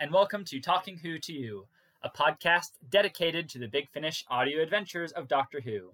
and 0.00 0.12
welcome 0.12 0.44
to 0.44 0.60
Talking 0.60 0.96
Who 0.98 1.18
to 1.18 1.32
You, 1.32 1.66
a 2.04 2.08
podcast 2.08 2.70
dedicated 2.88 3.48
to 3.48 3.58
the 3.58 3.66
Big 3.66 3.88
Finish 3.88 4.24
audio 4.30 4.62
adventures 4.62 5.10
of 5.10 5.26
Doctor 5.26 5.60
Who. 5.60 5.90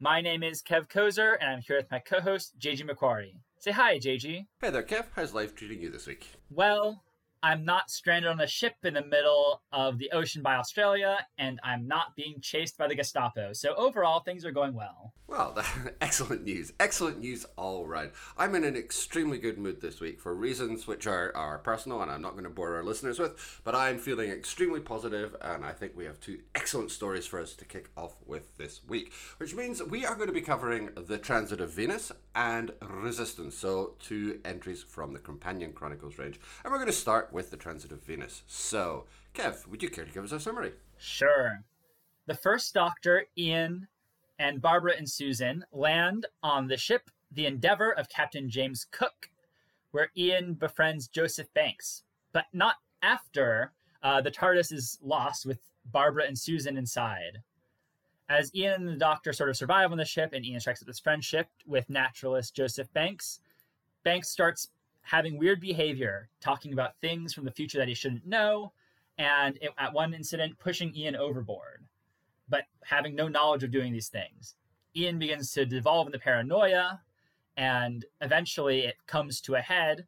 My 0.00 0.22
name 0.22 0.42
is 0.42 0.62
Kev 0.62 0.88
Kozer, 0.88 1.36
and 1.38 1.50
I'm 1.50 1.60
here 1.60 1.76
with 1.76 1.90
my 1.90 1.98
co 1.98 2.20
host, 2.20 2.58
JG 2.58 2.88
McQuarrie. 2.88 3.34
Say 3.58 3.72
hi, 3.72 3.98
JG. 3.98 4.46
Hey 4.62 4.70
there, 4.70 4.82
Kev. 4.82 5.06
How's 5.14 5.34
life 5.34 5.54
treating 5.54 5.82
you 5.82 5.90
this 5.90 6.06
week? 6.06 6.26
Well, 6.50 7.02
I'm 7.44 7.62
not 7.62 7.90
stranded 7.90 8.30
on 8.30 8.40
a 8.40 8.46
ship 8.46 8.76
in 8.84 8.94
the 8.94 9.04
middle 9.04 9.60
of 9.70 9.98
the 9.98 10.10
ocean 10.12 10.40
by 10.40 10.54
Australia, 10.54 11.18
and 11.36 11.60
I'm 11.62 11.86
not 11.86 12.16
being 12.16 12.40
chased 12.40 12.78
by 12.78 12.88
the 12.88 12.94
Gestapo. 12.94 13.52
So 13.52 13.74
overall, 13.74 14.20
things 14.20 14.46
are 14.46 14.50
going 14.50 14.72
well. 14.72 15.12
Well, 15.26 15.62
excellent 16.00 16.44
news. 16.44 16.72
Excellent 16.80 17.18
news 17.20 17.44
all 17.56 17.86
round. 17.86 18.12
I'm 18.38 18.54
in 18.54 18.64
an 18.64 18.76
extremely 18.76 19.38
good 19.38 19.58
mood 19.58 19.80
this 19.80 20.00
week 20.00 20.20
for 20.20 20.34
reasons 20.34 20.86
which 20.86 21.06
are, 21.06 21.36
are 21.36 21.58
personal 21.58 22.00
and 22.02 22.10
I'm 22.10 22.22
not 22.22 22.32
going 22.32 22.44
to 22.44 22.50
bore 22.50 22.76
our 22.76 22.84
listeners 22.84 23.18
with, 23.18 23.60
but 23.64 23.74
I'm 23.74 23.98
feeling 23.98 24.30
extremely 24.30 24.80
positive 24.80 25.34
and 25.40 25.64
I 25.64 25.72
think 25.72 25.96
we 25.96 26.04
have 26.04 26.20
two 26.20 26.40
excellent 26.54 26.90
stories 26.90 27.26
for 27.26 27.40
us 27.40 27.54
to 27.54 27.64
kick 27.64 27.90
off 27.96 28.14
with 28.26 28.56
this 28.58 28.82
week, 28.86 29.12
which 29.38 29.54
means 29.54 29.82
we 29.82 30.06
are 30.06 30.14
going 30.14 30.28
to 30.28 30.34
be 30.34 30.40
covering 30.40 30.90
the 30.94 31.18
transit 31.18 31.60
of 31.60 31.72
Venus 31.72 32.12
and 32.34 32.72
Resistance, 32.82 33.56
so 33.56 33.94
two 34.00 34.40
entries 34.44 34.82
from 34.82 35.12
the 35.14 35.18
Companion 35.18 35.72
Chronicles 35.72 36.18
range. 36.18 36.38
And 36.64 36.70
we're 36.70 36.78
going 36.78 36.86
to 36.86 36.92
start 36.92 37.32
with 37.34 37.50
the 37.50 37.56
transit 37.56 37.92
of 37.92 38.02
Venus. 38.02 38.42
So, 38.46 39.04
Kev, 39.34 39.66
would 39.66 39.82
you 39.82 39.90
care 39.90 40.04
to 40.04 40.10
give 40.10 40.24
us 40.24 40.32
a 40.32 40.40
summary? 40.40 40.72
Sure. 40.96 41.64
The 42.26 42.34
first 42.34 42.72
Doctor, 42.72 43.26
Ian, 43.36 43.88
and 44.38 44.62
Barbara 44.62 44.94
and 44.96 45.10
Susan 45.10 45.64
land 45.72 46.26
on 46.42 46.68
the 46.68 46.76
ship 46.76 47.10
the 47.32 47.46
Endeavour 47.46 47.90
of 47.92 48.08
Captain 48.08 48.48
James 48.48 48.86
Cook, 48.92 49.28
where 49.90 50.10
Ian 50.16 50.54
befriends 50.54 51.08
Joseph 51.08 51.52
Banks, 51.52 52.04
but 52.32 52.44
not 52.52 52.76
after 53.02 53.72
uh, 54.04 54.20
the 54.20 54.30
TARDIS 54.30 54.72
is 54.72 54.98
lost 55.02 55.44
with 55.44 55.58
Barbara 55.86 56.26
and 56.26 56.38
Susan 56.38 56.76
inside. 56.76 57.42
As 58.28 58.54
Ian 58.54 58.82
and 58.82 58.88
the 58.88 58.96
Doctor 58.96 59.32
sort 59.32 59.50
of 59.50 59.56
survive 59.56 59.90
on 59.90 59.98
the 59.98 60.04
ship, 60.04 60.32
and 60.32 60.44
Ian 60.44 60.60
strikes 60.60 60.80
up 60.80 60.86
this 60.86 61.00
friendship 61.00 61.48
with 61.66 61.90
naturalist 61.90 62.54
Joseph 62.54 62.92
Banks, 62.92 63.40
Banks 64.04 64.28
starts 64.28 64.68
having 65.04 65.38
weird 65.38 65.60
behavior, 65.60 66.28
talking 66.40 66.72
about 66.72 66.98
things 67.00 67.32
from 67.32 67.44
the 67.44 67.52
future 67.52 67.78
that 67.78 67.88
he 67.88 67.94
shouldn't 67.94 68.26
know, 68.26 68.72
and 69.18 69.56
it, 69.60 69.70
at 69.78 69.92
one 69.92 70.14
incident, 70.14 70.58
pushing 70.58 70.94
Ian 70.96 71.14
overboard, 71.14 71.84
but 72.48 72.64
having 72.82 73.14
no 73.14 73.28
knowledge 73.28 73.62
of 73.62 73.70
doing 73.70 73.92
these 73.92 74.08
things. 74.08 74.56
Ian 74.96 75.18
begins 75.18 75.52
to 75.52 75.66
devolve 75.66 76.06
into 76.06 76.18
paranoia, 76.18 77.00
and 77.56 78.04
eventually 78.20 78.80
it 78.80 78.96
comes 79.06 79.40
to 79.42 79.54
a 79.54 79.60
head, 79.60 80.06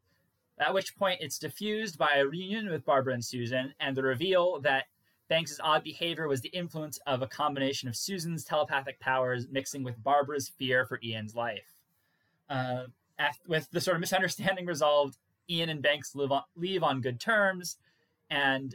at 0.59 0.73
which 0.73 0.97
point 0.97 1.21
it's 1.21 1.39
diffused 1.39 1.99
by 1.99 2.15
a 2.17 2.27
reunion 2.27 2.71
with 2.71 2.85
Barbara 2.85 3.15
and 3.15 3.25
Susan, 3.25 3.75
and 3.79 3.97
the 3.97 4.03
reveal 4.03 4.61
that 4.61 4.85
Banks's 5.29 5.61
odd 5.63 5.85
behavior 5.85 6.29
was 6.29 6.41
the 6.41 6.49
influence 6.49 6.99
of 7.07 7.21
a 7.21 7.27
combination 7.27 7.89
of 7.89 7.97
Susan's 7.97 8.45
telepathic 8.45 8.99
powers 9.01 9.49
mixing 9.51 9.83
with 9.83 10.03
Barbara's 10.03 10.49
fear 10.49 10.87
for 10.87 11.01
Ian's 11.03 11.35
life. 11.35 11.83
Uh, 12.49 12.85
with 13.47 13.69
the 13.71 13.81
sort 13.81 13.97
of 13.97 14.01
misunderstanding 14.01 14.67
resolved, 14.67 15.19
Ian 15.49 15.69
and 15.69 15.83
Banks 15.83 16.15
on, 16.15 16.43
leave 16.57 16.83
on 16.83 17.01
good 17.01 17.21
terms, 17.21 17.77
and 18.31 18.75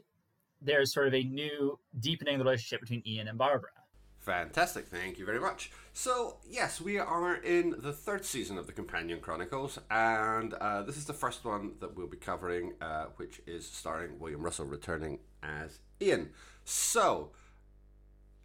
there's 0.61 0.93
sort 0.93 1.07
of 1.07 1.13
a 1.13 1.23
new 1.23 1.79
deepening 1.99 2.37
the 2.37 2.43
relationship 2.43 2.81
between 2.81 3.03
Ian 3.05 3.27
and 3.27 3.37
Barbara. 3.37 3.71
Fantastic, 4.19 4.87
thank 4.87 5.17
you 5.17 5.25
very 5.25 5.39
much. 5.39 5.71
So, 5.93 6.37
yes, 6.47 6.79
we 6.79 6.99
are 6.99 7.35
in 7.37 7.73
the 7.79 7.91
third 7.91 8.23
season 8.23 8.59
of 8.59 8.67
the 8.67 8.71
Companion 8.71 9.19
Chronicles, 9.19 9.79
and 9.89 10.53
uh, 10.53 10.83
this 10.83 10.95
is 10.95 11.05
the 11.05 11.13
first 11.13 11.43
one 11.43 11.71
that 11.79 11.97
we'll 11.97 12.05
be 12.05 12.17
covering, 12.17 12.73
uh, 12.81 13.05
which 13.15 13.41
is 13.47 13.65
starring 13.65 14.19
William 14.19 14.41
Russell 14.41 14.67
returning 14.67 15.17
as 15.41 15.79
Ian. 15.99 16.29
So, 16.65 17.31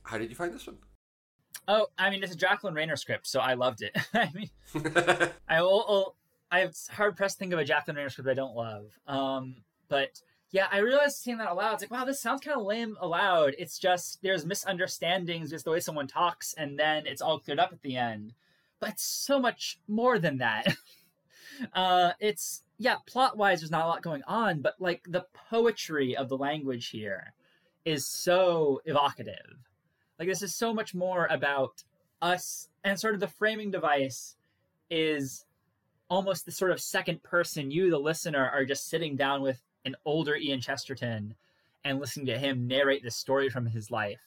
how 0.05 0.17
did 0.17 0.31
you 0.31 0.37
find 0.37 0.55
this 0.55 0.67
one? 0.67 0.79
Oh, 1.69 1.89
I 1.99 2.11
mean, 2.11 2.23
it's 2.23 2.33
a 2.33 2.37
Jacqueline 2.37 2.75
Rayner 2.75 2.97
script, 2.97 3.27
so 3.27 3.41
I 3.41 3.55
loved 3.55 3.83
it. 3.83 3.97
I 4.15 4.31
mean, 4.35 4.51
I 5.49 5.63
will, 5.63 6.15
I 6.51 6.61
have 6.61 6.77
hard 6.91 7.17
pressed 7.17 7.37
to 7.37 7.39
think 7.41 7.53
of 7.53 7.59
a 7.59 7.65
Jacqueline 7.65 7.97
Rayner 7.97 8.11
script 8.11 8.29
I 8.29 8.35
don't 8.35 8.55
love. 8.55 8.87
Um, 9.07 9.57
but 9.89 10.21
yeah, 10.51 10.69
I 10.71 10.79
realized 10.79 11.17
seeing 11.17 11.39
that 11.39 11.51
aloud, 11.51 11.75
it's 11.75 11.83
like, 11.83 11.91
wow, 11.91 12.05
this 12.05 12.21
sounds 12.21 12.41
kind 12.41 12.59
of 12.59 12.67
lame 12.67 12.97
aloud. 13.01 13.55
It's 13.59 13.79
just 13.79 14.23
there's 14.23 14.47
misunderstandings, 14.47 15.51
just 15.51 15.65
the 15.65 15.73
way 15.73 15.81
someone 15.81 16.07
talks, 16.07 16.55
and 16.55 16.79
then 16.79 17.07
it's 17.07 17.21
all 17.21 17.41
cleared 17.41 17.59
up 17.59 17.73
at 17.73 17.83
the 17.83 17.97
end. 17.97 18.33
But 18.79 18.91
it's 18.91 19.05
so 19.05 19.41
much 19.41 19.79
more 19.89 20.19
than 20.19 20.39
that. 20.39 20.77
uh, 21.73 22.13
it's 22.21 22.63
yeah, 22.79 22.97
plot 23.07 23.37
wise, 23.37 23.61
there's 23.61 23.71
not 23.71 23.87
a 23.87 23.89
lot 23.89 24.03
going 24.03 24.23
on, 24.27 24.61
but 24.61 24.75
like 24.79 25.03
the 25.09 25.27
poetry 25.51 26.17
of 26.17 26.29
the 26.29 26.37
language 26.37 26.89
here 26.91 27.33
is 27.85 28.07
so 28.07 28.81
evocative 28.85 29.66
like 30.19 30.29
this 30.29 30.43
is 30.43 30.55
so 30.55 30.73
much 30.73 30.95
more 30.95 31.27
about 31.27 31.83
us 32.23 32.69
and 32.85 32.99
sort 32.99 33.15
of 33.15 33.21
the 33.21 33.29
framing 33.29 33.71
device 33.71 34.37
is 34.91 35.45
almost 36.09 36.47
the 36.47 36.53
sort 36.53 36.71
of 36.71 36.81
second 36.81 37.23
person 37.23 37.71
you 37.71 37.91
the 37.91 37.99
listener 37.99 38.49
are 38.49 38.65
just 38.65 38.89
sitting 38.89 39.17
down 39.17 39.43
with 39.43 39.61
an 39.85 39.97
older 40.05 40.37
Ian 40.37 40.61
Chesterton 40.61 41.35
and 41.85 42.01
listening 42.01 42.27
to 42.27 42.39
him 42.39 42.67
narrate 42.67 43.03
the 43.03 43.11
story 43.11 43.49
from 43.49 43.67
his 43.67 43.91
life. 43.91 44.21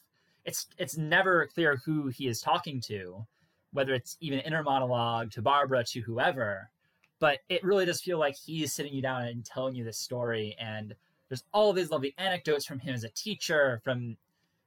It's 0.44 0.66
it's 0.78 0.96
never 0.96 1.46
clear 1.46 1.80
who 1.84 2.08
he 2.08 2.26
is 2.26 2.40
talking 2.40 2.80
to, 2.82 3.26
whether 3.72 3.92
it's 3.92 4.16
even 4.20 4.40
inner 4.40 4.62
monologue 4.62 5.30
to 5.32 5.42
Barbara 5.42 5.84
to 5.84 6.00
whoever, 6.00 6.70
but 7.18 7.40
it 7.48 7.62
really 7.62 7.84
does 7.84 8.00
feel 8.00 8.18
like 8.18 8.36
he's 8.36 8.72
sitting 8.72 8.94
you 8.94 9.02
down 9.02 9.24
and 9.24 9.44
telling 9.44 9.74
you 9.74 9.84
this 9.84 9.98
story 9.98 10.56
and 10.58 10.94
there's 11.28 11.44
all 11.52 11.72
these 11.72 11.90
lovely 11.90 12.12
anecdotes 12.18 12.66
from 12.66 12.80
him 12.80 12.92
as 12.92 13.04
a 13.04 13.08
teacher, 13.10 13.80
from 13.84 14.16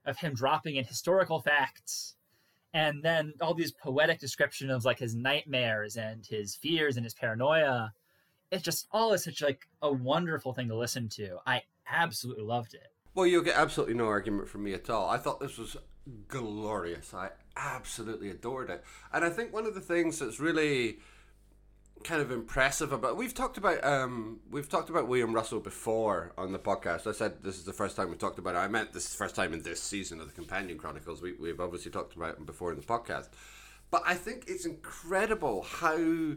of 0.06 0.18
him 0.18 0.34
dropping 0.34 0.76
in 0.76 0.86
historical 0.86 1.42
facts 1.42 2.16
and 2.74 3.04
then 3.04 3.34
all 3.40 3.54
these 3.54 3.72
poetic 3.72 4.20
description 4.20 4.70
of 4.70 4.84
like 4.84 5.00
his 5.00 5.16
nightmares 5.16 5.96
and 5.96 6.26
his 6.26 6.56
fears 6.56 6.98
and 6.98 7.06
his 7.06 7.14
paranoia. 7.14 7.94
It's 8.52 8.64
just 8.64 8.88
all 8.92 9.14
is 9.14 9.24
such 9.24 9.42
like 9.42 9.62
a 9.82 9.92
wonderful 9.92 10.54
thing 10.54 10.68
to 10.70 10.76
listen 10.76 11.10
to. 11.10 11.38
I 11.46 11.62
absolutely 11.90 12.44
loved 12.44 12.74
it. 12.74 12.88
Well 13.14 13.28
you'll 13.28 13.44
get 13.44 13.58
absolutely 13.58 13.96
no 13.96 14.08
argument 14.08 14.50
from 14.50 14.64
me 14.64 14.74
at 14.74 14.90
all. 14.90 15.10
I 15.10 15.18
thought 15.18 15.40
this 15.40 15.58
was 15.58 15.78
glorious. 16.28 17.14
I 17.14 17.30
absolutely 17.56 18.30
adored 18.30 18.70
it. 18.70 18.84
And 19.14 19.24
i 19.24 19.30
think 19.30 19.54
one 19.54 19.68
of 19.68 19.76
the 19.76 19.82
things 19.82 20.20
that's 20.20 20.40
really 20.40 20.98
kind 22.04 22.22
of 22.22 22.32
impressive 22.32 22.92
about. 22.92 23.18
We've 23.18 23.34
talked 23.34 23.58
about 23.58 23.84
um, 23.84 24.40
we've 24.50 24.70
talked 24.70 24.90
about 24.90 25.08
William 25.08 25.34
Russell 25.34 25.60
before 25.60 26.34
on 26.38 26.52
the 26.52 26.60
podcast. 26.60 27.08
I 27.08 27.12
said 27.12 27.44
this 27.44 27.58
is 27.58 27.66
the 27.66 27.74
first 27.74 27.96
time 27.96 28.10
we 28.10 28.16
talked 28.16 28.40
about 28.40 28.56
it. 28.56 28.60
I 28.60 28.68
meant 28.68 28.94
this 28.94 29.06
is 29.06 29.12
the 29.12 29.18
first 29.18 29.36
time 29.36 29.54
in 29.54 29.62
this 29.64 29.82
season 29.82 30.20
of 30.20 30.28
the 30.28 30.34
Companion 30.34 30.78
Chronicles. 30.78 31.22
We, 31.22 31.34
we've 31.34 31.60
obviously 31.60 31.92
talked 31.92 32.16
about 32.16 32.38
him 32.38 32.46
before 32.46 32.72
in 32.72 32.78
the 32.78 32.86
podcast, 32.86 33.30
but 33.92 34.04
I 34.06 34.16
think 34.16 34.46
it's 34.48 34.66
incredible 34.66 35.64
how 35.64 36.36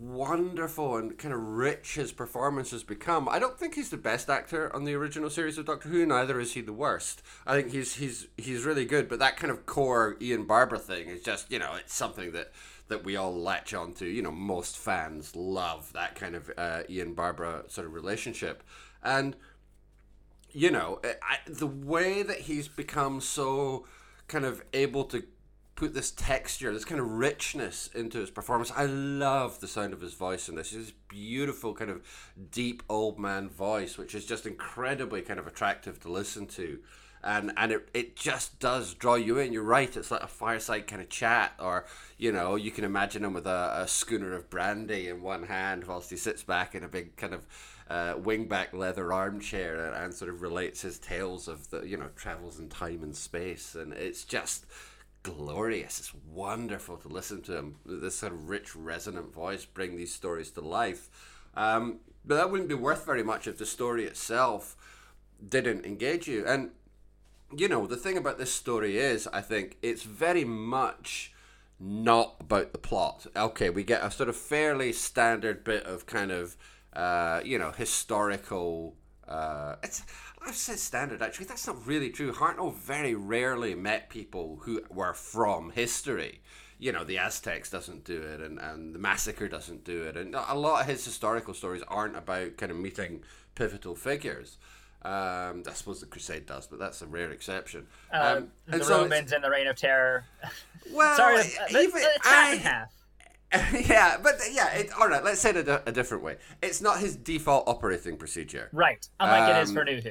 wonderful 0.00 0.96
and 0.96 1.16
kind 1.18 1.34
of 1.34 1.40
rich 1.40 1.94
his 1.94 2.12
performance 2.12 2.70
has 2.70 2.82
become. 2.82 3.28
I 3.28 3.38
don't 3.38 3.58
think 3.58 3.74
he's 3.74 3.90
the 3.90 3.96
best 3.96 4.30
actor 4.30 4.74
on 4.74 4.84
the 4.84 4.94
original 4.94 5.30
series 5.30 5.58
of 5.58 5.66
Doctor 5.66 5.88
Who. 5.88 6.06
Neither 6.06 6.40
is 6.40 6.54
he 6.54 6.60
the 6.60 6.72
worst. 6.72 7.22
I 7.46 7.54
think 7.54 7.72
he's 7.72 7.94
he's 7.96 8.28
he's 8.36 8.64
really 8.64 8.84
good. 8.84 9.08
But 9.08 9.18
that 9.18 9.36
kind 9.36 9.50
of 9.50 9.66
core 9.66 10.16
Ian 10.20 10.44
Barbara 10.44 10.78
thing 10.78 11.08
is 11.08 11.22
just 11.22 11.50
you 11.50 11.58
know 11.58 11.74
it's 11.78 11.94
something 11.94 12.32
that 12.32 12.52
that 12.92 13.04
we 13.04 13.16
all 13.16 13.34
latch 13.34 13.72
onto. 13.72 14.04
You 14.04 14.20
know, 14.20 14.30
most 14.30 14.76
fans 14.76 15.34
love 15.34 15.92
that 15.94 16.14
kind 16.14 16.36
of 16.36 16.50
uh, 16.58 16.82
Ian 16.90 17.14
Barbara 17.14 17.64
sort 17.68 17.86
of 17.86 17.94
relationship, 17.94 18.62
and 19.02 19.34
you 20.52 20.70
know, 20.70 21.00
I, 21.22 21.38
the 21.46 21.66
way 21.66 22.22
that 22.22 22.40
he's 22.40 22.68
become 22.68 23.22
so 23.22 23.86
kind 24.28 24.44
of 24.44 24.62
able 24.74 25.04
to 25.04 25.22
put 25.74 25.94
this 25.94 26.10
texture, 26.10 26.72
this 26.72 26.84
kind 26.84 27.00
of 27.00 27.10
richness 27.10 27.88
into 27.94 28.18
his 28.18 28.30
performance. 28.30 28.70
I 28.76 28.84
love 28.84 29.60
the 29.60 29.66
sound 29.66 29.94
of 29.94 30.02
his 30.02 30.12
voice 30.12 30.50
in 30.50 30.54
this. 30.54 30.72
His 30.72 30.92
beautiful 31.08 31.74
kind 31.74 31.90
of 31.90 32.02
deep 32.50 32.82
old 32.90 33.18
man 33.18 33.48
voice, 33.48 33.96
which 33.96 34.14
is 34.14 34.26
just 34.26 34.46
incredibly 34.46 35.22
kind 35.22 35.40
of 35.40 35.46
attractive 35.46 35.98
to 36.00 36.12
listen 36.12 36.46
to 36.48 36.80
and 37.24 37.52
and 37.56 37.72
it, 37.72 37.88
it 37.94 38.16
just 38.16 38.58
does 38.58 38.94
draw 38.94 39.14
you 39.14 39.38
in. 39.38 39.52
You're 39.52 39.62
right. 39.62 39.96
It's 39.96 40.10
like 40.10 40.22
a 40.22 40.28
fireside 40.28 40.86
kind 40.86 41.00
of 41.00 41.08
chat, 41.08 41.52
or 41.58 41.86
you 42.18 42.32
know, 42.32 42.56
you 42.56 42.70
can 42.70 42.84
imagine 42.84 43.24
him 43.24 43.34
with 43.34 43.46
a, 43.46 43.82
a 43.82 43.88
schooner 43.88 44.34
of 44.34 44.50
brandy 44.50 45.08
in 45.08 45.22
one 45.22 45.44
hand 45.44 45.84
whilst 45.86 46.10
he 46.10 46.16
sits 46.16 46.42
back 46.42 46.74
in 46.74 46.84
a 46.84 46.88
big 46.88 47.16
kind 47.16 47.34
of 47.34 47.46
uh, 47.88 48.14
wingback 48.14 48.72
leather 48.72 49.12
armchair 49.12 49.86
and, 49.86 49.94
and 49.94 50.14
sort 50.14 50.30
of 50.30 50.42
relates 50.42 50.82
his 50.82 50.98
tales 50.98 51.48
of 51.48 51.70
the 51.70 51.82
you 51.82 51.96
know 51.96 52.08
travels 52.16 52.58
in 52.58 52.68
time 52.68 53.02
and 53.02 53.16
space, 53.16 53.74
and 53.74 53.92
it's 53.92 54.24
just 54.24 54.66
glorious. 55.22 56.00
It's 56.00 56.14
wonderful 56.32 56.96
to 56.98 57.08
listen 57.08 57.42
to 57.42 57.56
him. 57.56 57.76
This 57.86 58.16
sort 58.16 58.32
of 58.32 58.48
rich, 58.48 58.74
resonant 58.74 59.32
voice 59.32 59.64
bring 59.64 59.96
these 59.96 60.14
stories 60.14 60.50
to 60.52 60.60
life. 60.60 61.08
Um, 61.54 62.00
but 62.24 62.36
that 62.36 62.50
wouldn't 62.50 62.68
be 62.68 62.74
worth 62.74 63.04
very 63.04 63.22
much 63.22 63.46
if 63.46 63.58
the 63.58 63.66
story 63.66 64.04
itself 64.04 64.76
didn't 65.46 65.84
engage 65.84 66.28
you. 66.28 66.44
And 66.46 66.70
you 67.56 67.68
know, 67.68 67.86
the 67.86 67.96
thing 67.96 68.16
about 68.16 68.38
this 68.38 68.52
story 68.52 68.98
is, 68.98 69.26
I 69.32 69.40
think 69.40 69.76
it's 69.82 70.02
very 70.02 70.44
much 70.44 71.32
not 71.78 72.36
about 72.40 72.72
the 72.72 72.78
plot. 72.78 73.26
Okay, 73.36 73.70
we 73.70 73.84
get 73.84 74.02
a 74.04 74.10
sort 74.10 74.28
of 74.28 74.36
fairly 74.36 74.92
standard 74.92 75.64
bit 75.64 75.84
of 75.84 76.06
kind 76.06 76.30
of, 76.30 76.56
uh, 76.92 77.40
you 77.44 77.58
know, 77.58 77.72
historical 77.72 78.96
Uh, 79.28 79.76
it's 79.82 80.02
I've 80.44 80.56
said 80.56 80.78
standard 80.78 81.22
actually. 81.22 81.46
That's 81.46 81.66
not 81.66 81.86
really 81.86 82.10
true. 82.10 82.32
Hartnell 82.32 82.74
very 82.74 83.14
rarely 83.14 83.74
met 83.74 84.10
people 84.10 84.58
who 84.62 84.82
were 84.90 85.14
from 85.14 85.70
history. 85.70 86.40
You 86.78 86.92
know, 86.92 87.04
the 87.04 87.18
Aztecs 87.18 87.70
doesn't 87.70 88.04
do 88.04 88.20
it, 88.20 88.40
and, 88.40 88.58
and 88.58 88.94
the 88.94 88.98
massacre 88.98 89.48
doesn't 89.48 89.84
do 89.84 90.02
it, 90.02 90.16
and 90.16 90.34
a 90.34 90.54
lot 90.54 90.80
of 90.80 90.86
his 90.86 91.04
historical 91.04 91.54
stories 91.54 91.82
aren't 91.86 92.16
about 92.16 92.56
kind 92.56 92.72
of 92.72 92.78
meeting 92.78 93.22
pivotal 93.54 93.94
figures. 93.94 94.58
Um, 95.04 95.64
I 95.68 95.72
suppose 95.72 96.00
the 96.00 96.06
Crusade 96.06 96.46
does, 96.46 96.66
but 96.66 96.78
that's 96.78 97.02
a 97.02 97.06
rare 97.06 97.30
exception. 97.32 97.86
Uh, 98.12 98.36
um, 98.38 98.52
the 98.66 98.84
Romans 98.84 99.32
in 99.32 99.42
the 99.42 99.50
Reign 99.50 99.66
of 99.66 99.76
Terror. 99.76 100.24
Well, 100.92 101.16
Sorry, 101.16 101.44
even 101.70 101.92
it's 101.94 102.26
half 102.26 102.48
I, 102.48 102.52
and 102.54 102.60
half. 102.60 103.88
yeah, 103.88 104.16
but 104.20 104.34
yeah, 104.50 104.72
it, 104.74 104.90
all 104.98 105.08
right. 105.08 105.22
Let's 105.22 105.40
say 105.40 105.50
it 105.50 105.68
a, 105.68 105.80
a, 105.88 105.92
different 105.92 106.24
way. 106.24 106.38
It's 106.60 106.82
not 106.82 106.98
his 106.98 107.14
default 107.14 107.68
operating 107.68 108.16
procedure. 108.16 108.68
Right, 108.72 109.06
unlike 109.20 109.42
um, 109.42 109.56
it 109.56 109.62
is 109.62 109.68
Um, 109.68 109.74
for 109.76 109.84
New 109.84 110.00
Who. 110.00 110.10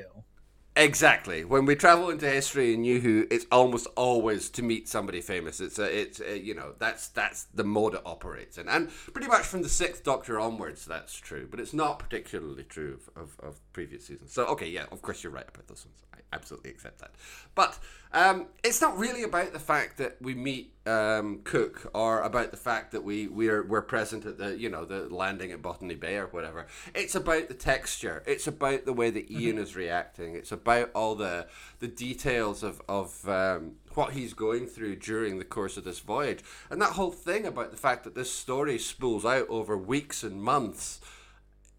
Exactly. 0.78 1.44
When 1.44 1.66
we 1.66 1.76
travel 1.76 2.10
into 2.10 2.30
history 2.30 2.74
in 2.74 2.82
New 2.82 3.02
Who, 3.02 3.28
it's 3.30 3.46
almost 3.52 3.88
always 3.98 4.50
to 4.52 4.64
meet 4.64 4.88
somebody 4.88 5.20
famous. 5.20 5.60
It's 5.60 5.78
a, 5.78 6.00
it's 6.00 6.22
a, 6.22 6.40
you 6.40 6.56
know, 6.56 6.76
that's 6.80 7.10
that's 7.10 7.44
the 7.54 7.66
mode 7.66 7.96
it 7.96 8.02
operates 8.06 8.58
in, 8.58 8.70
and 8.70 8.90
pretty 9.12 9.28
much 9.28 9.42
from 9.42 9.64
the 9.64 9.70
Sixth 9.70 10.04
Doctor 10.04 10.40
onwards, 10.40 10.86
that's 10.86 11.14
true. 11.16 11.46
But 11.52 11.60
it's 11.60 11.74
not 11.74 12.00
particularly 12.00 12.64
true 12.64 13.00
of, 13.18 13.24
of, 13.24 13.40
of 13.46 13.74
previous 13.74 14.06
seasons. 14.06 14.32
So 14.32 14.46
okay, 14.46 14.70
yeah, 14.70 14.86
of 14.94 15.02
course 15.02 15.24
you're 15.24 15.34
right 15.34 15.48
about 15.48 15.68
those 15.68 15.86
ones. 15.86 16.04
Absolutely 16.34 16.72
accept 16.72 17.00
that. 17.00 17.12
But 17.56 17.78
um, 18.14 18.48
it's 18.64 18.82
not 18.82 18.98
really 18.98 19.24
about 19.24 19.54
the 19.54 19.60
fact 19.60 19.98
that 19.98 20.22
we 20.22 20.34
meet 20.34 20.74
um, 20.86 21.42
Cook 21.44 21.90
or 21.94 22.22
about 22.22 22.52
the 22.52 22.58
fact 22.58 22.92
that 22.92 23.04
we 23.04 23.28
we're 23.28 23.64
we're 23.64 23.82
present 23.82 24.26
at 24.26 24.38
the 24.38 24.58
you 24.58 24.70
know 24.70 24.84
the 24.86 25.14
landing 25.14 25.52
at 25.52 25.62
Botany 25.62 25.96
Bay 25.96 26.16
or 26.18 26.28
whatever. 26.28 26.68
It's 26.96 27.16
about 27.16 27.48
the 27.48 27.54
texture. 27.54 28.24
It's 28.26 28.48
about 28.48 28.86
the 28.86 28.94
way 28.94 29.10
that 29.12 29.30
Ian 29.30 29.58
is 29.58 29.76
reacting. 29.76 30.36
It's 30.36 30.52
about 30.52 30.92
all 30.96 31.16
the 31.16 31.48
the 31.80 31.88
details 31.88 32.64
of 32.64 32.82
of 32.90 33.28
um, 33.28 33.74
what 33.94 34.14
he's 34.14 34.34
going 34.34 34.68
through 34.68 34.98
during 34.98 35.38
the 35.38 35.46
course 35.46 35.78
of 35.78 35.84
this 35.84 36.00
voyage, 36.00 36.44
and 36.70 36.82
that 36.82 36.94
whole 36.94 37.12
thing 37.12 37.46
about 37.46 37.72
the 37.72 37.78
fact 37.78 38.04
that 38.06 38.16
this 38.16 38.32
story 38.32 38.78
spools 38.80 39.26
out 39.26 39.48
over 39.50 39.78
weeks 39.78 40.24
and 40.24 40.42
months. 40.42 41.00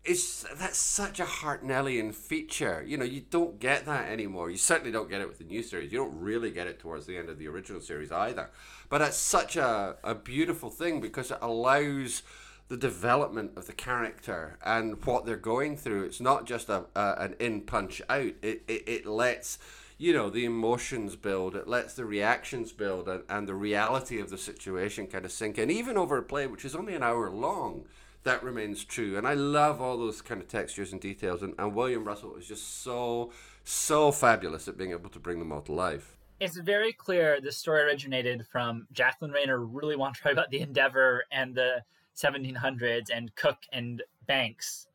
It's 0.05 0.45
that's 0.57 0.79
such 0.79 1.21
a 1.21 1.25
Hartnellian 1.25 2.13
feature. 2.13 2.83
You 2.85 2.97
know, 2.97 3.05
you 3.05 3.21
don't 3.21 3.61
get 3.61 3.87
that 3.87 4.09
anymore. 4.09 4.51
You 4.51 4.57
certainly 4.57 4.91
don't 4.91 5.09
get 5.09 5.21
it 5.21 5.29
with 5.29 5.39
the 5.39 5.45
new 5.45 5.63
series. 5.63 5.93
You 5.93 5.99
don't 5.99 6.19
really 6.19 6.51
get 6.51 6.67
it 6.67 6.81
towards 6.81 7.07
the 7.07 7.17
end 7.17 7.29
of 7.29 7.39
the 7.39 7.47
original 7.47 7.81
series 7.81 8.11
either. 8.11 8.51
But 8.89 9.01
it's 9.01 9.17
such 9.17 9.55
a, 9.55 9.97
a 10.03 10.17
beautiful 10.17 10.71
thing 10.71 11.01
because 11.01 11.31
it 11.31 11.39
allows 11.41 12.25
the 12.67 12.77
development 12.77 13.53
of 13.55 13.67
the 13.67 13.73
character 13.73 14.59
and 14.65 15.05
what 15.05 15.25
they're 15.25 15.37
going 15.37 15.77
through. 15.77 16.03
It's 16.05 16.21
not 16.21 16.47
just 16.47 16.69
a, 16.69 16.87
a 16.97 17.15
an 17.19 17.37
in 17.39 17.61
punch 17.61 18.03
out. 18.09 18.33
It, 18.43 18.65
it 18.67 18.83
it 18.89 19.07
lets 19.07 19.59
you 19.99 20.13
know 20.13 20.31
the 20.31 20.45
emotions 20.45 21.15
build. 21.15 21.55
It 21.55 21.69
lets 21.69 21.95
the 21.95 22.05
reactions 22.05 22.73
build 22.73 23.09
and, 23.09 23.23
and 23.29 23.47
the 23.47 23.55
reality 23.55 24.19
of 24.19 24.31
the 24.31 24.39
situation 24.39 25.07
kind 25.07 25.25
of 25.25 25.31
sink 25.31 25.59
in. 25.59 25.71
Even 25.71 25.97
over 25.97 26.19
a 26.19 26.25
play 26.25 26.49
which 26.49 26.65
is 26.65 26.75
only 26.75 26.97
an 26.97 27.05
hour 27.05 27.31
long 27.31 27.85
that 28.25 28.43
remains 28.43 28.85
true. 28.85 29.17
And 29.17 29.27
I 29.27 29.35
love 29.35 29.81
all 29.81 29.99
those 29.99 30.23
kind 30.23 30.41
of 30.41 30.49
textures 30.49 30.93
and 30.93 31.01
details. 31.01 31.43
And, 31.43 31.55
and 31.59 31.75
William 31.75 32.05
Russell 32.05 32.37
is 32.37 32.47
just 32.47 32.83
so, 32.83 33.33
so 33.65 34.13
fabulous 34.13 34.69
at 34.69 34.77
being 34.77 34.93
able 34.93 35.11
to 35.11 35.19
bring 35.19 35.39
them 35.39 35.53
all 35.53 35.63
to 35.63 35.73
life. 35.73 36.17
It's 36.41 36.57
very 36.57 36.93
clear 36.93 37.41
this 37.41 37.57
story 37.57 37.83
originated 37.83 38.47
from 38.51 38.87
Jacqueline 38.93 39.31
Rayner 39.31 39.65
really 39.65 39.97
wanted 39.97 40.21
to 40.23 40.29
write 40.29 40.33
about 40.33 40.51
the 40.51 40.61
Endeavor 40.61 41.25
and 41.31 41.55
the 41.55 41.83
1700s 42.17 43.11
and 43.15 43.35
Cook 43.37 43.59
and 43.73 44.03
Banks, 44.27 44.89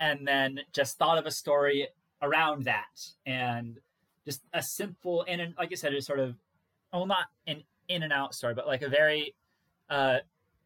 and 0.00 0.26
then 0.26 0.60
just 0.72 0.98
thought 0.98 1.18
of 1.18 1.26
a 1.26 1.30
story 1.30 1.88
around 2.22 2.64
that 2.64 3.08
and 3.26 3.78
just 4.24 4.42
a 4.52 4.62
simple 4.62 5.24
and 5.26 5.54
like 5.58 5.70
I 5.72 5.74
said, 5.74 5.92
it's 5.92 6.06
sort 6.06 6.20
of 6.20 6.36
well 6.92 7.06
not 7.06 7.26
an 7.46 7.62
in 7.88 8.02
and 8.02 8.12
out 8.12 8.34
story, 8.34 8.54
but 8.54 8.66
like 8.66 8.82
a 8.82 8.88
very 8.88 9.34
uh, 9.90 10.18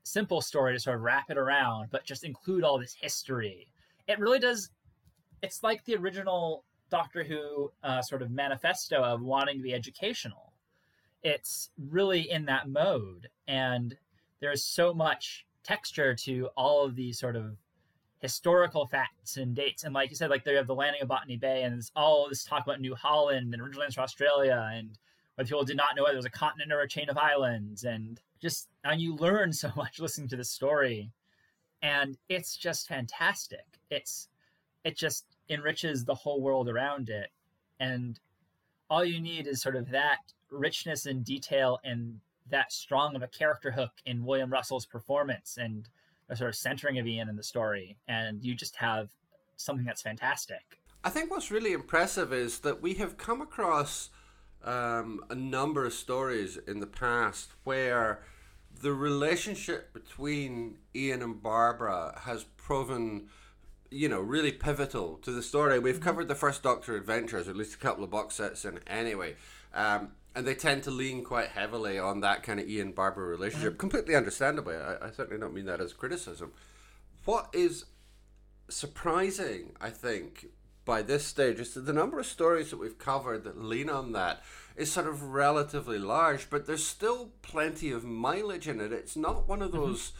simple 0.06 0.40
story 0.40 0.72
to 0.72 0.80
sort 0.80 0.96
of 0.96 1.02
wrap 1.02 1.30
it 1.30 1.36
around, 1.36 1.88
but 1.90 2.04
just 2.04 2.24
include 2.24 2.62
all 2.62 2.78
this 2.78 2.94
history. 2.94 3.66
It 4.06 4.18
really 4.18 4.38
does. 4.38 4.70
It's 5.42 5.62
like 5.62 5.84
the 5.84 5.96
original 5.96 6.64
Doctor 6.90 7.24
Who 7.24 7.72
uh, 7.82 8.02
sort 8.02 8.22
of 8.22 8.30
manifesto 8.30 9.02
of 9.02 9.20
wanting 9.20 9.56
to 9.56 9.62
be 9.62 9.74
educational. 9.74 10.52
It's 11.22 11.70
really 11.90 12.30
in 12.30 12.44
that 12.46 12.68
mode, 12.68 13.28
and 13.48 13.96
there's 14.40 14.64
so 14.64 14.94
much 14.94 15.44
texture 15.64 16.14
to 16.14 16.50
all 16.56 16.84
of 16.84 16.94
these 16.94 17.18
sort 17.18 17.34
of 17.34 17.56
historical 18.20 18.86
facts 18.86 19.36
and 19.36 19.56
dates. 19.56 19.82
And 19.82 19.92
like 19.92 20.10
you 20.10 20.16
said, 20.16 20.30
like 20.30 20.44
they 20.44 20.54
have 20.54 20.68
the 20.68 20.74
landing 20.74 21.02
of 21.02 21.08
Botany 21.08 21.36
Bay, 21.36 21.64
and 21.64 21.74
there's 21.74 21.90
all 21.96 22.28
this 22.28 22.44
talk 22.44 22.64
about 22.64 22.80
New 22.80 22.94
Holland 22.94 23.52
and 23.52 23.60
original 23.60 23.80
lands 23.80 23.96
for 23.96 24.02
Australia, 24.02 24.70
and 24.72 24.96
whether 25.34 25.48
people 25.48 25.64
did 25.64 25.76
not 25.76 25.96
know 25.96 26.04
whether 26.04 26.14
it 26.14 26.18
was 26.18 26.26
a 26.26 26.30
continent 26.30 26.72
or 26.72 26.80
a 26.80 26.88
chain 26.88 27.10
of 27.10 27.18
islands, 27.18 27.82
and 27.82 28.20
just 28.40 28.68
and 28.84 29.00
you 29.00 29.14
learn 29.16 29.52
so 29.52 29.70
much 29.76 30.00
listening 30.00 30.28
to 30.28 30.36
the 30.36 30.44
story, 30.44 31.12
and 31.82 32.16
it's 32.28 32.56
just 32.56 32.88
fantastic. 32.88 33.64
It's 33.90 34.28
it 34.84 34.96
just 34.96 35.24
enriches 35.48 36.04
the 36.04 36.14
whole 36.14 36.40
world 36.40 36.68
around 36.68 37.08
it, 37.08 37.30
and 37.80 38.18
all 38.88 39.04
you 39.04 39.20
need 39.20 39.46
is 39.46 39.60
sort 39.60 39.76
of 39.76 39.90
that 39.90 40.18
richness 40.50 41.06
and 41.06 41.24
detail 41.24 41.78
and 41.82 42.20
that 42.50 42.72
strong 42.72 43.16
of 43.16 43.22
a 43.22 43.28
character 43.28 43.72
hook 43.72 43.90
in 44.04 44.24
William 44.24 44.50
Russell's 44.50 44.86
performance 44.86 45.58
and 45.60 45.88
a 46.28 46.36
sort 46.36 46.50
of 46.50 46.54
centering 46.54 46.98
of 46.98 47.06
Ian 47.06 47.28
in 47.28 47.36
the 47.36 47.42
story, 47.42 47.96
and 48.08 48.42
you 48.42 48.54
just 48.54 48.76
have 48.76 49.10
something 49.56 49.84
that's 49.84 50.02
fantastic. 50.02 50.78
I 51.04 51.10
think 51.10 51.30
what's 51.30 51.50
really 51.50 51.72
impressive 51.72 52.32
is 52.32 52.60
that 52.60 52.82
we 52.82 52.94
have 52.94 53.16
come 53.16 53.40
across 53.40 54.10
um, 54.66 55.24
a 55.30 55.34
number 55.34 55.86
of 55.86 55.92
stories 55.92 56.58
in 56.66 56.80
the 56.80 56.86
past 56.86 57.50
where 57.64 58.20
the 58.82 58.92
relationship 58.92 59.92
between 59.94 60.78
Ian 60.94 61.22
and 61.22 61.42
Barbara 61.42 62.20
has 62.24 62.44
proven, 62.56 63.28
you 63.90 64.08
know, 64.08 64.20
really 64.20 64.52
pivotal 64.52 65.16
to 65.22 65.30
the 65.30 65.42
story. 65.42 65.78
We've 65.78 66.00
covered 66.00 66.28
the 66.28 66.34
first 66.34 66.62
Doctor 66.62 66.96
Adventures, 66.96 67.48
or 67.48 67.52
at 67.52 67.56
least 67.56 67.74
a 67.74 67.78
couple 67.78 68.04
of 68.04 68.10
box 68.10 68.34
sets 68.34 68.64
in 68.64 68.80
anyway. 68.86 69.36
Um, 69.72 70.12
and 70.34 70.46
they 70.46 70.54
tend 70.54 70.82
to 70.82 70.90
lean 70.90 71.24
quite 71.24 71.48
heavily 71.48 71.98
on 71.98 72.20
that 72.20 72.42
kind 72.42 72.60
of 72.60 72.68
Ian 72.68 72.92
Barbara 72.92 73.26
relationship. 73.26 73.78
Completely 73.78 74.14
understandably. 74.14 74.76
I, 74.76 75.06
I 75.06 75.10
certainly 75.10 75.40
don't 75.40 75.54
mean 75.54 75.66
that 75.66 75.80
as 75.80 75.94
criticism. 75.94 76.52
What 77.24 77.48
is 77.54 77.86
surprising, 78.68 79.72
I 79.80 79.90
think, 79.90 80.46
by 80.86 81.02
this 81.02 81.26
stage 81.26 81.60
is 81.60 81.74
that 81.74 81.84
the 81.84 81.92
number 81.92 82.18
of 82.18 82.24
stories 82.24 82.70
that 82.70 82.78
we've 82.78 82.96
covered 82.96 83.44
that 83.44 83.62
lean 83.62 83.90
on 83.90 84.12
that 84.12 84.42
is 84.76 84.90
sort 84.90 85.06
of 85.06 85.22
relatively 85.22 85.98
large, 85.98 86.48
but 86.48 86.66
there's 86.66 86.86
still 86.86 87.32
plenty 87.42 87.90
of 87.90 88.04
mileage 88.04 88.68
in 88.68 88.80
it. 88.80 88.92
It's 88.92 89.16
not 89.16 89.48
one 89.48 89.60
of 89.60 89.72
mm-hmm. 89.72 89.80
those 89.80 90.12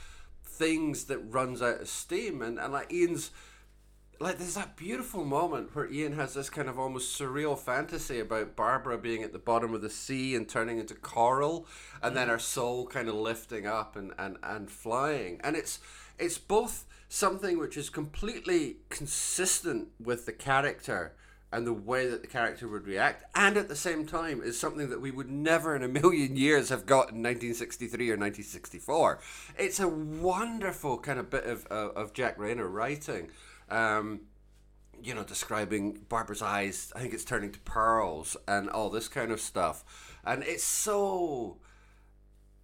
things 0.45 1.05
that 1.05 1.19
runs 1.19 1.63
out 1.63 1.81
of 1.83 1.89
steam. 1.89 2.43
And, 2.43 2.59
and 2.59 2.73
like 2.73 2.93
Ian's, 2.93 3.31
like 4.19 4.39
there's 4.39 4.55
that 4.55 4.77
beautiful 4.77 5.25
moment 5.25 5.75
where 5.75 5.91
Ian 5.91 6.15
has 6.15 6.35
this 6.35 6.51
kind 6.51 6.69
of 6.69 6.79
almost 6.79 7.19
surreal 7.19 7.59
fantasy 7.59 8.19
about 8.19 8.57
Barbara 8.57 8.99
being 8.99 9.23
at 9.23 9.33
the 9.33 9.39
bottom 9.39 9.75
of 9.75 9.83
the 9.83 9.91
sea 9.91 10.35
and 10.35 10.49
turning 10.49 10.79
into 10.79 10.95
coral, 10.95 11.67
and 12.03 12.17
then 12.17 12.25
mm-hmm. 12.25 12.33
her 12.33 12.39
soul 12.39 12.87
kind 12.87 13.09
of 13.09 13.15
lifting 13.15 13.67
up 13.67 13.95
and, 13.95 14.13
and, 14.19 14.37
and 14.43 14.71
flying. 14.71 15.41
And 15.45 15.55
it's 15.55 15.79
it's 16.19 16.39
both 16.39 16.87
something 17.09 17.59
which 17.59 17.77
is 17.77 17.91
completely 17.91 18.79
consistent 18.89 19.89
with 20.01 20.27
the 20.27 20.33
character 20.33 21.15
and 21.53 21.67
the 21.67 21.73
way 21.73 22.09
that 22.09 22.23
the 22.23 22.29
character 22.29 22.67
would 22.69 22.87
react, 22.87 23.25
and 23.35 23.57
at 23.57 23.69
the 23.69 23.77
same 23.77 24.05
time 24.05 24.43
is 24.43 24.59
something 24.59 24.91
that 24.91 25.01
we 25.01 25.11
would 25.11 25.31
never 25.31 25.77
in 25.77 25.83
a 25.83 25.89
million 25.89 26.37
years 26.37 26.69
have 26.71 26.87
got 26.87 27.11
in 27.11 27.23
1963 27.23 28.11
or 28.11 28.17
1964. 28.17 29.21
It's 29.57 29.79
a 29.81 29.89
wonderful 29.89 30.99
kind 30.99 31.19
of 31.21 31.31
bit 31.31 31.45
of, 31.45 31.65
of 31.67 32.13
Jack 32.13 32.39
Rayner 32.39 32.67
writing. 32.67 33.31
Um, 33.71 34.23
you 35.03 35.15
know, 35.15 35.23
describing 35.23 36.01
Barbara's 36.09 36.43
eyes, 36.43 36.93
I 36.97 37.01
think 37.01 37.15
it's 37.15 37.25
turning 37.25 37.53
to 37.53 37.61
pearls 37.61 38.37
and 38.49 38.69
all 38.69 38.91
this 38.91 39.09
kind 39.09 39.31
of 39.31 39.41
stuff. 39.41 39.85
And 40.25 40.43
it's 40.43 40.65
so 40.65 41.59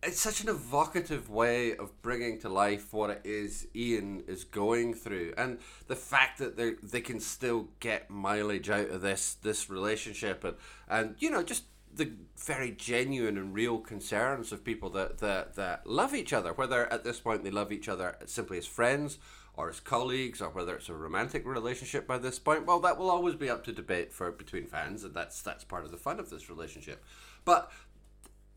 it's 0.02 0.21
such 0.21 0.42
an 0.42 0.49
evocative 0.49 1.30
way 1.30 1.76
of 1.76 2.02
bringing 2.02 2.40
to 2.40 2.49
life 2.49 2.92
what 2.92 3.11
it 3.11 3.21
is 3.25 3.68
Ian 3.75 4.25
is 4.26 4.44
going 4.44 4.94
through, 4.94 5.35
and 5.38 5.59
the 5.87 5.97
fact 5.97 6.38
that 6.38 6.56
they 6.56 6.73
they 6.82 7.00
can 7.00 7.21
still 7.21 7.68
get 7.80 8.11
mileage 8.11 8.68
out 8.68 8.90
of 8.90 9.00
this 9.00 9.35
this 9.35 9.71
relationship, 9.71 10.44
and 10.44 10.56
and 10.88 11.14
you 11.18 11.30
know 11.30 11.42
just 11.42 11.64
the 11.94 12.11
very 12.37 12.71
genuine 12.73 13.37
and 13.37 13.54
real 13.54 13.78
concerns 13.78 14.50
of 14.50 14.64
people 14.64 14.90
that 14.90 15.18
that 15.18 15.54
that 15.54 15.87
love 15.87 16.14
each 16.14 16.32
other, 16.32 16.52
whether 16.52 16.92
at 16.92 17.04
this 17.04 17.21
point 17.21 17.44
they 17.44 17.50
love 17.50 17.71
each 17.71 17.88
other 17.88 18.16
simply 18.26 18.59
as 18.59 18.66
friends 18.66 19.18
or 19.54 19.68
as 19.68 19.80
colleagues, 19.80 20.40
or 20.40 20.49
whether 20.49 20.75
it's 20.75 20.88
a 20.88 20.94
romantic 20.94 21.47
relationship 21.47 22.06
by 22.06 22.16
this 22.16 22.38
point. 22.38 22.64
Well, 22.64 22.80
that 22.80 22.97
will 22.97 23.11
always 23.11 23.35
be 23.35 23.50
up 23.50 23.64
to 23.64 23.73
debate 23.73 24.12
for 24.12 24.32
between 24.32 24.66
fans, 24.66 25.04
and 25.04 25.14
that's 25.14 25.42
that's 25.42 25.62
part 25.62 25.85
of 25.85 25.90
the 25.90 25.97
fun 25.97 26.18
of 26.18 26.30
this 26.30 26.49
relationship. 26.49 27.04
But 27.44 27.71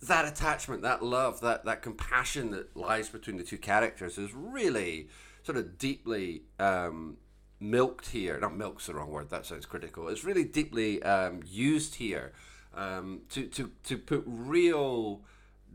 that 0.07 0.25
attachment, 0.27 0.81
that 0.81 1.03
love, 1.03 1.41
that 1.41 1.65
that 1.65 1.81
compassion 1.81 2.51
that 2.51 2.75
lies 2.75 3.09
between 3.09 3.37
the 3.37 3.43
two 3.43 3.57
characters 3.57 4.17
is 4.17 4.33
really 4.33 5.09
sort 5.43 5.57
of 5.57 5.77
deeply 5.77 6.43
um, 6.59 7.17
milked 7.59 8.09
here. 8.09 8.39
Not 8.39 8.55
milk's 8.55 8.87
the 8.87 8.95
wrong 8.95 9.11
word. 9.11 9.29
That 9.29 9.45
sounds 9.45 9.65
critical. 9.65 10.07
It's 10.07 10.23
really 10.23 10.43
deeply 10.43 11.01
um, 11.03 11.41
used 11.45 11.95
here 11.95 12.33
um, 12.75 13.21
to 13.29 13.47
to 13.47 13.71
to 13.83 13.97
put 13.97 14.23
real 14.25 15.21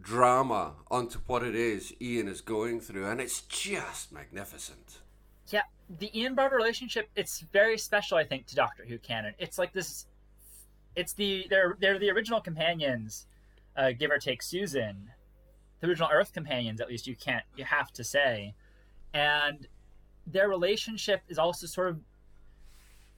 drama 0.02 0.72
onto 0.90 1.18
what 1.26 1.42
it 1.42 1.54
is 1.54 1.92
Ian 2.00 2.28
is 2.28 2.40
going 2.40 2.80
through, 2.80 3.06
and 3.06 3.20
it's 3.20 3.42
just 3.42 4.12
magnificent. 4.12 4.98
Yeah, 5.48 5.62
the 5.98 6.16
Ian 6.18 6.34
Barbara 6.34 6.58
relationship 6.58 7.08
it's 7.16 7.40
very 7.52 7.78
special, 7.78 8.16
I 8.16 8.24
think, 8.24 8.46
to 8.46 8.54
Doctor 8.54 8.84
Who 8.84 8.98
canon. 8.98 9.34
It's 9.38 9.58
like 9.58 9.72
this. 9.72 10.06
It's 10.96 11.12
the 11.12 11.46
they're 11.50 11.76
they're 11.80 11.98
the 11.98 12.10
original 12.10 12.40
companions, 12.40 13.26
uh, 13.80 13.92
give 13.92 14.10
or 14.10 14.18
take 14.18 14.42
Susan, 14.42 15.10
the 15.80 15.88
original 15.88 16.10
Earth 16.12 16.32
companions. 16.32 16.80
At 16.80 16.88
least 16.88 17.06
you 17.06 17.16
can't 17.16 17.44
you 17.56 17.64
have 17.64 17.90
to 17.92 18.04
say, 18.04 18.54
and 19.14 19.66
their 20.26 20.48
relationship 20.48 21.22
is 21.28 21.38
also 21.38 21.66
sort 21.66 21.88
of 21.88 22.00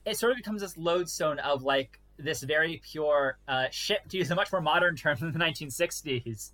it 0.05 0.17
sort 0.17 0.31
of 0.31 0.37
becomes 0.37 0.61
this 0.61 0.77
lodestone 0.77 1.39
of 1.39 1.63
like 1.63 1.99
this 2.17 2.43
very 2.43 2.81
pure 2.83 3.37
uh, 3.47 3.65
ship 3.71 4.07
to 4.09 4.17
use 4.17 4.31
a 4.31 4.35
much 4.35 4.51
more 4.51 4.61
modern 4.61 4.95
term 4.95 5.17
than 5.19 5.33
the 5.33 5.39
1960s 5.39 6.51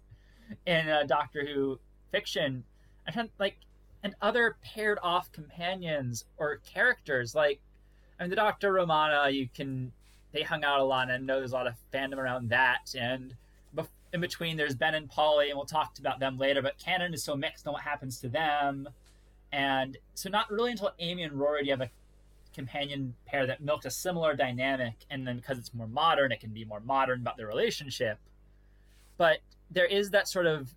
in 0.66 0.90
uh, 0.90 1.04
Doctor 1.08 1.46
Who 1.46 1.80
fiction. 2.12 2.64
I 3.08 3.12
find 3.12 3.30
like 3.40 3.58
and 4.02 4.16
other 4.22 4.58
paired 4.64 4.98
off 5.04 5.32
companions 5.32 6.26
or 6.38 6.58
characters 6.58 7.36
like 7.36 7.60
I 8.20 8.24
mean 8.24 8.32
the 8.32 8.36
Doctor 8.36 8.74
Romana 8.74 9.30
you 9.30 9.50
can 9.54 9.92
they 10.32 10.42
hung 10.42 10.64
out 10.64 10.80
a 10.80 10.84
lot 10.84 11.04
and 11.04 11.12
I 11.12 11.18
know 11.18 11.40
there's 11.40 11.52
a 11.52 11.56
lot 11.56 11.68
of 11.68 11.76
fandom 11.94 12.18
around 12.18 12.50
that 12.50 12.96
and 12.98 13.36
in 14.14 14.22
between 14.22 14.58
there's 14.58 14.76
Ben 14.76 14.96
and 14.96 15.10
Polly 15.10 15.50
and 15.50 15.58
we'll 15.58 15.66
talk 15.66 15.98
about 16.00 16.20
them 16.20 16.38
later 16.38 16.62
but 16.62 16.78
canon 16.78 17.14
is 17.14 17.24
so 17.24 17.36
mixed 17.36 17.68
on 17.68 17.74
what 17.74 17.84
happens 17.84 18.20
to 18.22 18.30
them. 18.30 18.88
And 19.52 19.98
so 20.14 20.30
not 20.30 20.50
really 20.52 20.72
until 20.72 20.92
Amy 21.00 21.24
and 21.24 21.34
Rory 21.34 21.62
do 21.62 21.66
you 21.68 21.74
have 21.74 21.82
a 21.82 21.90
companion 22.54 23.16
pair 23.26 23.46
that 23.48 23.62
milked 23.62 23.86
a 23.86 23.92
similar 23.92 24.36
dynamic 24.36 24.96
and 25.10 25.28
then 25.28 25.38
because 25.38 25.58
it's 25.58 25.74
more 25.74 25.88
modern 25.88 26.32
it 26.32 26.40
can 26.40 26.50
be 26.52 26.66
more 26.66 26.80
modern 26.80 27.22
about 27.22 27.38
their 27.38 27.48
relationship. 27.48 28.20
But 29.18 29.40
there 29.72 29.86
is 29.86 30.10
that 30.12 30.28
sort 30.28 30.46
of 30.46 30.74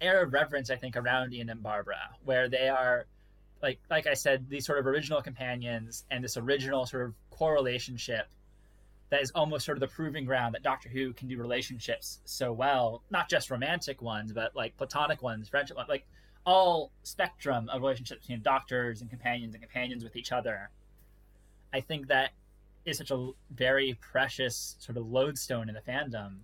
air 0.00 0.22
of 0.22 0.32
reverence 0.32 0.70
i 0.70 0.76
think 0.76 0.96
around 0.96 1.32
ian 1.32 1.50
and 1.50 1.62
barbara 1.62 1.96
where 2.24 2.48
they 2.48 2.68
are 2.68 3.06
like 3.62 3.78
like 3.90 4.06
i 4.06 4.14
said 4.14 4.48
these 4.48 4.64
sort 4.64 4.78
of 4.78 4.86
original 4.86 5.20
companions 5.20 6.04
and 6.10 6.22
this 6.22 6.36
original 6.36 6.86
sort 6.86 7.06
of 7.06 7.14
core 7.30 7.54
relationship 7.54 8.28
that 9.10 9.22
is 9.22 9.30
almost 9.32 9.64
sort 9.64 9.76
of 9.76 9.80
the 9.80 9.88
proving 9.88 10.24
ground 10.24 10.54
that 10.54 10.62
doctor 10.62 10.88
who 10.88 11.12
can 11.12 11.28
do 11.28 11.38
relationships 11.38 12.20
so 12.24 12.52
well 12.52 13.02
not 13.10 13.28
just 13.28 13.50
romantic 13.50 14.02
ones 14.02 14.32
but 14.32 14.54
like 14.54 14.76
platonic 14.76 15.22
ones 15.22 15.48
friendship 15.48 15.76
like 15.88 16.06
all 16.44 16.90
spectrum 17.02 17.68
of 17.68 17.82
relationships 17.82 18.22
between 18.22 18.42
doctors 18.42 19.00
and 19.00 19.10
companions 19.10 19.54
and 19.54 19.62
companions 19.62 20.04
with 20.04 20.16
each 20.16 20.32
other 20.32 20.70
I 21.72 21.80
think 21.80 22.08
that 22.08 22.30
is 22.84 22.98
such 22.98 23.10
a 23.10 23.30
very 23.50 23.98
precious 24.00 24.76
sort 24.78 24.96
of 24.96 25.06
lodestone 25.06 25.68
in 25.68 25.74
the 25.74 25.80
fandom. 25.80 26.38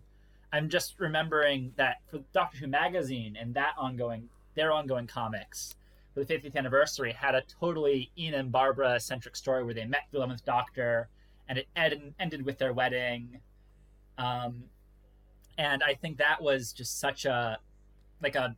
I'm 0.52 0.68
just 0.68 1.00
remembering 1.00 1.72
that 1.76 1.96
for 2.10 2.20
Doctor 2.32 2.58
Who 2.58 2.66
magazine 2.66 3.36
and 3.40 3.54
that 3.54 3.74
ongoing 3.78 4.28
their 4.54 4.70
ongoing 4.70 5.06
comics 5.06 5.74
for 6.12 6.22
the 6.22 6.32
50th 6.32 6.54
anniversary 6.54 7.12
had 7.12 7.34
a 7.34 7.42
totally 7.42 8.12
Ian 8.16 8.34
and 8.34 8.52
Barbara 8.52 9.00
centric 9.00 9.34
story 9.34 9.64
where 9.64 9.74
they 9.74 9.84
met 9.84 10.02
the 10.12 10.18
11th 10.18 10.44
Doctor 10.44 11.08
and 11.48 11.58
it 11.58 11.68
ed- 11.76 12.14
ended 12.18 12.44
with 12.44 12.58
their 12.58 12.72
wedding. 12.72 13.40
Um, 14.18 14.64
and 15.58 15.82
I 15.82 15.94
think 15.94 16.18
that 16.18 16.42
was 16.42 16.72
just 16.72 16.98
such 16.98 17.24
a 17.24 17.58
like 18.22 18.34
a 18.34 18.56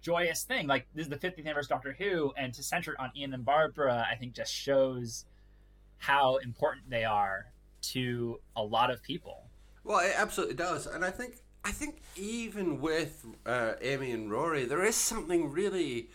joyous 0.00 0.42
thing. 0.42 0.66
Like 0.66 0.86
this 0.94 1.06
is 1.06 1.10
the 1.10 1.16
50th 1.16 1.44
anniversary 1.44 1.60
of 1.60 1.68
Doctor 1.68 1.96
Who, 1.98 2.32
and 2.36 2.52
to 2.54 2.62
center 2.62 2.92
it 2.92 3.00
on 3.00 3.10
Ian 3.16 3.34
and 3.34 3.44
Barbara, 3.44 4.06
I 4.10 4.16
think 4.16 4.34
just 4.34 4.52
shows 4.52 5.24
how 5.98 6.36
important 6.36 6.90
they 6.90 7.04
are 7.04 7.46
to 7.82 8.40
a 8.56 8.62
lot 8.62 8.90
of 8.90 9.02
people. 9.02 9.48
Well, 9.84 10.00
it 10.00 10.14
absolutely 10.16 10.56
does, 10.56 10.86
and 10.86 11.04
I 11.04 11.10
think 11.10 11.36
I 11.64 11.70
think 11.70 12.02
even 12.16 12.80
with 12.80 13.24
uh, 13.46 13.72
Amy 13.80 14.12
and 14.12 14.30
Rory, 14.30 14.64
there 14.64 14.84
is 14.84 14.96
something 14.96 15.50
really 15.50 16.10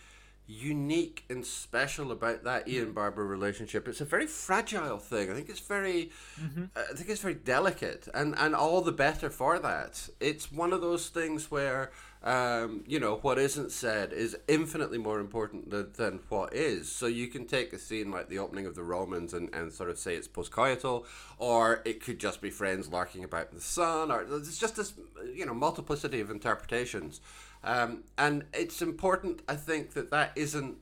unique 0.50 1.24
and 1.30 1.46
special 1.46 2.10
about 2.10 2.42
that 2.44 2.68
Ian 2.68 2.92
Barbara 2.92 3.24
relationship. 3.24 3.86
It's 3.86 4.00
a 4.00 4.04
very 4.04 4.26
fragile 4.26 4.98
thing. 4.98 5.30
I 5.30 5.34
think 5.34 5.48
it's 5.48 5.60
very, 5.60 6.10
mm-hmm. 6.40 6.64
I 6.76 6.94
think 6.94 7.08
it's 7.08 7.20
very 7.20 7.34
delicate, 7.34 8.08
and 8.12 8.34
and 8.36 8.54
all 8.54 8.80
the 8.80 8.92
better 8.92 9.30
for 9.30 9.58
that. 9.60 10.08
It's 10.18 10.50
one 10.50 10.72
of 10.72 10.80
those 10.80 11.08
things 11.08 11.50
where 11.50 11.90
um, 12.22 12.84
you 12.86 13.00
know, 13.00 13.16
what 13.22 13.38
isn't 13.38 13.72
said 13.72 14.12
is 14.12 14.36
infinitely 14.46 14.98
more 14.98 15.20
important 15.20 15.70
than, 15.70 15.90
than 15.96 16.20
what 16.28 16.52
is. 16.52 16.90
So 16.90 17.06
you 17.06 17.28
can 17.28 17.46
take 17.46 17.72
a 17.72 17.78
scene 17.78 18.10
like 18.10 18.28
the 18.28 18.38
opening 18.38 18.66
of 18.66 18.74
the 18.74 18.82
Romans 18.82 19.32
and, 19.32 19.52
and 19.54 19.72
sort 19.72 19.88
of 19.88 19.98
say 19.98 20.16
it's 20.16 20.28
postcoital, 20.28 21.06
or 21.38 21.80
it 21.86 22.04
could 22.04 22.18
just 22.18 22.42
be 22.42 22.50
friends 22.50 22.88
larking 22.88 23.24
about 23.24 23.48
in 23.50 23.56
the 23.56 23.62
sun, 23.62 24.10
or 24.10 24.24
there's 24.24 24.58
just 24.58 24.76
this, 24.76 24.92
you 25.34 25.46
know, 25.46 25.54
multiplicity 25.54 26.20
of 26.20 26.30
interpretations. 26.30 27.22
Um, 27.62 28.04
and 28.16 28.44
it's 28.54 28.80
important, 28.80 29.42
I 29.48 29.56
think, 29.56 29.92
that 29.92 30.10
that 30.10 30.32
isn't 30.36 30.78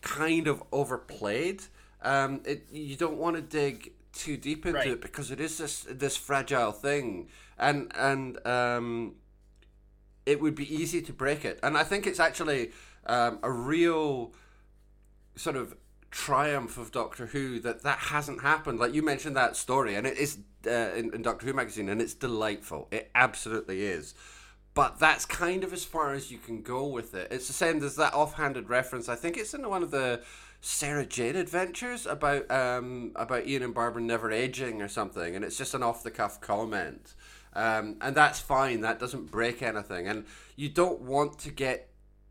kind 0.00 0.46
of 0.46 0.62
overplayed. 0.72 1.62
Um, 2.02 2.40
it, 2.44 2.66
you 2.70 2.96
don't 2.96 3.16
want 3.16 3.36
to 3.36 3.42
dig 3.42 3.92
too 4.12 4.36
deep 4.36 4.64
into 4.66 4.78
right. 4.78 4.88
it 4.88 5.00
because 5.00 5.30
it 5.30 5.40
is 5.40 5.58
this 5.58 5.86
this 5.90 6.16
fragile 6.16 6.72
thing, 6.72 7.28
and 7.58 7.92
and 7.94 8.44
um, 8.46 9.14
it 10.24 10.40
would 10.40 10.54
be 10.54 10.72
easy 10.74 11.00
to 11.02 11.12
break 11.12 11.44
it. 11.44 11.60
And 11.62 11.76
I 11.76 11.84
think 11.84 12.06
it's 12.06 12.20
actually 12.20 12.72
um, 13.06 13.38
a 13.42 13.50
real 13.50 14.32
sort 15.36 15.56
of 15.56 15.76
triumph 16.10 16.78
of 16.78 16.92
Doctor 16.92 17.26
Who 17.26 17.60
that 17.60 17.82
that 17.82 17.98
hasn't 17.98 18.42
happened. 18.42 18.78
Like 18.78 18.94
you 18.94 19.02
mentioned 19.02 19.36
that 19.36 19.56
story, 19.56 19.94
and 19.94 20.06
it 20.06 20.18
is 20.18 20.38
uh, 20.66 20.70
in, 20.96 21.14
in 21.14 21.22
Doctor 21.22 21.46
Who 21.46 21.52
magazine, 21.52 21.88
and 21.88 22.00
it's 22.00 22.14
delightful. 22.14 22.88
It 22.90 23.10
absolutely 23.14 23.82
is. 23.82 24.14
But 24.76 24.98
that's 24.98 25.24
kind 25.24 25.64
of 25.64 25.72
as 25.72 25.86
far 25.86 26.12
as 26.12 26.30
you 26.30 26.36
can 26.36 26.60
go 26.60 26.84
with 26.84 27.14
it. 27.14 27.28
It's 27.30 27.46
the 27.46 27.54
same 27.54 27.82
as 27.82 27.96
that 27.96 28.12
offhanded 28.12 28.68
reference. 28.68 29.08
I 29.08 29.14
think 29.14 29.38
it's 29.38 29.54
in 29.54 29.66
one 29.66 29.82
of 29.82 29.90
the 29.90 30.20
Sarah 30.60 31.06
Jane 31.06 31.34
adventures 31.34 32.04
about 32.04 32.50
um, 32.50 33.12
about 33.16 33.46
Ian 33.46 33.62
and 33.62 33.74
Barbara 33.74 34.02
never 34.02 34.30
aging 34.30 34.82
or 34.82 34.88
something, 34.88 35.34
and 35.34 35.42
it's 35.46 35.56
just 35.56 35.72
an 35.72 35.82
off 35.82 36.02
the 36.02 36.10
cuff 36.10 36.42
comment. 36.42 37.14
Um, 37.54 37.96
and 38.02 38.14
that's 38.14 38.38
fine. 38.38 38.82
That 38.82 39.00
doesn't 39.00 39.30
break 39.30 39.62
anything. 39.62 40.08
And 40.08 40.26
you 40.56 40.68
don't 40.68 41.00
want 41.00 41.38
to 41.38 41.50
get 41.50 41.88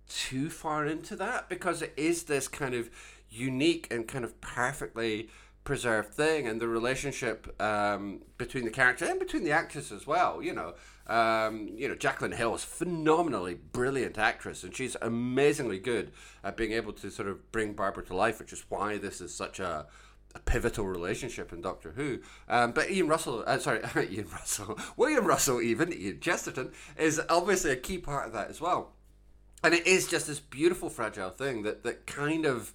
too 0.08 0.52
far 0.52 0.86
into 0.86 1.16
that 1.16 1.50
because 1.50 1.82
it 1.82 1.94
is 1.98 2.26
this 2.26 2.48
kind 2.48 2.76
of 2.76 2.92
unique 3.28 3.88
and 3.90 4.08
kind 4.08 4.24
of 4.24 4.40
perfectly 4.40 5.30
preserved 5.64 6.14
thing 6.14 6.48
and 6.48 6.62
the 6.62 6.68
relationship 6.68 7.60
um, 7.60 8.22
between 8.38 8.66
the 8.66 8.70
character 8.70 9.04
and 9.04 9.20
between 9.20 9.44
the 9.44 9.52
actors 9.52 9.92
as 9.92 10.06
well 10.06 10.44
you 10.44 10.54
know 10.54 10.76
um, 11.08 11.70
you 11.76 11.88
know 11.88 11.96
Jacqueline 11.96 12.32
Hill 12.32 12.56
is 12.56 12.64
phenomenally 12.64 13.54
brilliant 13.54 14.18
actress 14.18 14.64
and 14.64 14.76
she's 14.76 14.96
amazingly 15.02 15.80
good 15.80 16.12
at 16.44 16.58
being 16.58 16.72
able 16.72 16.94
to 16.94 17.10
sort 17.10 17.28
of 17.28 17.52
bring 17.52 17.74
Barbara 17.74 18.04
to 18.06 18.16
life 18.16 18.40
which 18.40 18.54
is 18.54 18.66
why 18.70 18.98
this 18.98 19.22
is 19.22 19.34
such 19.34 19.60
a 19.60 19.86
a 20.36 20.40
pivotal 20.40 20.86
relationship 20.86 21.54
in 21.54 21.62
Doctor 21.62 21.94
Who. 21.96 22.20
Um, 22.50 22.74
but 22.74 22.92
Ian 22.92 23.08
Russell, 23.08 23.44
uh, 23.48 23.58
sorry, 23.58 23.80
Ian 24.12 24.28
Russell, 24.32 24.78
William 24.98 25.26
Russell, 25.26 25.62
even 25.62 25.94
Ian 25.94 26.20
Chesterton, 26.20 26.72
is 26.98 27.22
obviously 27.30 27.72
a 27.72 27.78
key 27.78 27.98
part 27.98 28.28
of 28.28 28.34
that 28.34 28.50
as 28.50 28.62
well. 28.62 28.92
And 29.64 29.74
it 29.74 29.88
is 29.88 30.08
just 30.08 30.28
this 30.28 30.40
beautiful, 30.40 30.90
fragile 30.90 31.32
thing 31.32 31.64
that 31.64 31.84
that 31.84 32.06
kind 32.06 32.46
of 32.46 32.74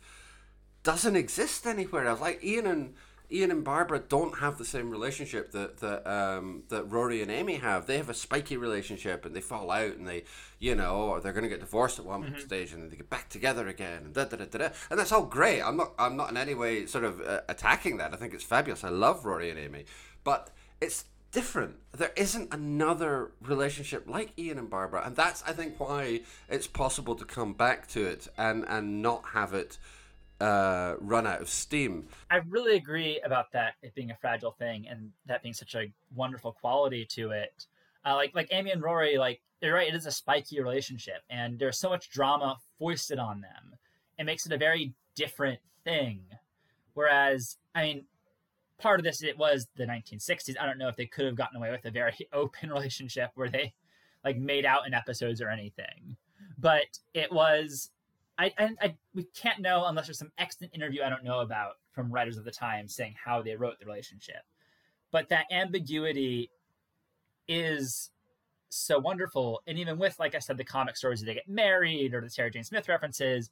doesn't 0.83 1.15
exist 1.17 1.67
anywhere 1.67 2.07
else. 2.07 2.21
Like 2.21 2.43
Ian 2.43 2.67
and 2.67 2.95
Ian 3.33 3.51
and 3.51 3.63
Barbara 3.63 4.01
don't 4.01 4.39
have 4.39 4.59
the 4.59 4.65
same 4.65 4.91
relationship 4.91 5.53
that 5.53 5.79
that 5.79 6.07
um, 6.07 6.65
that 6.69 6.85
Rory 6.85 7.23
and 7.23 7.31
Amy 7.31 7.57
have. 7.57 7.87
They 7.87 7.97
have 7.97 8.09
a 8.09 8.15
spiky 8.15 8.57
relationship, 8.57 9.25
and 9.25 9.35
they 9.35 9.41
fall 9.41 9.71
out, 9.71 9.97
and 9.97 10.07
they, 10.07 10.25
you 10.59 10.75
know, 10.75 10.97
or 10.97 11.21
they're 11.21 11.33
going 11.33 11.45
to 11.45 11.49
get 11.49 11.61
divorced 11.61 11.99
at 11.99 12.05
one 12.05 12.25
mm-hmm. 12.25 12.41
stage, 12.41 12.73
and 12.73 12.91
they 12.91 12.97
get 12.97 13.11
back 13.11 13.29
together 13.29 13.69
again, 13.69 14.03
and 14.05 14.15
da, 14.15 14.25
da, 14.25 14.37
da, 14.37 14.47
da, 14.47 14.59
da. 14.59 14.69
and 14.91 14.99
that's 14.99 15.13
all 15.13 15.25
great. 15.25 15.63
I'm 15.63 15.77
not 15.77 15.93
I'm 15.99 16.17
not 16.17 16.31
in 16.31 16.37
any 16.37 16.55
way 16.55 16.87
sort 16.87 17.05
of 17.05 17.21
uh, 17.21 17.41
attacking 17.49 17.99
that. 17.99 18.13
I 18.13 18.17
think 18.17 18.35
it's 18.35 18.45
fabulous. 18.45 18.85
I 18.85 18.89
love 18.89 19.25
Rory 19.25 19.51
and 19.51 19.59
Amy, 19.59 19.85
but 20.25 20.51
it's 20.81 21.05
different. 21.33 21.77
There 21.97 22.13
isn't 22.17 22.53
another 22.53 23.31
relationship 23.41 24.09
like 24.09 24.33
Ian 24.39 24.59
and 24.59 24.71
Barbara, 24.71 25.03
and 25.07 25.15
that's 25.15 25.43
I 25.47 25.53
think 25.53 25.79
why 25.79 26.21
it's 26.49 26.67
possible 26.67 27.15
to 27.15 27.25
come 27.25 27.53
back 27.53 27.87
to 27.89 28.05
it 28.05 28.29
and 28.37 28.65
and 28.69 29.03
not 29.03 29.25
have 29.35 29.55
it 29.55 29.79
uh, 30.41 30.95
run 31.01 31.27
out 31.27 31.41
of 31.41 31.49
steam. 31.49 32.09
I 32.31 32.41
really 32.49 32.77
agree 32.77 33.21
about 33.25 33.53
that 33.53 33.75
it 33.83 33.95
being 33.95 34.11
a 34.11 34.17
fragile 34.17 34.53
thing 34.53 34.87
and 34.89 35.11
that 35.27 35.43
being 35.43 35.55
such 35.55 35.75
a 35.75 35.93
wonderful 36.15 36.53
quality 36.53 37.05
to 37.11 37.31
it. 37.31 37.67
Uh, 38.05 38.15
like 38.15 38.35
like 38.35 38.49
Amy 38.51 38.71
and 38.71 38.83
Rory, 38.83 39.19
like 39.19 39.43
you're 39.61 39.75
right, 39.75 39.89
it 39.89 39.95
is 39.95 40.07
a 40.07 40.13
spiky 40.13 40.61
relationship, 40.61 41.23
and 41.29 41.59
there's 41.59 41.79
so 41.79 41.91
much 41.91 42.11
drama 42.11 42.57
foisted 42.79 43.19
on 43.19 43.43
them. 43.43 43.77
It 44.19 44.25
makes 44.25 44.47
it 44.47 44.53
a 44.53 44.59
very 44.59 44.95
different 45.15 45.61
thing. 45.85 46.23
Whereas, 46.95 47.59
I 47.75 47.83
mean, 47.83 48.05
part 48.79 48.99
of 48.99 49.05
this 49.05 49.23
it 49.23 49.39
was 49.39 49.69
the 49.77 49.85
1960s. 49.85 50.57
I 50.59 50.67
don't 50.67 50.79
know 50.79 50.89
if 50.89 50.97
they 50.97 51.07
could 51.07 51.27
have 51.27 51.37
gotten 51.37 51.57
away 51.57 51.71
with 51.71 51.85
a 51.85 51.91
very 51.91 52.15
open 52.33 52.71
relationship 52.71 53.31
where 53.35 53.51
they 53.51 53.75
like 54.25 54.39
made 54.39 54.65
out 54.65 54.87
in 54.87 54.95
episodes 54.95 55.41
or 55.41 55.51
anything, 55.51 56.17
but 56.59 56.99
it 57.15 57.31
was 57.31 57.91
I, 58.41 58.53
I, 58.59 58.69
I, 58.81 58.95
we 59.15 59.25
canon't 59.37 59.61
know 59.61 59.85
unless 59.85 60.07
there's 60.07 60.19
some 60.19 60.33
extant 60.39 60.71
interview 60.75 61.03
I 61.03 61.11
don't 61.11 61.25
know 61.25 61.41
about 61.41 61.73
from 61.93 62.11
writers 62.11 62.39
of 62.39 62.45
the 62.45 62.51
time 62.51 62.89
saying 62.89 63.15
how 63.23 63.43
they 63.43 63.55
wrote 63.55 63.79
the 63.79 63.85
relationship. 63.85 64.43
But 65.13 65.29
that 65.29 65.45
ambiguity 65.53 66.51
is 67.47 68.11
so 68.71 68.99
wonderful. 68.99 69.61
And 69.67 69.79
even 69.79 69.99
with, 69.99 70.19
like 70.19 70.35
I 70.35 70.39
said, 70.39 70.57
the 70.57 70.65
comic 70.65 70.97
stories 70.97 71.21
that 71.21 71.27
they 71.27 71.35
get 71.35 71.49
married 71.49 72.15
or 72.15 72.23
the 72.23 72.31
Sarah 72.31 72.51
Jane 72.51 72.65
Smith 72.65 72.89
references, 72.89 73.51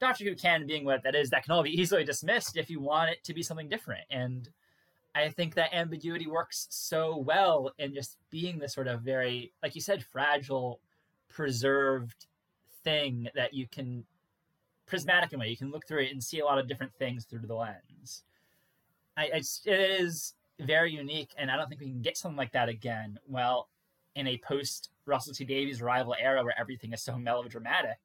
Doctor 0.00 0.24
Who 0.24 0.36
can 0.36 0.64
being 0.64 0.84
what 0.84 1.02
that 1.02 1.16
is, 1.16 1.30
that 1.30 1.42
can 1.42 1.52
all 1.52 1.64
be 1.64 1.80
easily 1.80 2.04
dismissed 2.04 2.56
if 2.56 2.70
you 2.70 2.80
want 2.80 3.10
it 3.10 3.24
to 3.24 3.34
be 3.34 3.42
something 3.42 3.68
different. 3.68 4.04
And 4.10 4.48
I 5.12 5.30
think 5.30 5.54
that 5.56 5.74
ambiguity 5.74 6.28
works 6.28 6.68
so 6.70 7.16
well 7.16 7.72
in 7.78 7.94
just 7.94 8.16
being 8.30 8.60
this 8.60 8.74
sort 8.74 8.86
of 8.86 9.00
very, 9.00 9.52
like 9.60 9.74
you 9.74 9.80
said, 9.80 10.04
fragile, 10.04 10.78
preserved 11.28 12.26
thing 12.84 13.28
that 13.34 13.54
you 13.54 13.66
can 13.66 14.04
prismatic 14.90 15.32
in 15.32 15.38
a 15.38 15.40
way. 15.40 15.48
You 15.48 15.56
can 15.56 15.70
look 15.70 15.86
through 15.86 16.02
it 16.02 16.12
and 16.12 16.22
see 16.22 16.40
a 16.40 16.44
lot 16.44 16.58
of 16.58 16.68
different 16.68 16.94
things 16.94 17.24
through 17.24 17.46
the 17.46 17.54
lens. 17.54 18.24
I, 19.16 19.24
I 19.24 19.36
it 19.38 20.00
is 20.00 20.34
very 20.58 20.92
unique, 20.92 21.30
and 21.38 21.50
I 21.50 21.56
don't 21.56 21.68
think 21.68 21.80
we 21.80 21.86
can 21.86 22.02
get 22.02 22.18
something 22.18 22.36
like 22.36 22.52
that 22.52 22.68
again. 22.68 23.18
Well, 23.26 23.68
in 24.14 24.26
a 24.26 24.38
post 24.38 24.90
Russell 25.06 25.34
T 25.34 25.44
Davies 25.44 25.80
arrival 25.80 26.14
era 26.20 26.44
where 26.44 26.58
everything 26.58 26.92
is 26.92 27.02
so 27.02 27.16
melodramatic. 27.16 27.98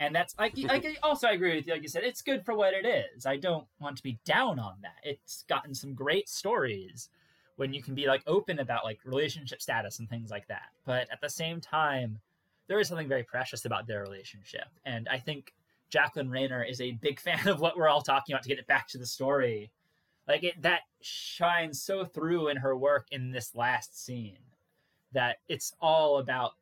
And 0.00 0.14
that's 0.14 0.34
like, 0.38 0.52
like 0.56 0.86
also 1.02 1.26
I 1.26 1.32
agree 1.32 1.56
with 1.56 1.66
you. 1.66 1.72
Like 1.72 1.82
you 1.82 1.88
said, 1.88 2.04
it's 2.04 2.22
good 2.22 2.44
for 2.44 2.54
what 2.54 2.74
it 2.74 2.86
is. 2.86 3.26
I 3.26 3.36
don't 3.36 3.66
want 3.80 3.96
to 3.96 4.02
be 4.02 4.18
down 4.24 4.58
on 4.58 4.74
that. 4.82 4.96
It's 5.02 5.44
gotten 5.48 5.74
some 5.74 5.94
great 5.94 6.28
stories 6.28 7.08
when 7.56 7.74
you 7.74 7.82
can 7.82 7.94
be 7.94 8.06
like 8.06 8.22
open 8.26 8.60
about 8.60 8.84
like 8.84 9.00
relationship 9.04 9.60
status 9.60 9.98
and 9.98 10.08
things 10.08 10.30
like 10.30 10.46
that. 10.46 10.68
But 10.84 11.08
at 11.10 11.20
the 11.20 11.28
same 11.28 11.60
time, 11.60 12.20
there 12.68 12.78
is 12.78 12.86
something 12.86 13.08
very 13.08 13.24
precious 13.24 13.64
about 13.64 13.86
their 13.86 14.00
relationship. 14.00 14.68
And 14.84 15.08
I 15.10 15.18
think 15.18 15.52
Jacqueline 15.90 16.30
Rayner 16.30 16.62
is 16.62 16.80
a 16.80 16.92
big 16.92 17.20
fan 17.20 17.48
of 17.48 17.60
what 17.60 17.76
we're 17.76 17.88
all 17.88 18.02
talking 18.02 18.34
about 18.34 18.42
to 18.42 18.48
get 18.48 18.58
it 18.58 18.66
back 18.66 18.88
to 18.88 18.98
the 18.98 19.06
story. 19.06 19.70
Like 20.26 20.44
it 20.44 20.60
that 20.62 20.82
shines 21.00 21.80
so 21.80 22.04
through 22.04 22.48
in 22.48 22.58
her 22.58 22.76
work 22.76 23.06
in 23.10 23.30
this 23.30 23.54
last 23.54 24.04
scene 24.04 24.38
that 25.12 25.38
it's 25.48 25.74
all 25.80 26.18
about 26.18 26.52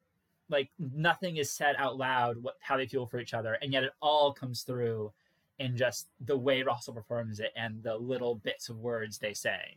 like 0.48 0.70
nothing 0.78 1.38
is 1.38 1.50
said 1.50 1.74
out 1.78 1.96
loud 1.96 2.40
what 2.40 2.54
how 2.60 2.76
they 2.76 2.86
feel 2.86 3.06
for 3.06 3.18
each 3.18 3.34
other 3.34 3.54
and 3.54 3.72
yet 3.72 3.82
it 3.82 3.90
all 4.00 4.32
comes 4.32 4.62
through 4.62 5.12
in 5.58 5.76
just 5.76 6.06
the 6.20 6.36
way 6.36 6.62
Russell 6.62 6.94
performs 6.94 7.40
it 7.40 7.52
and 7.56 7.82
the 7.82 7.96
little 7.96 8.36
bits 8.36 8.68
of 8.68 8.78
words 8.78 9.18
they 9.18 9.34
say. 9.34 9.76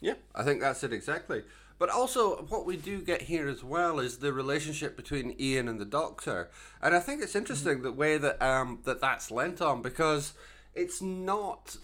Yeah, 0.00 0.14
I 0.34 0.42
think 0.42 0.60
that's 0.60 0.82
it 0.84 0.92
exactly. 0.92 1.42
But 1.78 1.90
also, 1.90 2.44
what 2.48 2.66
we 2.66 2.76
do 2.76 3.00
get 3.00 3.22
here 3.22 3.48
as 3.48 3.62
well 3.62 4.00
is 4.00 4.18
the 4.18 4.32
relationship 4.32 4.96
between 4.96 5.36
Ian 5.38 5.68
and 5.68 5.80
the 5.80 5.84
Doctor, 5.84 6.50
and 6.82 6.94
I 6.94 7.00
think 7.00 7.22
it's 7.22 7.36
interesting 7.36 7.74
mm-hmm. 7.74 7.84
the 7.84 7.92
way 7.92 8.18
that 8.18 8.42
um, 8.42 8.80
that 8.84 9.00
that's 9.00 9.30
lent 9.30 9.62
on 9.62 9.80
because 9.80 10.32
it's 10.74 11.00
not 11.00 11.76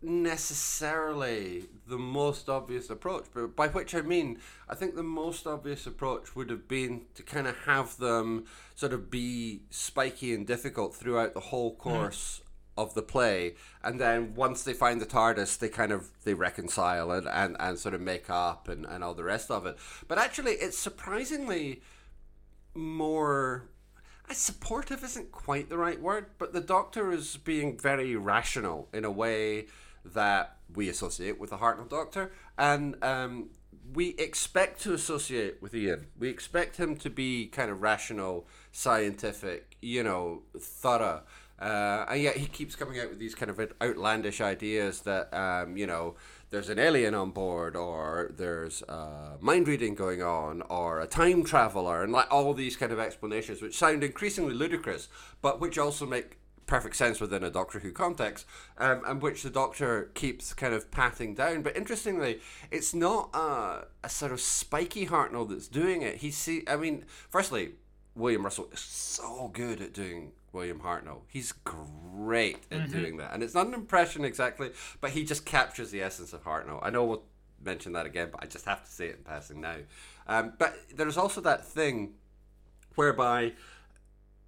necessarily 0.00 1.64
the 1.86 1.98
most 1.98 2.48
obvious 2.48 2.90
approach, 2.90 3.24
but 3.34 3.56
by 3.56 3.68
which 3.68 3.94
I 3.94 4.02
mean, 4.02 4.38
I 4.68 4.74
think 4.74 4.94
the 4.94 5.02
most 5.02 5.46
obvious 5.46 5.86
approach 5.86 6.36
would 6.36 6.50
have 6.50 6.68
been 6.68 7.06
to 7.14 7.22
kind 7.22 7.46
of 7.46 7.56
have 7.64 7.96
them 7.96 8.44
sort 8.74 8.92
of 8.92 9.10
be 9.10 9.62
spiky 9.70 10.34
and 10.34 10.46
difficult 10.46 10.94
throughout 10.94 11.34
the 11.34 11.40
whole 11.40 11.72
mm-hmm. 11.72 11.80
course. 11.80 12.42
Of 12.78 12.94
the 12.94 13.02
play, 13.02 13.54
and 13.82 14.00
then 14.00 14.34
once 14.34 14.62
they 14.62 14.72
find 14.72 15.00
the 15.00 15.06
TARDIS, 15.06 15.58
they 15.58 15.68
kind 15.68 15.92
of 15.92 16.10
they 16.24 16.34
reconcile 16.34 17.10
and 17.10 17.26
and, 17.28 17.56
and 17.58 17.78
sort 17.78 17.94
of 17.94 18.00
make 18.00 18.30
up 18.30 18.68
and, 18.68 18.86
and 18.86 19.02
all 19.04 19.14
the 19.14 19.24
rest 19.24 19.50
of 19.50 19.66
it. 19.66 19.76
But 20.06 20.18
actually, 20.18 20.52
it's 20.52 20.78
surprisingly 20.78 21.82
more 22.74 23.68
supportive 24.30 25.02
isn't 25.02 25.32
quite 25.32 25.68
the 25.68 25.78
right 25.78 26.00
word, 26.00 26.26
but 26.38 26.52
the 26.52 26.60
Doctor 26.60 27.10
is 27.10 27.36
being 27.36 27.78
very 27.78 28.14
rational 28.14 28.88
in 28.92 29.04
a 29.04 29.10
way 29.10 29.66
that 30.04 30.56
we 30.74 30.88
associate 30.88 31.40
with 31.40 31.50
the 31.50 31.56
Hartnell 31.56 31.88
Doctor, 31.88 32.30
and 32.56 33.02
um, 33.02 33.50
we 33.92 34.10
expect 34.18 34.80
to 34.82 34.92
associate 34.92 35.62
with 35.62 35.74
Ian. 35.74 36.06
We 36.18 36.28
expect 36.28 36.76
him 36.76 36.96
to 36.96 37.10
be 37.10 37.46
kind 37.46 37.70
of 37.70 37.82
rational, 37.82 38.46
scientific, 38.70 39.76
you 39.80 40.02
know, 40.02 40.42
thorough. 40.58 41.22
Uh, 41.60 42.04
and 42.08 42.22
yet 42.22 42.36
he 42.36 42.46
keeps 42.46 42.76
coming 42.76 43.00
out 43.00 43.10
with 43.10 43.18
these 43.18 43.34
kind 43.34 43.50
of 43.50 43.60
outlandish 43.82 44.40
ideas 44.40 45.00
that, 45.00 45.32
um, 45.34 45.76
you 45.76 45.86
know, 45.86 46.14
there's 46.50 46.68
an 46.68 46.78
alien 46.78 47.14
on 47.14 47.30
board, 47.30 47.76
or 47.76 48.32
there's 48.36 48.82
uh, 48.84 49.36
mind 49.40 49.68
reading 49.68 49.94
going 49.94 50.22
on, 50.22 50.62
or 50.62 51.00
a 51.00 51.06
time 51.06 51.44
traveler, 51.44 52.02
and 52.02 52.12
like 52.12 52.32
all 52.32 52.54
these 52.54 52.76
kind 52.76 52.92
of 52.92 52.98
explanations, 52.98 53.60
which 53.60 53.76
sound 53.76 54.02
increasingly 54.02 54.54
ludicrous, 54.54 55.08
but 55.42 55.60
which 55.60 55.76
also 55.76 56.06
make 56.06 56.38
perfect 56.66 56.96
sense 56.96 57.20
within 57.20 57.42
a 57.42 57.50
Doctor 57.50 57.80
Who 57.80 57.92
context, 57.92 58.46
um, 58.78 59.02
and 59.06 59.20
which 59.20 59.42
the 59.42 59.50
Doctor 59.50 60.10
keeps 60.14 60.54
kind 60.54 60.72
of 60.72 60.90
patting 60.90 61.34
down. 61.34 61.62
But 61.62 61.76
interestingly, 61.76 62.40
it's 62.70 62.94
not 62.94 63.30
a, 63.34 63.86
a 64.04 64.08
sort 64.08 64.32
of 64.32 64.40
spiky 64.40 65.06
Hartnell 65.06 65.48
that's 65.48 65.68
doing 65.68 66.02
it. 66.02 66.16
He 66.16 66.30
see, 66.30 66.62
I 66.68 66.76
mean, 66.76 67.04
firstly, 67.28 67.72
William 68.14 68.44
Russell 68.44 68.68
is 68.72 68.80
so 68.80 69.50
good 69.52 69.80
at 69.80 69.92
doing 69.92 70.32
William 70.52 70.80
Hartnell. 70.80 71.20
He's 71.28 71.52
great 71.52 72.64
at 72.70 72.78
mm-hmm. 72.78 72.92
doing 72.92 73.16
that, 73.18 73.32
and 73.32 73.42
it's 73.42 73.54
not 73.54 73.66
an 73.66 73.74
impression 73.74 74.24
exactly, 74.24 74.70
but 75.00 75.10
he 75.10 75.24
just 75.24 75.44
captures 75.44 75.90
the 75.90 76.02
essence 76.02 76.32
of 76.32 76.44
Hartnell. 76.44 76.80
I 76.82 76.90
know 76.90 77.04
we'll 77.04 77.22
mention 77.64 77.92
that 77.92 78.06
again, 78.06 78.28
but 78.32 78.42
I 78.42 78.46
just 78.46 78.64
have 78.64 78.84
to 78.84 78.90
say 78.90 79.08
it 79.08 79.16
in 79.16 79.24
passing 79.24 79.60
now. 79.60 79.76
Um, 80.26 80.52
but 80.58 80.74
there's 80.94 81.16
also 81.16 81.40
that 81.42 81.64
thing 81.64 82.14
whereby 82.94 83.52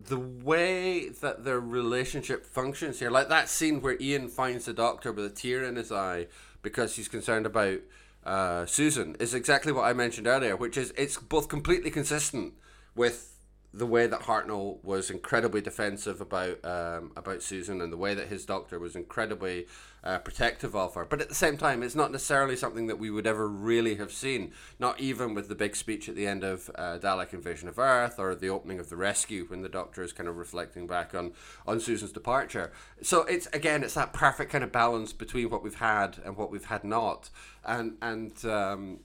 the 0.00 0.18
way 0.18 1.08
that 1.08 1.44
their 1.44 1.60
relationship 1.60 2.46
functions 2.46 3.00
here, 3.00 3.10
like 3.10 3.28
that 3.28 3.48
scene 3.48 3.80
where 3.80 3.96
Ian 4.00 4.28
finds 4.28 4.64
the 4.64 4.72
doctor 4.72 5.12
with 5.12 5.24
a 5.24 5.30
tear 5.30 5.64
in 5.64 5.76
his 5.76 5.92
eye 5.92 6.26
because 6.62 6.96
he's 6.96 7.08
concerned 7.08 7.46
about 7.46 7.80
uh, 8.24 8.66
Susan, 8.66 9.16
is 9.20 9.34
exactly 9.34 9.72
what 9.72 9.84
I 9.84 9.92
mentioned 9.92 10.26
earlier, 10.26 10.56
which 10.56 10.76
is 10.76 10.92
it's 10.96 11.16
both 11.16 11.48
completely 11.48 11.90
consistent 11.90 12.54
with 12.94 13.39
the 13.72 13.87
way 13.87 14.06
that 14.06 14.22
Hartnell 14.22 14.83
was 14.83 15.11
incredibly 15.11 15.61
defensive 15.61 16.20
about 16.20 16.64
um, 16.64 17.12
about 17.16 17.42
Susan 17.42 17.80
and 17.80 17.92
the 17.92 17.96
way 17.96 18.14
that 18.14 18.26
his 18.26 18.44
doctor 18.44 18.80
was 18.80 18.96
incredibly 18.96 19.66
uh, 20.02 20.18
protective 20.18 20.74
of 20.74 20.94
her. 20.94 21.04
But 21.04 21.20
at 21.20 21.28
the 21.28 21.35
same 21.37 21.56
time, 21.56 21.83
it's 21.83 21.94
not 21.94 22.11
necessarily 22.11 22.56
something 22.56 22.88
that 22.88 22.98
we 22.98 23.11
would 23.11 23.26
ever 23.28 23.46
really 23.46 23.96
have 23.96 24.11
seen, 24.11 24.52
not 24.80 24.98
even 24.98 25.35
with 25.35 25.48
the 25.48 25.54
big 25.54 25.76
speech 25.76 26.09
at 26.09 26.16
the 26.16 26.26
end 26.26 26.42
of 26.42 26.68
uh, 26.74 26.98
Dalek 26.98 27.33
Invasion 27.33 27.68
of 27.68 27.78
Earth 27.78 28.18
or 28.18 28.35
the 28.35 28.48
opening 28.48 28.80
of 28.80 28.88
The 28.88 28.96
Rescue 28.96 29.44
when 29.46 29.62
the 29.62 29.68
doctor 29.68 30.02
is 30.02 30.12
kind 30.12 30.28
of 30.28 30.37
reflecting 30.37 30.88
back 30.88 31.14
on, 31.14 31.33
on 31.66 31.78
Susan's 31.78 32.12
departure. 32.12 32.72
So 33.02 33.22
it's 33.22 33.46
again, 33.52 33.85
it's 33.85 33.94
that 33.94 34.12
perfect 34.12 34.50
kind 34.50 34.64
of 34.64 34.72
balance 34.72 35.12
between 35.12 35.48
what 35.48 35.62
we've 35.62 35.74
had 35.74 36.18
and 36.24 36.37
what 36.37 36.50
we've 36.50 36.64
had 36.64 36.83
not. 36.83 37.30
And, 37.64 37.98
and, 38.02 38.44
um, 38.44 39.00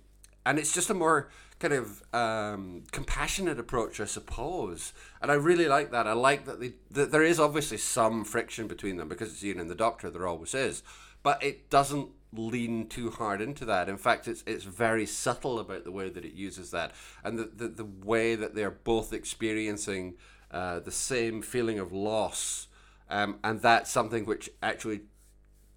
and 0.46 0.58
it's 0.58 0.74
just 0.74 0.90
a 0.90 0.94
more 0.94 1.30
kind 1.60 1.74
of 1.74 2.04
um, 2.14 2.84
compassionate 2.92 3.60
approach, 3.60 4.00
I 4.00 4.06
suppose. 4.06 4.94
And 5.22 5.32
I 5.32 5.36
really 5.36 5.68
like 5.68 5.92
that. 5.92 6.08
I 6.08 6.14
like 6.14 6.46
that, 6.46 6.60
they, 6.60 6.74
that 6.92 7.12
there 7.12 7.24
is 7.24 7.40
obviously 7.40 7.78
some 7.78 8.26
friction 8.26 8.68
between 8.68 8.98
them 8.98 9.08
because 9.08 9.32
it's 9.32 9.44
Ian 9.44 9.60
and 9.60 9.70
the 9.70 9.76
Doctor. 9.76 10.10
There 10.10 10.28
always 10.28 10.54
is, 10.54 10.84
but 11.24 11.42
it 11.44 11.70
doesn't 11.70 12.10
lean 12.34 12.88
too 12.88 13.10
hard 13.12 13.42
into 13.42 13.66
that. 13.66 13.90
In 13.90 13.98
fact, 13.98 14.28
it's 14.28 14.44
it's 14.46 14.66
very 14.66 15.06
subtle 15.06 15.60
about 15.60 15.84
the 15.84 15.92
way 15.92 16.10
that 16.10 16.26
it 16.26 16.34
uses 16.34 16.72
that 16.72 16.92
and 17.24 17.40
the 17.40 17.46
the, 17.46 17.68
the 17.68 17.86
way 17.86 18.36
that 18.36 18.56
they're 18.56 18.72
both 18.72 19.14
experiencing 19.14 20.16
uh, 20.52 20.80
the 20.80 20.92
same 20.92 21.42
feeling 21.42 21.80
of 21.80 21.92
loss. 21.92 22.68
Um, 23.10 23.40
and 23.44 23.62
that's 23.62 23.92
something 23.92 24.26
which 24.26 24.50
actually 24.64 25.02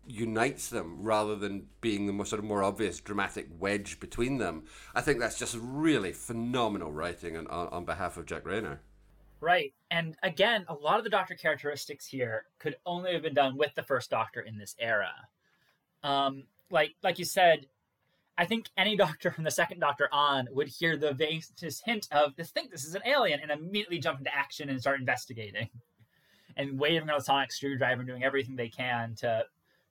unites 0.09 0.69
them 0.69 1.03
rather 1.03 1.37
than 1.37 1.67
being 1.81 2.07
the 2.07 2.13
more 2.13 2.25
sort 2.25 2.39
of 2.39 2.45
more 2.45 2.63
obvious 2.63 2.99
dramatic 2.99 3.47
wedge 3.59 4.01
between 4.01 4.39
them. 4.39 4.65
I 4.95 5.03
think 5.03 5.21
that's 5.21 5.39
just 5.39 5.57
really 5.61 6.13
phenomenal 6.13 6.91
writing 6.91 7.37
on, 7.37 7.47
on, 7.47 7.85
behalf 7.85 8.17
of 8.17 8.27
Jack 8.27 8.47
Rayner. 8.47 8.81
Right. 9.41 9.75
And 9.91 10.17
again, 10.23 10.65
a 10.69 10.75
lot 10.75 10.99
of 10.99 11.05
the 11.05 11.11
Doctor 11.11 11.35
characteristics 11.35 12.07
here 12.07 12.47
could 12.59 12.77
only 12.87 13.13
have 13.13 13.23
been 13.23 13.35
done 13.35 13.57
with 13.57 13.75
the 13.75 13.83
first 13.83 14.11
Doctor 14.11 14.41
in 14.41 14.59
this 14.59 14.75
era. 14.81 15.13
Um, 16.03 16.45
like 16.71 16.95
like 17.03 17.19
you 17.19 17.25
said, 17.25 17.67
I 18.37 18.47
think 18.47 18.71
any 18.77 18.97
Doctor 19.05 19.31
from 19.31 19.45
the 19.45 19.51
second 19.51 19.81
Doctor 19.81 20.09
on 20.11 20.49
would 20.53 20.69
hear 20.69 20.97
the 20.97 21.13
vaguest 21.13 21.83
hint 21.85 22.09
of 22.11 22.35
this 22.37 22.51
think 22.51 22.71
this 22.71 22.85
is 22.85 22.95
an 22.95 23.03
alien 23.07 23.41
and 23.41 23.51
immediately 23.51 23.99
jump 23.99 24.19
into 24.19 24.35
action 24.35 24.71
and 24.71 24.81
start 24.81 25.01
investigating. 25.01 25.69
And 26.57 26.77
waving 26.77 27.09
a 27.09 27.21
sonic 27.21 27.53
screwdriver 27.53 28.01
and 28.01 28.09
doing 28.09 28.25
everything 28.25 28.57
they 28.57 28.69
can 28.69 29.15
to 29.19 29.45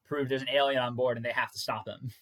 prove 0.07 0.29
there's 0.29 0.41
an 0.41 0.49
alien 0.49 0.81
on 0.81 0.95
board 0.95 1.17
and 1.17 1.25
they 1.25 1.31
have 1.31 1.51
to 1.51 1.59
stop 1.59 1.87
him. 1.87 2.11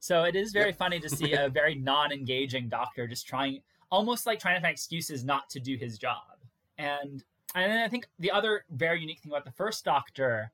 So 0.00 0.24
it 0.24 0.34
is 0.34 0.50
very 0.50 0.70
yep. 0.70 0.78
funny 0.78 0.98
to 0.98 1.08
see 1.08 1.34
a 1.34 1.48
very 1.60 1.76
non-engaging 1.76 2.68
doctor 2.68 3.06
just 3.06 3.24
trying, 3.24 3.60
almost 3.88 4.26
like 4.26 4.40
trying 4.40 4.56
to 4.56 4.60
find 4.60 4.72
excuses 4.72 5.24
not 5.24 5.48
to 5.50 5.60
do 5.60 5.76
his 5.76 5.96
job. 5.96 6.40
And 6.76 7.22
and 7.54 7.72
then 7.72 7.78
I 7.78 7.88
think 7.88 8.08
the 8.18 8.30
other 8.30 8.64
very 8.70 9.00
unique 9.00 9.20
thing 9.20 9.30
about 9.30 9.44
the 9.44 9.52
first 9.52 9.84
Doctor 9.84 10.50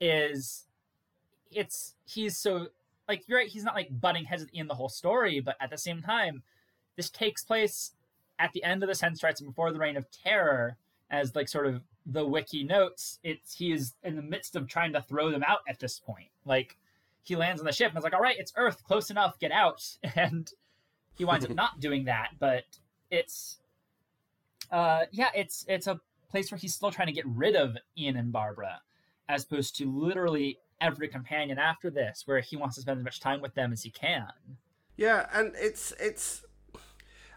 is 0.00 0.66
it's 1.50 1.94
he's 2.04 2.36
so 2.36 2.68
like 3.08 3.24
you're 3.26 3.38
right, 3.38 3.48
he's 3.48 3.64
not 3.64 3.74
like 3.74 3.88
butting 4.00 4.24
heads 4.24 4.46
in 4.52 4.66
the 4.66 4.74
whole 4.74 4.88
story, 4.88 5.40
but 5.40 5.56
at 5.60 5.70
the 5.70 5.78
same 5.78 6.02
time, 6.02 6.42
this 6.96 7.10
takes 7.10 7.42
place 7.42 7.92
at 8.38 8.52
the 8.52 8.62
end 8.62 8.82
of 8.82 8.88
the 8.88 8.94
Sensorites 8.94 9.40
and 9.40 9.48
before 9.48 9.72
the 9.72 9.78
Reign 9.78 9.96
of 9.96 10.10
Terror 10.10 10.76
as 11.10 11.34
like 11.34 11.48
sort 11.48 11.66
of 11.66 11.82
the 12.06 12.24
wiki 12.24 12.62
notes, 12.62 13.18
it's 13.22 13.54
he 13.54 13.72
is 13.72 13.94
in 14.04 14.16
the 14.16 14.22
midst 14.22 14.56
of 14.56 14.68
trying 14.68 14.92
to 14.92 15.02
throw 15.02 15.30
them 15.30 15.42
out 15.42 15.60
at 15.68 15.80
this 15.80 15.98
point. 15.98 16.28
Like 16.44 16.76
he 17.22 17.34
lands 17.34 17.60
on 17.60 17.66
the 17.66 17.72
ship 17.72 17.90
and 17.90 17.98
is 17.98 18.04
like, 18.04 18.14
"All 18.14 18.20
right, 18.20 18.38
it's 18.38 18.52
Earth, 18.56 18.84
close 18.84 19.10
enough, 19.10 19.38
get 19.38 19.52
out." 19.52 19.84
And 20.16 20.50
he 21.16 21.24
winds 21.24 21.44
up 21.44 21.50
not 21.54 21.80
doing 21.80 22.04
that, 22.04 22.30
but 22.38 22.64
it's 23.10 23.58
uh 24.70 25.02
yeah, 25.10 25.30
it's 25.34 25.64
it's 25.68 25.86
a 25.86 26.00
place 26.30 26.50
where 26.50 26.58
he's 26.58 26.74
still 26.74 26.90
trying 26.90 27.08
to 27.08 27.12
get 27.12 27.26
rid 27.26 27.56
of 27.56 27.76
Ian 27.98 28.16
and 28.16 28.32
Barbara, 28.32 28.80
as 29.28 29.44
opposed 29.44 29.76
to 29.78 29.90
literally 29.90 30.58
every 30.80 31.08
companion 31.08 31.58
after 31.58 31.90
this, 31.90 32.22
where 32.26 32.40
he 32.40 32.56
wants 32.56 32.76
to 32.76 32.82
spend 32.82 32.98
as 32.98 33.04
much 33.04 33.20
time 33.20 33.40
with 33.40 33.54
them 33.54 33.72
as 33.72 33.82
he 33.82 33.90
can. 33.90 34.30
Yeah, 34.96 35.26
and 35.32 35.52
it's 35.56 35.92
it's 35.98 36.44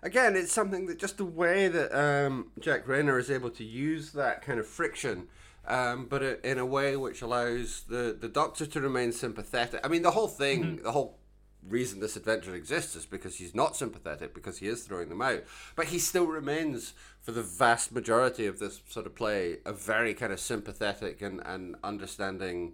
again, 0.02 0.36
it's 0.36 0.54
something 0.54 0.86
that 0.88 1.00
just 1.00 1.18
the 1.18 1.26
way 1.26 1.68
that 1.68 1.98
um, 1.98 2.52
Jack 2.60 2.88
Rayner 2.88 3.18
is 3.18 3.30
able 3.30 3.50
to 3.52 3.64
use 3.64 4.12
that 4.14 4.42
kind 4.42 4.60
of 4.60 4.68
friction, 4.68 5.28
um, 5.68 6.06
but 6.06 6.24
in 6.44 6.58
a 6.58 6.66
way 6.66 6.96
which 6.96 7.22
allows 7.22 7.84
the 7.88 8.16
the 8.20 8.30
Doctor 8.30 8.66
to 8.66 8.82
remain 8.82 9.12
sympathetic. 9.12 9.82
I 9.84 9.88
mean, 9.88 10.02
the 10.02 10.12
whole 10.12 10.28
thing, 10.28 10.64
mm-hmm. 10.64 10.84
the 10.84 10.92
whole 10.92 11.20
reason 11.68 12.00
this 12.00 12.16
adventure 12.16 12.56
exists 12.56 12.96
is 12.96 13.06
because 13.06 13.36
he's 13.36 13.54
not 13.54 13.76
sympathetic 13.76 14.34
because 14.34 14.60
he 14.60 14.68
is 14.68 14.84
throwing 14.84 15.10
them 15.10 15.22
out 15.22 15.44
but 15.76 15.88
he 15.88 16.00
still 16.00 16.26
remains 16.26 16.94
for 17.20 17.32
the 17.32 17.44
vast 17.44 17.92
majority 17.92 18.46
of 18.46 18.60
this 18.60 18.82
sort 18.88 19.06
of 19.06 19.14
play 19.14 19.58
a 19.66 19.74
very 19.74 20.14
kind 20.14 20.32
of 20.32 20.40
sympathetic 20.40 21.22
and, 21.22 21.42
and 21.46 21.76
understanding 21.84 22.74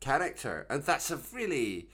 character 0.00 0.66
and 0.70 0.82
that's 0.84 1.10
a 1.10 1.20
really 1.32 1.88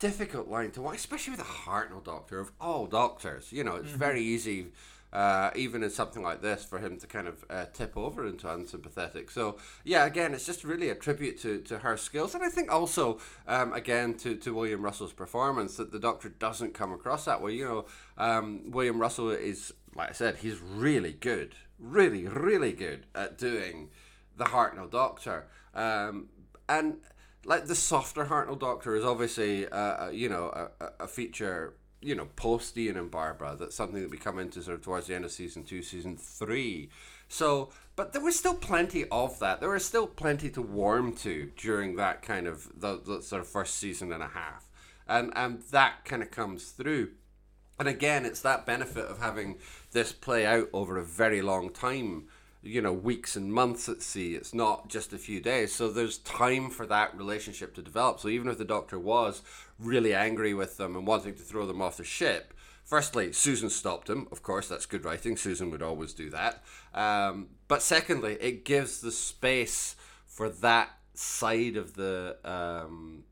difficult 0.00 0.48
line 0.48 0.70
to 0.70 0.82
watch 0.82 0.96
especially 0.96 1.30
with 1.30 1.40
a 1.40 1.44
hartnell 1.44 2.02
doctor 2.02 2.40
of 2.40 2.50
all 2.60 2.86
doctors 2.86 3.52
you 3.52 3.62
know 3.62 3.76
it's 3.76 3.90
mm-hmm. 3.90 3.98
very 3.98 4.22
easy 4.22 4.66
uh, 5.12 5.50
even 5.56 5.82
in 5.82 5.90
something 5.90 6.22
like 6.22 6.40
this, 6.40 6.64
for 6.64 6.78
him 6.78 6.98
to 6.98 7.06
kind 7.06 7.26
of 7.26 7.44
uh, 7.50 7.64
tip 7.72 7.96
over 7.96 8.26
into 8.26 8.50
unsympathetic. 8.50 9.30
So 9.30 9.56
yeah, 9.84 10.04
again, 10.04 10.34
it's 10.34 10.46
just 10.46 10.64
really 10.64 10.88
a 10.88 10.94
tribute 10.94 11.40
to, 11.40 11.60
to 11.62 11.78
her 11.78 11.96
skills, 11.96 12.34
and 12.34 12.44
I 12.44 12.48
think 12.48 12.72
also 12.72 13.18
um, 13.46 13.72
again 13.72 14.14
to, 14.18 14.36
to 14.36 14.54
William 14.54 14.82
Russell's 14.82 15.12
performance 15.12 15.76
that 15.76 15.92
the 15.92 15.98
Doctor 15.98 16.28
doesn't 16.28 16.74
come 16.74 16.92
across 16.92 17.24
that 17.24 17.42
way. 17.42 17.54
You 17.54 17.64
know, 17.64 17.86
um, 18.18 18.70
William 18.70 19.00
Russell 19.00 19.30
is 19.30 19.72
like 19.94 20.10
I 20.10 20.12
said, 20.12 20.36
he's 20.36 20.60
really 20.60 21.12
good, 21.12 21.54
really 21.78 22.26
really 22.26 22.72
good 22.72 23.06
at 23.14 23.36
doing 23.36 23.90
the 24.36 24.44
Hartnell 24.44 24.90
Doctor, 24.90 25.46
um, 25.74 26.28
and 26.68 26.98
like 27.44 27.66
the 27.66 27.74
softer 27.74 28.26
Hartnell 28.26 28.58
Doctor 28.58 28.94
is 28.96 29.04
obviously 29.04 29.66
uh, 29.68 30.06
uh 30.06 30.10
you 30.12 30.28
know 30.28 30.68
a, 30.80 31.04
a 31.04 31.08
feature 31.08 31.74
you 32.02 32.14
know, 32.14 32.26
post 32.36 32.76
Ian 32.78 32.96
and 32.96 33.10
Barbara. 33.10 33.56
That's 33.58 33.74
something 33.74 34.00
that 34.00 34.10
we 34.10 34.16
come 34.16 34.38
into 34.38 34.62
sort 34.62 34.78
of 34.78 34.82
towards 34.82 35.06
the 35.06 35.14
end 35.14 35.24
of 35.24 35.30
season 35.30 35.64
two, 35.64 35.82
season 35.82 36.16
three. 36.16 36.88
So, 37.28 37.70
but 37.94 38.12
there 38.12 38.22
was 38.22 38.38
still 38.38 38.54
plenty 38.54 39.04
of 39.10 39.38
that. 39.40 39.60
There 39.60 39.70
was 39.70 39.84
still 39.84 40.06
plenty 40.06 40.50
to 40.50 40.62
warm 40.62 41.14
to 41.16 41.50
during 41.56 41.96
that 41.96 42.22
kind 42.22 42.46
of 42.46 42.68
the, 42.74 43.00
the 43.04 43.22
sort 43.22 43.42
of 43.42 43.48
first 43.48 43.76
season 43.76 44.12
and 44.12 44.22
a 44.22 44.28
half, 44.28 44.70
and 45.06 45.32
and 45.36 45.62
that 45.70 46.04
kind 46.04 46.22
of 46.22 46.30
comes 46.30 46.70
through. 46.70 47.10
And 47.78 47.88
again, 47.88 48.26
it's 48.26 48.40
that 48.42 48.66
benefit 48.66 49.06
of 49.06 49.20
having 49.20 49.58
this 49.92 50.12
play 50.12 50.44
out 50.44 50.68
over 50.72 50.98
a 50.98 51.04
very 51.04 51.40
long 51.40 51.70
time 51.70 52.28
you 52.62 52.82
know 52.82 52.92
weeks 52.92 53.36
and 53.36 53.52
months 53.52 53.88
at 53.88 54.02
sea. 54.02 54.34
It's 54.34 54.54
not 54.54 54.88
just 54.88 55.12
a 55.12 55.18
few 55.18 55.40
days. 55.40 55.74
So 55.74 55.88
there's 55.90 56.18
time 56.18 56.70
for 56.70 56.86
that 56.86 57.16
relationship 57.16 57.74
to 57.74 57.82
develop. 57.82 58.20
So 58.20 58.28
even 58.28 58.48
if 58.48 58.58
the 58.58 58.64
doctor 58.64 58.98
was 58.98 59.42
really 59.78 60.14
angry 60.14 60.54
with 60.54 60.76
them 60.76 60.96
and 60.96 61.06
wanting 61.06 61.34
to 61.34 61.42
throw 61.42 61.66
them 61.66 61.80
off 61.80 61.96
the 61.96 62.04
ship 62.04 62.54
firstly 62.90 63.32
susan 63.32 63.70
stopped 63.70 64.10
him. 64.10 64.26
Of 64.32 64.42
course 64.42 64.66
that's 64.66 64.84
good 64.84 65.04
writing. 65.04 65.36
Susan 65.36 65.70
would 65.70 65.82
always 65.82 66.12
do 66.12 66.28
that. 66.30 66.64
Um, 66.92 67.50
but 67.68 67.82
secondly 67.82 68.36
it 68.40 68.64
gives 68.64 69.00
the 69.00 69.12
space 69.12 69.94
for 70.26 70.48
that 70.48 70.90
side 71.14 71.76
of 71.76 71.94
the 71.94 72.36
um, 72.44 73.22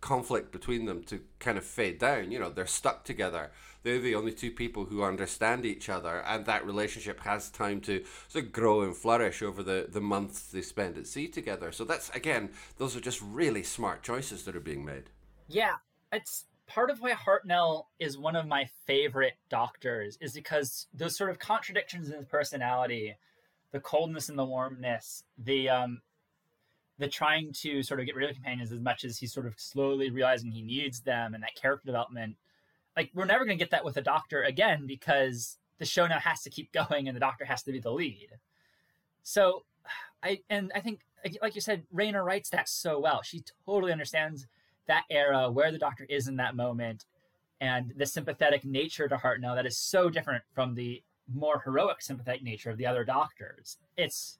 conflict 0.00 0.52
between 0.52 0.84
them 0.84 1.02
to 1.04 1.20
kind 1.40 1.58
of 1.58 1.64
fade 1.64 1.98
down. 1.98 2.30
You 2.30 2.38
know 2.38 2.50
they're 2.50 2.66
stuck 2.66 3.04
together 3.04 3.50
they're 3.86 4.00
the 4.00 4.16
only 4.16 4.32
two 4.32 4.50
people 4.50 4.84
who 4.86 5.04
understand 5.04 5.64
each 5.64 5.88
other, 5.88 6.18
and 6.26 6.44
that 6.44 6.66
relationship 6.66 7.20
has 7.20 7.48
time 7.48 7.80
to 7.82 8.04
sort 8.26 8.44
of 8.44 8.52
grow 8.52 8.82
and 8.82 8.96
flourish 8.96 9.42
over 9.42 9.62
the, 9.62 9.86
the 9.88 10.00
months 10.00 10.48
they 10.48 10.60
spend 10.60 10.98
at 10.98 11.06
sea 11.06 11.28
together. 11.28 11.70
So 11.70 11.84
that's 11.84 12.10
again, 12.10 12.50
those 12.78 12.96
are 12.96 13.00
just 13.00 13.22
really 13.22 13.62
smart 13.62 14.02
choices 14.02 14.42
that 14.44 14.56
are 14.56 14.60
being 14.60 14.84
made. 14.84 15.04
Yeah, 15.46 15.74
it's 16.12 16.46
part 16.66 16.90
of 16.90 17.00
why 17.00 17.12
Hartnell 17.12 17.84
is 18.00 18.18
one 18.18 18.34
of 18.34 18.48
my 18.48 18.68
favorite 18.88 19.34
doctors 19.50 20.18
is 20.20 20.32
because 20.32 20.88
those 20.92 21.16
sort 21.16 21.30
of 21.30 21.38
contradictions 21.38 22.10
in 22.10 22.16
his 22.16 22.26
personality, 22.26 23.14
the 23.70 23.78
coldness 23.78 24.28
and 24.28 24.36
the 24.36 24.44
warmness, 24.44 25.22
the 25.38 25.68
um, 25.68 26.00
the 26.98 27.06
trying 27.06 27.52
to 27.52 27.84
sort 27.84 28.00
of 28.00 28.06
get 28.06 28.16
rid 28.16 28.28
of 28.28 28.34
companions 28.34 28.72
as 28.72 28.80
much 28.80 29.04
as 29.04 29.16
he's 29.16 29.32
sort 29.32 29.46
of 29.46 29.54
slowly 29.56 30.10
realizing 30.10 30.50
he 30.50 30.62
needs 30.62 31.02
them, 31.02 31.34
and 31.34 31.44
that 31.44 31.54
character 31.54 31.86
development 31.86 32.34
like 32.96 33.10
we're 33.14 33.24
never 33.24 33.44
going 33.44 33.58
to 33.58 33.62
get 33.62 33.70
that 33.70 33.84
with 33.84 33.96
a 33.96 34.02
doctor 34.02 34.42
again 34.42 34.86
because 34.86 35.58
the 35.78 35.84
show 35.84 36.06
now 36.06 36.18
has 36.18 36.42
to 36.42 36.50
keep 36.50 36.72
going 36.88 37.08
and 37.08 37.16
the 37.16 37.20
doctor 37.20 37.44
has 37.44 37.62
to 37.64 37.72
be 37.72 37.80
the 37.80 37.92
lead. 37.92 38.28
So 39.22 39.64
I 40.22 40.40
and 40.48 40.72
I 40.74 40.80
think 40.80 41.00
like 41.42 41.54
you 41.54 41.60
said, 41.60 41.84
Rayner 41.92 42.24
writes 42.24 42.50
that 42.50 42.68
so 42.68 43.00
well. 43.00 43.22
She 43.22 43.42
totally 43.66 43.92
understands 43.92 44.46
that 44.86 45.04
era, 45.10 45.50
where 45.50 45.72
the 45.72 45.78
doctor 45.78 46.06
is 46.08 46.28
in 46.28 46.36
that 46.36 46.54
moment, 46.54 47.04
and 47.60 47.92
the 47.96 48.06
sympathetic 48.06 48.64
nature 48.64 49.08
to 49.08 49.16
Hartnell 49.16 49.56
that 49.56 49.66
is 49.66 49.76
so 49.76 50.08
different 50.08 50.44
from 50.54 50.74
the 50.74 51.02
more 51.32 51.60
heroic 51.64 52.00
sympathetic 52.02 52.42
nature 52.42 52.70
of 52.70 52.78
the 52.78 52.86
other 52.86 53.04
doctors. 53.04 53.78
It's 53.96 54.38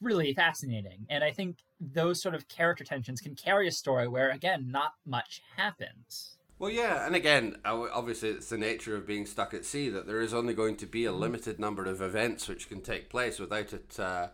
really 0.00 0.34
fascinating. 0.34 1.06
And 1.08 1.24
I 1.24 1.30
think 1.30 1.56
those 1.80 2.20
sort 2.20 2.34
of 2.34 2.48
character 2.48 2.84
tensions 2.84 3.20
can 3.20 3.34
carry 3.34 3.66
a 3.68 3.72
story 3.72 4.08
where 4.08 4.30
again 4.30 4.70
not 4.70 4.92
much 5.06 5.42
happens. 5.56 6.35
Well, 6.58 6.70
yeah, 6.70 7.06
and 7.06 7.14
again, 7.14 7.56
obviously, 7.66 8.30
it's 8.30 8.48
the 8.48 8.56
nature 8.56 8.96
of 8.96 9.06
being 9.06 9.26
stuck 9.26 9.52
at 9.52 9.66
sea 9.66 9.90
that 9.90 10.06
there 10.06 10.22
is 10.22 10.32
only 10.32 10.54
going 10.54 10.76
to 10.76 10.86
be 10.86 11.04
a 11.04 11.10
mm-hmm. 11.10 11.20
limited 11.20 11.60
number 11.60 11.84
of 11.84 12.00
events 12.00 12.48
which 12.48 12.68
can 12.68 12.80
take 12.80 13.10
place 13.10 13.38
without 13.38 13.74
it 13.74 14.00
uh, 14.00 14.28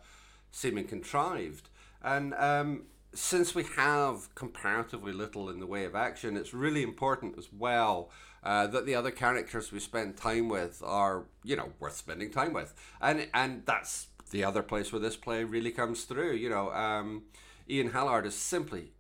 seeming 0.53 0.87
contrived. 0.87 1.69
And 2.01 2.33
um, 2.35 2.85
since 3.13 3.57
we 3.57 3.65
have 3.77 4.33
comparatively 4.37 5.13
little 5.13 5.51
in 5.51 5.59
the 5.59 5.67
way 5.67 5.85
of 5.85 5.97
action, 5.97 6.37
it's 6.37 6.55
really 6.55 6.85
important 6.85 7.37
as 7.39 7.53
well 7.53 8.11
uh, 8.45 8.69
that 8.69 8.87
the 8.87 8.95
other 8.95 9.11
characters 9.11 9.73
we 9.73 9.81
spend 9.81 10.17
time 10.17 10.49
with 10.49 10.81
are, 10.85 11.25
you 11.43 11.57
know, 11.57 11.73
worth 11.81 11.97
spending 11.97 12.31
time 12.31 12.53
with. 12.53 12.73
And 13.01 13.29
and 13.35 13.67
that's 13.67 14.09
the 14.31 14.45
other 14.45 14.63
place 14.63 14.93
where 14.93 15.01
this 15.01 15.17
play 15.17 15.43
really 15.43 15.73
comes 15.73 16.05
through. 16.05 16.35
You 16.35 16.51
know, 16.51 16.73
um, 16.73 17.25
Ian 17.69 17.91
Hallard 17.91 18.27
is 18.27 18.35
simply 18.35 18.93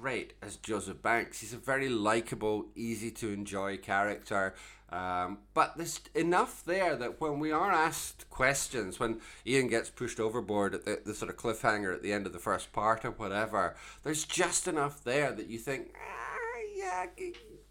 great 0.00 0.32
as 0.40 0.56
Joseph 0.56 1.02
Banks. 1.02 1.40
He's 1.40 1.52
a 1.52 1.58
very 1.58 1.88
likable, 1.88 2.66
easy 2.74 3.10
to 3.12 3.32
enjoy 3.32 3.76
character. 3.76 4.54
Um, 4.90 5.38
but 5.54 5.76
there's 5.76 6.00
enough 6.14 6.64
there 6.64 6.96
that 6.96 7.20
when 7.20 7.38
we 7.38 7.52
are 7.52 7.70
asked 7.70 8.28
questions, 8.30 8.98
when 8.98 9.20
Ian 9.46 9.68
gets 9.68 9.90
pushed 9.90 10.18
overboard 10.18 10.74
at 10.74 10.84
the, 10.84 11.00
the 11.04 11.14
sort 11.14 11.30
of 11.30 11.36
cliffhanger 11.36 11.94
at 11.94 12.02
the 12.02 12.12
end 12.12 12.26
of 12.26 12.32
the 12.32 12.38
first 12.38 12.72
part 12.72 13.04
or 13.04 13.10
whatever, 13.10 13.76
there's 14.02 14.24
just 14.24 14.66
enough 14.66 15.04
there 15.04 15.32
that 15.32 15.48
you 15.48 15.58
think, 15.58 15.94
ah, 15.96 16.60
yeah, 16.74 17.06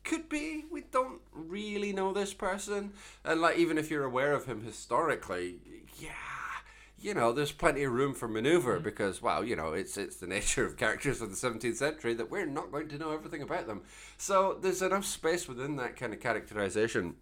could 0.04 0.30
be. 0.30 0.66
We 0.72 0.82
don't 0.92 1.22
really 1.34 1.94
know 1.94 2.14
this 2.14 2.34
person. 2.34 2.94
And 3.26 3.42
like, 3.42 3.58
even 3.58 3.78
if 3.78 3.90
you're 3.90 4.06
aware 4.06 4.34
of 4.34 4.46
him 4.46 4.64
historically, 4.64 5.58
yeah, 6.00 6.12
you 7.02 7.14
know, 7.14 7.32
there's 7.32 7.52
plenty 7.52 7.84
of 7.84 7.92
room 7.92 8.14
for 8.14 8.28
maneuver 8.28 8.76
mm-hmm. 8.76 8.84
because, 8.84 9.22
well, 9.22 9.44
you 9.44 9.56
know, 9.56 9.74
it's 9.74 9.98
it's 9.98 10.18
the 10.18 10.28
nature 10.28 10.66
of 10.66 10.78
characters 10.78 11.22
of 11.22 11.30
the 11.30 11.36
17th 11.36 11.76
century 11.76 12.14
that 12.14 12.30
we're 12.30 12.46
not 12.46 12.72
going 12.72 12.88
to 12.90 12.98
know 12.98 13.12
everything 13.12 13.42
about 13.42 13.68
them. 13.68 13.82
So 14.18 14.58
there's 14.62 14.82
enough 14.82 15.06
space 15.06 15.48
within 15.48 15.76
that 15.78 15.96
kind 15.96 16.14
of 16.14 16.20
characterization 16.20 17.16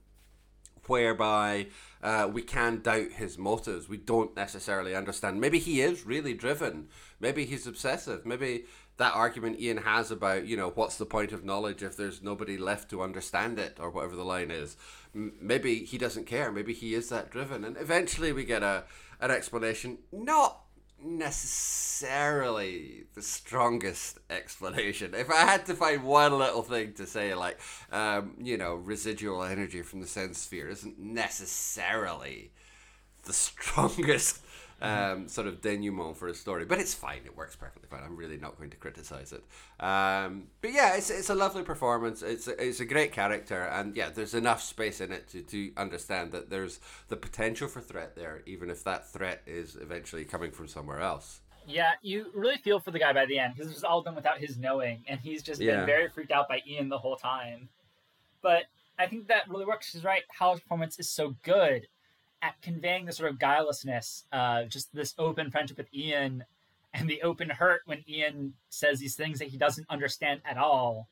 whereby 0.87 1.67
uh, 2.01 2.29
we 2.31 2.41
can 2.41 2.81
doubt 2.81 3.11
his 3.13 3.37
motives. 3.37 3.89
We 3.89 3.97
don't 3.97 4.35
necessarily 4.35 4.95
understand. 4.95 5.41
Maybe 5.41 5.59
he 5.59 5.81
is 5.81 6.05
really 6.05 6.33
driven. 6.33 6.87
Maybe 7.19 7.45
he's 7.45 7.67
obsessive. 7.67 8.25
Maybe 8.25 8.65
that 8.97 9.13
argument 9.13 9.59
Ian 9.59 9.77
has 9.77 10.11
about, 10.11 10.47
you 10.47 10.57
know, 10.57 10.71
what's 10.73 10.97
the 10.97 11.05
point 11.05 11.31
of 11.31 11.43
knowledge 11.43 11.83
if 11.83 11.95
there's 11.95 12.23
nobody 12.23 12.57
left 12.57 12.89
to 12.89 13.01
understand 13.01 13.59
it, 13.59 13.77
or 13.79 13.89
whatever 13.89 14.15
the 14.15 14.25
line 14.25 14.51
is. 14.51 14.75
Maybe 15.41 15.83
he 15.83 15.97
doesn't 15.97 16.25
care. 16.25 16.51
Maybe 16.51 16.73
he 16.73 16.93
is 16.93 17.09
that 17.09 17.31
driven. 17.31 17.63
And 17.63 17.77
eventually 17.77 18.31
we 18.31 18.45
get 18.45 18.63
a 18.63 18.83
an 19.19 19.31
explanation. 19.31 19.97
Not 20.11 20.61
necessarily 21.03 23.05
the 23.13 23.21
strongest 23.21 24.19
explanation. 24.29 25.13
If 25.13 25.31
I 25.31 25.45
had 25.45 25.65
to 25.67 25.73
find 25.73 26.03
one 26.03 26.37
little 26.37 26.63
thing 26.63 26.93
to 26.93 27.05
say, 27.05 27.33
like, 27.33 27.59
um, 27.91 28.35
you 28.39 28.57
know, 28.57 28.75
residual 28.75 29.43
energy 29.43 29.81
from 29.81 30.01
the 30.01 30.07
sense 30.07 30.39
sphere 30.39 30.69
isn't 30.69 30.99
necessarily 30.99 32.51
the 33.23 33.33
strongest 33.33 34.41
um, 34.81 35.27
sort 35.27 35.47
of 35.47 35.61
denouement 35.61 36.17
for 36.17 36.27
a 36.27 36.33
story. 36.33 36.65
But 36.65 36.79
it's 36.79 36.93
fine; 36.93 37.21
it 37.25 37.35
works 37.35 37.55
perfectly 37.55 37.87
fine. 37.89 38.03
I'm 38.03 38.15
really 38.15 38.37
not 38.37 38.57
going 38.57 38.69
to 38.69 38.77
criticize 38.77 39.33
it. 39.33 39.43
Um, 39.83 40.47
but 40.61 40.71
yeah, 40.73 40.95
it's 40.95 41.09
it's 41.09 41.29
a 41.29 41.35
lovely 41.35 41.63
performance. 41.63 42.21
It's 42.21 42.47
a, 42.47 42.63
it's 42.63 42.79
a 42.79 42.85
great 42.85 43.11
character, 43.11 43.63
and 43.63 43.95
yeah, 43.95 44.09
there's 44.09 44.33
enough 44.33 44.61
space 44.61 45.01
in 45.01 45.11
it 45.11 45.27
to 45.29 45.41
to 45.41 45.71
understand 45.77 46.31
that 46.31 46.49
there's 46.49 46.79
the 47.07 47.17
potential 47.17 47.67
for 47.67 47.81
threat 47.81 48.15
there, 48.15 48.41
even 48.45 48.69
if 48.69 48.83
that 48.83 49.09
threat 49.11 49.41
is 49.45 49.75
eventually 49.75 50.25
coming 50.25 50.51
from 50.51 50.67
somewhere 50.67 50.99
else. 51.01 51.41
Yeah, 51.67 51.91
you 52.01 52.27
really 52.33 52.57
feel 52.57 52.79
for 52.79 52.91
the 52.91 52.99
guy 52.99 53.11
by 53.11 53.25
the 53.25 53.39
end 53.39 53.55
because 53.55 53.69
it 53.69 53.73
was 53.75 53.83
all 53.83 54.01
done 54.01 54.15
without 54.15 54.37
his 54.37 54.57
knowing, 54.57 55.03
and 55.07 55.19
he's 55.19 55.43
just 55.43 55.59
Yeah. 55.59 55.77
been 55.77 55.85
very 55.85 56.07
freaked 56.07 56.31
out 56.31 56.47
by 56.47 56.61
Ian 56.65 56.87
the 56.87 56.97
whole 56.97 57.17
time. 57.17 57.67
But 58.41 58.65
I 58.97 59.07
think 59.07 59.27
that 59.27 59.49
really 59.49 59.65
works. 59.65 59.91
He's 59.91 60.03
right. 60.03 60.23
Hal's 60.29 60.61
performance 60.61 60.97
is 60.97 61.09
so 61.09 61.35
good 61.43 61.87
at 62.41 62.61
conveying 62.61 63.05
the 63.05 63.11
sort 63.11 63.31
of 63.31 63.39
guilelessness, 63.39 64.25
uh, 64.31 64.63
just 64.63 64.93
this 64.93 65.13
open 65.17 65.51
friendship 65.51 65.77
with 65.77 65.93
Ian, 65.93 66.45
and 66.93 67.09
the 67.09 67.21
open 67.21 67.49
hurt 67.49 67.81
when 67.85 68.03
Ian 68.07 68.53
says 68.69 68.99
these 68.99 69.15
things 69.15 69.39
that 69.39 69.49
he 69.49 69.57
doesn't 69.57 69.89
understand 69.89 70.41
at 70.45 70.57
all, 70.57 71.07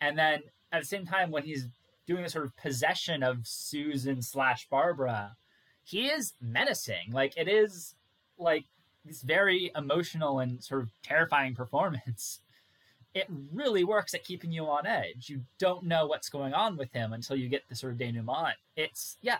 and 0.00 0.18
then 0.18 0.42
at 0.72 0.80
the 0.80 0.86
same 0.86 1.06
time 1.06 1.30
when 1.30 1.44
he's 1.44 1.66
doing 2.06 2.22
the 2.22 2.30
sort 2.30 2.46
of 2.46 2.56
possession 2.56 3.22
of 3.22 3.46
Susan 3.46 4.22
slash 4.22 4.66
Barbara, 4.68 5.36
he 5.84 6.06
is 6.06 6.34
menacing. 6.40 7.12
Like 7.12 7.34
it 7.36 7.48
is 7.48 7.94
like 8.38 8.64
this 9.04 9.22
very 9.22 9.70
emotional 9.76 10.38
and 10.40 10.62
sort 10.62 10.82
of 10.82 10.90
terrifying 11.02 11.54
performance. 11.56 12.40
It 13.14 13.26
really 13.52 13.84
works 13.84 14.14
at 14.14 14.24
keeping 14.24 14.52
you 14.52 14.66
on 14.66 14.86
edge. 14.86 15.28
You 15.28 15.42
don't 15.58 15.84
know 15.84 16.06
what's 16.06 16.28
going 16.28 16.52
on 16.52 16.76
with 16.76 16.92
him 16.92 17.12
until 17.12 17.36
you 17.36 17.48
get 17.48 17.68
the 17.68 17.74
sort 17.74 17.92
of 17.92 17.98
denouement. 17.98 18.54
It's 18.76 19.16
yeah, 19.22 19.38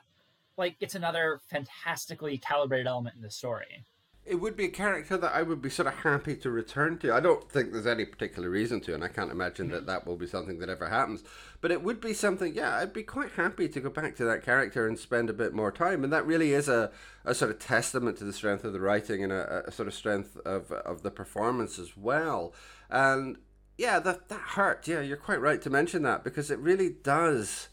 like 0.59 0.77
it's 0.81 0.95
another 0.95 1.41
fantastically 1.49 2.39
calibrated 2.39 2.87
element 2.87 3.17
in 3.17 3.23
the 3.23 3.31
story. 3.31 3.85
It 4.27 4.43
would 4.43 4.57
be 4.57 4.67
a 4.67 4.71
character 4.71 5.17
that 5.17 5.35
I 5.35 5.41
would 5.41 5.63
be 5.63 5.71
sort 5.71 5.89
of 5.89 5.95
happy 5.95 6.37
to 6.37 6.51
return 6.51 6.99
to. 6.99 7.15
I 7.15 7.21
don't 7.21 7.51
think 7.51 7.73
there's 7.73 7.87
any 7.87 8.05
particular 8.05 8.51
reason 8.51 8.79
to, 8.83 8.95
and 8.95 9.03
I 9.03 9.09
can't 9.09 9.31
imagine 9.31 9.71
that 9.71 9.87
that 9.87 10.07
will 10.07 10.19
be 10.19 10.27
something 10.27 10.59
that 10.59 10.69
ever 10.69 10.91
happens. 10.91 11.25
But 11.63 11.71
it 11.71 11.83
would 11.83 11.99
be 11.99 12.13
something, 12.13 12.55
yeah, 12.55 12.77
I'd 12.77 12.93
be 12.93 13.05
quite 13.05 13.31
happy 13.33 13.71
to 13.71 13.81
go 13.81 13.89
back 13.89 14.17
to 14.17 14.25
that 14.27 14.45
character 14.45 14.87
and 14.87 14.99
spend 14.99 15.31
a 15.31 15.33
bit 15.33 15.55
more 15.55 15.73
time. 15.73 16.05
And 16.05 16.13
that 16.13 16.27
really 16.27 16.53
is 16.53 16.69
a, 16.69 16.91
a 17.25 17.35
sort 17.35 17.51
of 17.51 17.59
testament 17.59 18.19
to 18.19 18.25
the 18.25 18.35
strength 18.35 18.65
of 18.65 18.75
the 18.75 18.81
writing 18.81 19.25
and 19.25 19.33
a, 19.33 19.63
a 19.67 19.73
sort 19.73 19.89
of 19.89 19.95
strength 19.95 20.37
of, 20.45 20.71
of 20.73 21.03
the 21.03 21.11
performance 21.11 21.79
as 21.79 21.97
well. 21.97 22.53
And 22.91 23.39
yeah, 23.79 23.99
that, 23.99 24.29
that 24.29 24.41
hurt. 24.41 24.87
Yeah, 24.87 25.01
you're 25.01 25.17
quite 25.17 25.41
right 25.41 25.63
to 25.63 25.71
mention 25.71 26.03
that 26.03 26.23
because 26.23 26.51
it 26.51 26.59
really 26.59 26.91
does 26.91 27.69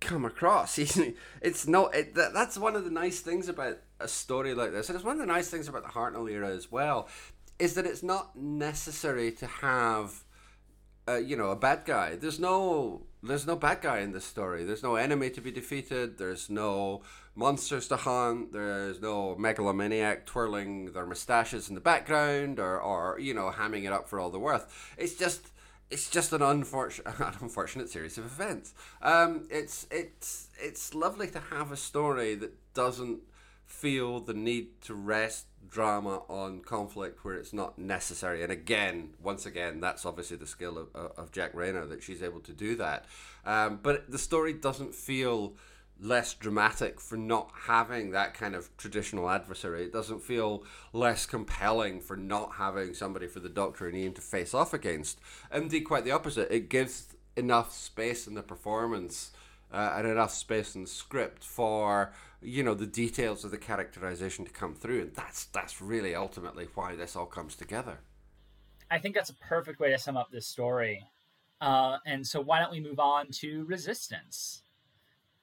come 0.00 0.24
across. 0.24 0.78
it's 1.42 1.66
not. 1.66 1.94
It, 1.94 2.14
that, 2.14 2.32
that's 2.32 2.58
one 2.58 2.76
of 2.76 2.84
the 2.84 2.90
nice 2.90 3.20
things 3.20 3.48
about 3.48 3.78
a 4.00 4.08
story 4.08 4.54
like 4.54 4.72
this, 4.72 4.88
and 4.88 4.96
it's 4.96 5.04
one 5.04 5.14
of 5.14 5.20
the 5.20 5.32
nice 5.32 5.48
things 5.48 5.68
about 5.68 5.82
the 5.82 5.90
Hartnell 5.90 6.30
era 6.30 6.48
as 6.48 6.72
well, 6.72 7.08
is 7.58 7.74
that 7.74 7.86
it's 7.86 8.02
not 8.02 8.36
necessary 8.36 9.30
to 9.32 9.46
have, 9.46 10.24
uh, 11.06 11.16
you 11.16 11.36
know, 11.36 11.50
a 11.50 11.56
bad 11.56 11.84
guy. 11.84 12.16
There's 12.16 12.40
no. 12.40 13.06
There's 13.22 13.46
no 13.46 13.54
bad 13.54 13.82
guy 13.82 13.98
in 13.98 14.12
this 14.12 14.24
story. 14.24 14.64
There's 14.64 14.82
no 14.82 14.96
enemy 14.96 15.28
to 15.28 15.42
be 15.42 15.50
defeated. 15.50 16.16
There's 16.16 16.48
no 16.48 17.02
monsters 17.34 17.86
to 17.88 17.96
hunt. 17.96 18.54
There's 18.54 18.98
no 19.02 19.36
megalomaniac 19.36 20.24
twirling 20.24 20.92
their 20.92 21.04
mustaches 21.04 21.68
in 21.68 21.74
the 21.74 21.82
background 21.82 22.58
or, 22.58 22.80
or 22.80 23.20
you 23.20 23.34
know, 23.34 23.50
hamming 23.50 23.84
it 23.84 23.92
up 23.92 24.08
for 24.08 24.18
all 24.18 24.30
the 24.30 24.38
worth. 24.38 24.94
It's 24.96 25.16
just 25.16 25.49
it's 25.90 26.08
just 26.08 26.32
an 26.32 26.42
unfortunate, 26.42 27.06
an 27.20 27.34
unfortunate 27.40 27.88
series 27.88 28.16
of 28.18 28.24
events. 28.24 28.74
Um, 29.02 29.46
it's 29.50 29.86
it's 29.90 30.48
it's 30.60 30.94
lovely 30.94 31.28
to 31.28 31.40
have 31.40 31.72
a 31.72 31.76
story 31.76 32.34
that 32.36 32.52
doesn't 32.74 33.20
feel 33.66 34.20
the 34.20 34.34
need 34.34 34.80
to 34.82 34.94
rest 34.94 35.46
drama 35.68 36.22
on 36.28 36.60
conflict 36.60 37.24
where 37.24 37.34
it's 37.34 37.52
not 37.52 37.78
necessary. 37.78 38.42
And 38.42 38.50
again, 38.50 39.10
once 39.22 39.46
again, 39.46 39.80
that's 39.80 40.04
obviously 40.04 40.36
the 40.36 40.46
skill 40.46 40.76
of, 40.76 40.94
of 40.94 41.30
Jack 41.30 41.54
Rayner 41.54 41.86
that 41.86 42.02
she's 42.02 42.22
able 42.22 42.40
to 42.40 42.52
do 42.52 42.74
that. 42.76 43.04
Um, 43.44 43.78
but 43.80 44.10
the 44.10 44.18
story 44.18 44.52
doesn't 44.52 44.94
feel 44.94 45.54
less 46.00 46.34
dramatic 46.34 47.00
for 47.00 47.16
not 47.16 47.50
having 47.66 48.10
that 48.10 48.34
kind 48.34 48.54
of 48.54 48.74
traditional 48.76 49.28
adversary. 49.28 49.84
It 49.84 49.92
doesn't 49.92 50.22
feel 50.22 50.64
less 50.92 51.26
compelling 51.26 52.00
for 52.00 52.16
not 52.16 52.54
having 52.54 52.94
somebody 52.94 53.26
for 53.26 53.40
the 53.40 53.48
Doctor 53.48 53.86
and 53.86 53.96
Ian 53.96 54.14
to 54.14 54.20
face 54.20 54.54
off 54.54 54.72
against. 54.72 55.20
Indeed, 55.52 55.82
quite 55.82 56.04
the 56.04 56.12
opposite. 56.12 56.50
It 56.50 56.68
gives 56.68 57.14
enough 57.36 57.72
space 57.72 58.26
in 58.26 58.34
the 58.34 58.42
performance 58.42 59.32
uh, 59.72 59.94
and 59.96 60.06
enough 60.06 60.32
space 60.32 60.74
in 60.74 60.82
the 60.82 60.88
script 60.88 61.44
for 61.44 62.12
you 62.42 62.62
know 62.62 62.74
the 62.74 62.86
details 62.86 63.44
of 63.44 63.50
the 63.50 63.58
characterization 63.58 64.44
to 64.44 64.50
come 64.50 64.74
through, 64.74 65.02
and 65.02 65.14
that's 65.14 65.44
that's 65.46 65.80
really 65.80 66.14
ultimately 66.14 66.68
why 66.74 66.96
this 66.96 67.14
all 67.14 67.26
comes 67.26 67.54
together. 67.54 67.98
I 68.90 68.98
think 68.98 69.14
that's 69.14 69.30
a 69.30 69.34
perfect 69.34 69.78
way 69.78 69.90
to 69.90 69.98
sum 69.98 70.16
up 70.16 70.30
this 70.32 70.46
story. 70.46 71.04
Uh, 71.60 71.98
and 72.06 72.26
so, 72.26 72.40
why 72.40 72.58
don't 72.58 72.72
we 72.72 72.80
move 72.80 72.98
on 72.98 73.26
to 73.30 73.64
Resistance? 73.66 74.62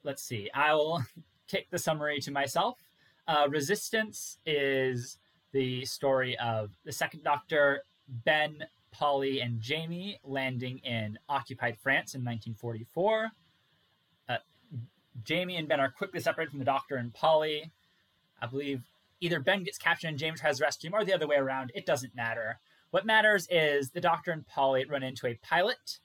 Let's 0.07 0.23
see. 0.23 0.49
I 0.53 0.73
will 0.73 1.03
take 1.49 1.69
the 1.69 1.77
summary 1.77 2.21
to 2.21 2.31
myself. 2.31 2.77
Uh, 3.27 3.47
Resistance 3.49 4.37
is 4.45 5.17
the 5.51 5.83
story 5.83 6.37
of 6.37 6.71
the 6.85 6.93
Second 6.93 7.25
Doctor, 7.25 7.81
Ben, 8.07 8.63
Polly, 8.89 9.41
and 9.41 9.59
Jamie 9.59 10.17
landing 10.23 10.77
in 10.77 11.19
occupied 11.27 11.77
France 11.77 12.15
in 12.15 12.21
1944. 12.21 13.27
Uh, 14.29 14.37
Jamie 15.25 15.57
and 15.57 15.67
Ben 15.67 15.81
are 15.81 15.91
quickly 15.91 16.21
separated 16.21 16.51
from 16.51 16.59
the 16.59 16.65
Doctor 16.65 16.95
and 16.95 17.13
Polly. 17.13 17.69
I 18.41 18.45
believe 18.45 18.83
either 19.19 19.41
Ben 19.41 19.65
gets 19.65 19.77
captured 19.77 20.07
and 20.07 20.17
James 20.17 20.39
tries 20.39 20.59
to 20.59 20.63
rescue 20.63 20.87
him, 20.87 20.93
or 20.93 21.03
the 21.03 21.13
other 21.13 21.27
way 21.27 21.35
around. 21.35 21.73
It 21.75 21.85
doesn't 21.85 22.15
matter. 22.15 22.59
What 22.91 23.05
matters 23.05 23.45
is 23.51 23.89
the 23.89 23.99
Doctor 23.99 24.31
and 24.31 24.47
Polly 24.47 24.85
run 24.85 25.03
into 25.03 25.27
a 25.27 25.37
pilot 25.43 25.99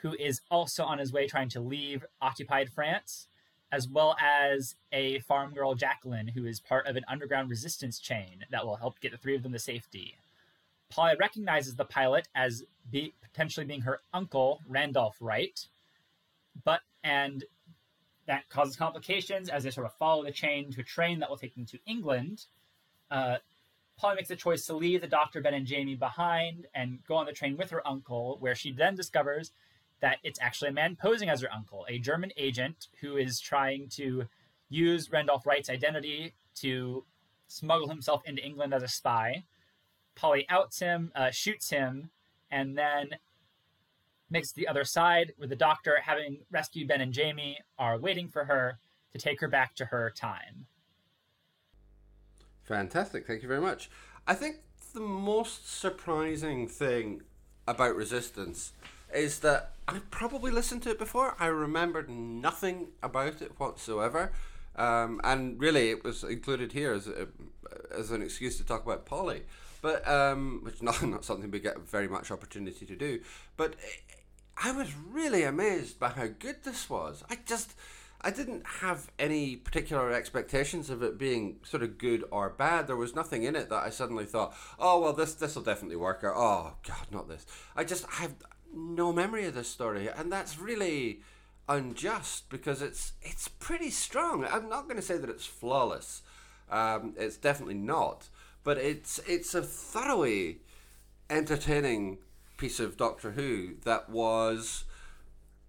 who 0.00 0.14
is 0.18 0.40
also 0.50 0.84
on 0.84 0.98
his 0.98 1.12
way 1.12 1.26
trying 1.26 1.50
to 1.50 1.60
leave 1.60 2.06
occupied 2.22 2.70
France, 2.70 3.28
as 3.74 3.88
well 3.88 4.16
as 4.22 4.76
a 4.92 5.18
farm 5.20 5.52
girl, 5.52 5.74
Jacqueline, 5.74 6.28
who 6.28 6.46
is 6.46 6.60
part 6.60 6.86
of 6.86 6.94
an 6.94 7.04
underground 7.08 7.50
resistance 7.50 7.98
chain 7.98 8.44
that 8.52 8.64
will 8.64 8.76
help 8.76 9.00
get 9.00 9.10
the 9.10 9.18
three 9.18 9.34
of 9.34 9.42
them 9.42 9.52
to 9.52 9.58
safety. 9.58 10.16
Polly 10.90 11.16
recognizes 11.18 11.74
the 11.74 11.84
pilot 11.84 12.28
as 12.36 12.62
be, 12.88 13.14
potentially 13.20 13.66
being 13.66 13.80
her 13.80 14.00
uncle, 14.12 14.60
Randolph 14.68 15.16
Wright, 15.20 15.66
but 16.64 16.82
and 17.02 17.44
that 18.26 18.48
causes 18.48 18.76
complications 18.76 19.48
as 19.48 19.64
they 19.64 19.70
sort 19.70 19.86
of 19.86 19.92
follow 19.94 20.22
the 20.22 20.30
chain 20.30 20.70
to 20.70 20.80
a 20.80 20.84
train 20.84 21.18
that 21.18 21.28
will 21.28 21.36
take 21.36 21.56
them 21.56 21.66
to 21.66 21.78
England. 21.84 22.46
Uh, 23.10 23.38
Polly 23.96 24.14
makes 24.14 24.28
the 24.28 24.36
choice 24.36 24.64
to 24.66 24.76
leave 24.76 25.00
the 25.00 25.08
Doctor, 25.08 25.40
Ben, 25.40 25.54
and 25.54 25.66
Jamie 25.66 25.96
behind 25.96 26.66
and 26.76 27.00
go 27.08 27.16
on 27.16 27.26
the 27.26 27.32
train 27.32 27.56
with 27.56 27.70
her 27.70 27.86
uncle, 27.86 28.36
where 28.38 28.54
she 28.54 28.70
then 28.70 28.94
discovers 28.94 29.50
that 30.00 30.18
it's 30.22 30.40
actually 30.40 30.68
a 30.68 30.72
man 30.72 30.96
posing 30.96 31.28
as 31.28 31.40
her 31.40 31.52
uncle, 31.52 31.86
a 31.88 31.98
German 31.98 32.30
agent 32.36 32.88
who 33.00 33.16
is 33.16 33.40
trying 33.40 33.88
to 33.90 34.24
use 34.68 35.10
Randolph 35.10 35.46
Wright's 35.46 35.70
identity 35.70 36.34
to 36.56 37.04
smuggle 37.48 37.88
himself 37.88 38.22
into 38.24 38.44
England 38.44 38.74
as 38.74 38.82
a 38.82 38.88
spy. 38.88 39.44
Polly 40.14 40.46
outs 40.48 40.80
him, 40.80 41.12
uh, 41.14 41.30
shoots 41.30 41.70
him, 41.70 42.10
and 42.50 42.76
then 42.76 43.16
makes 44.30 44.52
the 44.52 44.66
other 44.66 44.84
side, 44.84 45.32
where 45.36 45.48
the 45.48 45.56
Doctor, 45.56 45.98
having 46.02 46.38
rescued 46.50 46.88
Ben 46.88 47.00
and 47.00 47.12
Jamie, 47.12 47.58
are 47.78 47.98
waiting 47.98 48.28
for 48.28 48.44
her 48.44 48.78
to 49.12 49.18
take 49.18 49.40
her 49.40 49.48
back 49.48 49.74
to 49.76 49.86
her 49.86 50.10
time. 50.10 50.66
Fantastic. 52.64 53.26
Thank 53.26 53.42
you 53.42 53.48
very 53.48 53.60
much. 53.60 53.90
I 54.26 54.34
think 54.34 54.56
the 54.92 55.00
most 55.00 55.68
surprising 55.68 56.66
thing 56.66 57.22
about 57.66 57.94
Resistance 57.94 58.72
is 59.14 59.40
that 59.40 59.73
I 59.86 60.00
probably 60.10 60.50
listened 60.50 60.82
to 60.84 60.90
it 60.90 60.98
before. 60.98 61.36
I 61.38 61.46
remembered 61.46 62.08
nothing 62.08 62.88
about 63.02 63.42
it 63.42 63.58
whatsoever. 63.58 64.32
Um, 64.76 65.20
and 65.22 65.60
really, 65.60 65.90
it 65.90 66.02
was 66.02 66.24
included 66.24 66.72
here 66.72 66.92
as, 66.92 67.06
a, 67.06 67.28
as 67.96 68.10
an 68.10 68.22
excuse 68.22 68.56
to 68.58 68.64
talk 68.64 68.84
about 68.84 69.06
Polly, 69.06 69.42
but 69.82 70.06
um, 70.08 70.60
which 70.62 70.82
not, 70.82 71.02
not 71.06 71.24
something 71.24 71.50
we 71.50 71.60
get 71.60 71.78
very 71.80 72.08
much 72.08 72.30
opportunity 72.30 72.86
to 72.86 72.96
do. 72.96 73.20
But 73.56 73.74
I 74.56 74.72
was 74.72 74.94
really 74.94 75.42
amazed 75.42 75.98
by 75.98 76.08
how 76.08 76.26
good 76.26 76.64
this 76.64 76.88
was. 76.88 77.22
I 77.28 77.38
just, 77.46 77.74
I 78.20 78.30
didn't 78.30 78.66
have 78.80 79.10
any 79.18 79.54
particular 79.54 80.12
expectations 80.12 80.88
of 80.88 81.02
it 81.02 81.18
being 81.18 81.56
sort 81.62 81.82
of 81.82 81.98
good 81.98 82.24
or 82.30 82.48
bad. 82.48 82.86
There 82.86 82.96
was 82.96 83.14
nothing 83.14 83.44
in 83.44 83.54
it 83.54 83.68
that 83.68 83.84
I 83.84 83.90
suddenly 83.90 84.24
thought, 84.24 84.54
oh 84.78 85.00
well, 85.00 85.12
this 85.12 85.34
this 85.34 85.54
will 85.54 85.62
definitely 85.62 85.96
work. 85.96 86.24
Or 86.24 86.34
oh 86.34 86.74
god, 86.86 87.06
not 87.10 87.28
this. 87.28 87.44
I 87.76 87.84
just 87.84 88.06
I 88.06 88.22
have 88.22 88.34
no 88.74 89.12
memory 89.12 89.46
of 89.46 89.54
this 89.54 89.68
story, 89.68 90.08
and 90.08 90.30
that's 90.32 90.58
really 90.58 91.20
unjust 91.68 92.48
because 92.50 92.82
it's 92.82 93.12
it's 93.22 93.48
pretty 93.48 93.90
strong. 93.90 94.44
I'm 94.44 94.68
not 94.68 94.84
going 94.84 94.96
to 94.96 95.02
say 95.02 95.16
that 95.16 95.30
it's 95.30 95.46
flawless. 95.46 96.22
Um, 96.70 97.14
it's 97.16 97.36
definitely 97.36 97.74
not, 97.74 98.28
but 98.62 98.78
it's 98.78 99.18
it's 99.26 99.54
a 99.54 99.62
thoroughly 99.62 100.60
entertaining 101.30 102.18
piece 102.56 102.80
of 102.80 102.96
Doctor 102.96 103.32
Who 103.32 103.76
that 103.84 104.10
was 104.10 104.84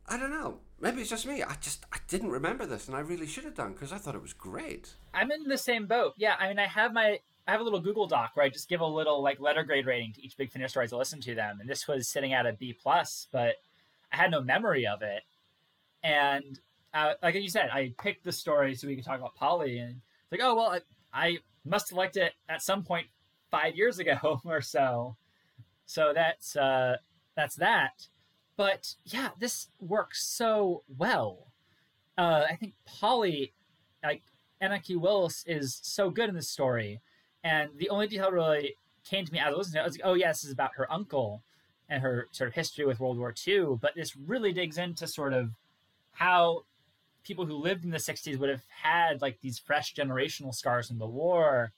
I 0.07 0.17
don't 0.17 0.31
know. 0.31 0.59
Maybe 0.79 1.01
it's 1.01 1.09
just 1.09 1.25
me. 1.25 1.41
I 1.41 1.55
just 1.61 1.85
I 1.93 1.97
didn't 2.07 2.31
remember 2.31 2.65
this, 2.65 2.87
and 2.87 2.95
I 2.95 2.99
really 2.99 3.27
should 3.27 3.45
have 3.45 3.55
done 3.55 3.73
because 3.73 3.91
I 3.91 3.97
thought 3.97 4.15
it 4.15 4.21
was 4.21 4.33
great. 4.33 4.93
I'm 5.13 5.31
in 5.31 5.43
the 5.47 5.57
same 5.57 5.87
boat. 5.87 6.13
Yeah, 6.17 6.35
I 6.39 6.49
mean, 6.49 6.59
I 6.59 6.67
have 6.67 6.93
my 6.93 7.19
I 7.47 7.51
have 7.51 7.61
a 7.61 7.63
little 7.63 7.79
Google 7.79 8.07
Doc 8.07 8.31
where 8.33 8.45
I 8.45 8.49
just 8.49 8.69
give 8.69 8.81
a 8.81 8.85
little 8.85 9.21
like 9.21 9.39
letter 9.39 9.63
grade 9.63 9.85
rating 9.85 10.13
to 10.13 10.23
each 10.23 10.37
Big 10.37 10.51
Finish 10.51 10.71
story 10.71 10.85
as 10.85 10.93
I 10.93 10.97
listen 10.97 11.21
to 11.21 11.35
them, 11.35 11.59
and 11.59 11.69
this 11.69 11.87
was 11.87 12.07
sitting 12.07 12.33
at 12.33 12.45
a 12.45 12.53
B 12.53 12.73
plus, 12.73 13.27
but 13.31 13.55
I 14.11 14.17
had 14.17 14.31
no 14.31 14.41
memory 14.41 14.87
of 14.87 15.01
it. 15.01 15.23
And 16.03 16.59
uh, 16.93 17.13
like 17.21 17.35
you 17.35 17.49
said, 17.49 17.69
I 17.71 17.93
picked 18.01 18.23
the 18.23 18.31
story 18.31 18.73
so 18.73 18.87
we 18.87 18.95
could 18.95 19.05
talk 19.05 19.19
about 19.19 19.35
Polly, 19.35 19.77
and 19.79 20.01
it's 20.23 20.31
like, 20.31 20.41
oh 20.41 20.55
well, 20.55 20.69
I, 20.69 20.79
I 21.13 21.37
must 21.65 21.89
have 21.89 21.97
liked 21.97 22.17
it 22.17 22.33
at 22.49 22.61
some 22.61 22.83
point 22.83 23.07
five 23.51 23.75
years 23.75 23.99
ago 23.99 24.41
or 24.45 24.61
so. 24.61 25.15
So 25.85 26.13
that's 26.13 26.55
uh, 26.55 26.97
that's 27.35 27.55
that. 27.57 28.07
But 28.57 28.95
yeah, 29.03 29.29
this 29.39 29.67
works 29.79 30.25
so 30.27 30.83
well. 30.97 31.51
Uh, 32.17 32.45
I 32.49 32.55
think 32.55 32.73
Polly, 32.85 33.53
like 34.03 34.23
Anneke 34.61 34.97
Wills, 34.97 35.43
is 35.45 35.79
so 35.83 36.09
good 36.09 36.29
in 36.29 36.35
this 36.35 36.49
story, 36.49 37.01
and 37.45 37.69
the 37.77 37.89
only 37.89 38.07
detail 38.07 38.31
really 38.31 38.75
came 39.07 39.23
to 39.23 39.31
me 39.31 39.37
as 39.37 39.45
I 39.45 39.51
to 39.51 39.77
it, 39.77 39.81
I 39.81 39.83
was 39.83 39.93
like, 39.93 40.01
oh 40.03 40.15
yeah, 40.15 40.29
this 40.29 40.43
is 40.43 40.51
about 40.51 40.71
her 40.77 40.91
uncle 40.91 41.43
and 41.87 42.01
her 42.01 42.27
sort 42.31 42.47
of 42.47 42.55
history 42.55 42.85
with 42.85 42.99
World 42.99 43.19
War 43.19 43.35
II. 43.47 43.77
But 43.79 43.93
this 43.95 44.15
really 44.15 44.51
digs 44.51 44.79
into 44.79 45.07
sort 45.07 45.31
of 45.31 45.51
how 46.13 46.63
people 47.23 47.45
who 47.45 47.53
lived 47.53 47.85
in 47.85 47.91
the 47.91 47.97
60s 47.97 48.39
would 48.39 48.49
have 48.49 48.63
had 48.81 49.21
like 49.21 49.41
these 49.41 49.59
fresh 49.59 49.93
generational 49.93 50.55
scars 50.55 50.87
from 50.87 50.97
the 50.97 51.05
war. 51.05 51.71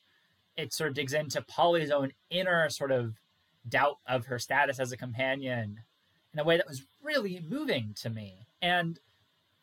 It 0.56 0.74
sort 0.74 0.88
of 0.88 0.96
digs 0.96 1.14
into 1.14 1.42
Polly's 1.42 1.92
own 1.92 2.14
inner 2.30 2.70
sort 2.70 2.94
of 2.94 3.16
doubt 3.68 3.98
of 4.08 4.28
her 4.28 4.40
status 4.40 4.80
as 4.80 4.94
a 4.94 4.98
companion 4.98 5.82
in 6.34 6.40
a 6.40 6.46
way 6.46 6.56
that 6.56 6.68
was 6.68 6.86
really 7.04 7.44
moving 7.46 7.94
to 8.02 8.10
me. 8.10 8.48
And 8.62 9.02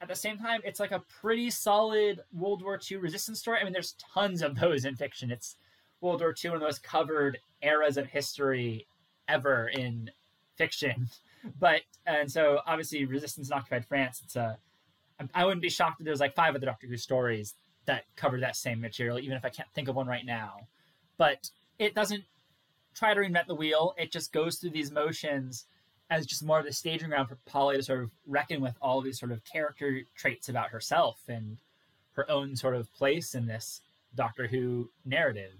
at 0.02 0.08
the 0.08 0.14
same 0.14 0.36
time, 0.36 0.60
it's 0.64 0.80
like 0.80 0.92
a 0.92 1.02
pretty 1.22 1.48
solid 1.48 2.20
World 2.30 2.62
War 2.62 2.78
II 2.78 2.98
resistance 2.98 3.40
story. 3.40 3.60
I 3.60 3.64
mean, 3.64 3.72
there's 3.72 3.96
tons 4.12 4.42
of 4.42 4.60
those 4.60 4.84
in 4.84 4.96
fiction. 4.96 5.30
It's 5.30 5.56
World 6.00 6.20
War 6.20 6.34
II, 6.44 6.50
one 6.50 6.56
of 6.56 6.60
the 6.60 6.66
most 6.66 6.82
covered 6.82 7.38
eras 7.62 7.96
of 7.96 8.06
history 8.06 8.86
ever 9.28 9.68
in 9.68 10.10
fiction. 10.56 10.90
Mm-hmm. 10.90 11.04
But 11.60 11.82
and 12.06 12.32
so 12.32 12.60
obviously, 12.66 13.04
resistance 13.04 13.50
in 13.50 13.52
occupied 13.52 13.84
France. 13.84 14.22
It's 14.24 14.34
a 14.34 14.56
I 15.34 15.44
wouldn't 15.44 15.60
be 15.60 15.68
shocked 15.68 16.00
if 16.00 16.06
there's 16.06 16.20
like 16.20 16.34
five 16.34 16.54
other 16.54 16.64
Doctor 16.64 16.86
Who 16.86 16.96
stories 16.96 17.52
that 17.86 18.04
cover 18.16 18.40
that 18.40 18.56
same 18.56 18.80
material, 18.80 19.18
even 19.18 19.36
if 19.36 19.44
I 19.44 19.50
can't 19.50 19.68
think 19.74 19.88
of 19.88 19.94
one 19.94 20.06
right 20.06 20.24
now. 20.24 20.68
But 21.18 21.50
it 21.78 21.94
doesn't 21.94 22.24
try 22.94 23.14
to 23.14 23.20
reinvent 23.20 23.46
the 23.46 23.54
wheel. 23.54 23.94
It 23.98 24.10
just 24.10 24.32
goes 24.32 24.56
through 24.56 24.70
these 24.70 24.90
motions 24.90 25.66
as 26.10 26.26
just 26.26 26.44
more 26.44 26.60
of 26.60 26.64
the 26.64 26.72
staging 26.72 27.08
ground 27.08 27.28
for 27.28 27.38
Polly 27.46 27.76
to 27.76 27.82
sort 27.82 28.02
of 28.02 28.10
reckon 28.26 28.60
with 28.60 28.76
all 28.80 29.00
these 29.00 29.18
sort 29.18 29.32
of 29.32 29.44
character 29.44 30.02
traits 30.14 30.48
about 30.48 30.70
herself 30.70 31.20
and 31.28 31.58
her 32.12 32.30
own 32.30 32.56
sort 32.56 32.74
of 32.74 32.92
place 32.94 33.34
in 33.34 33.46
this 33.46 33.80
Doctor 34.14 34.46
Who 34.46 34.90
narrative. 35.04 35.54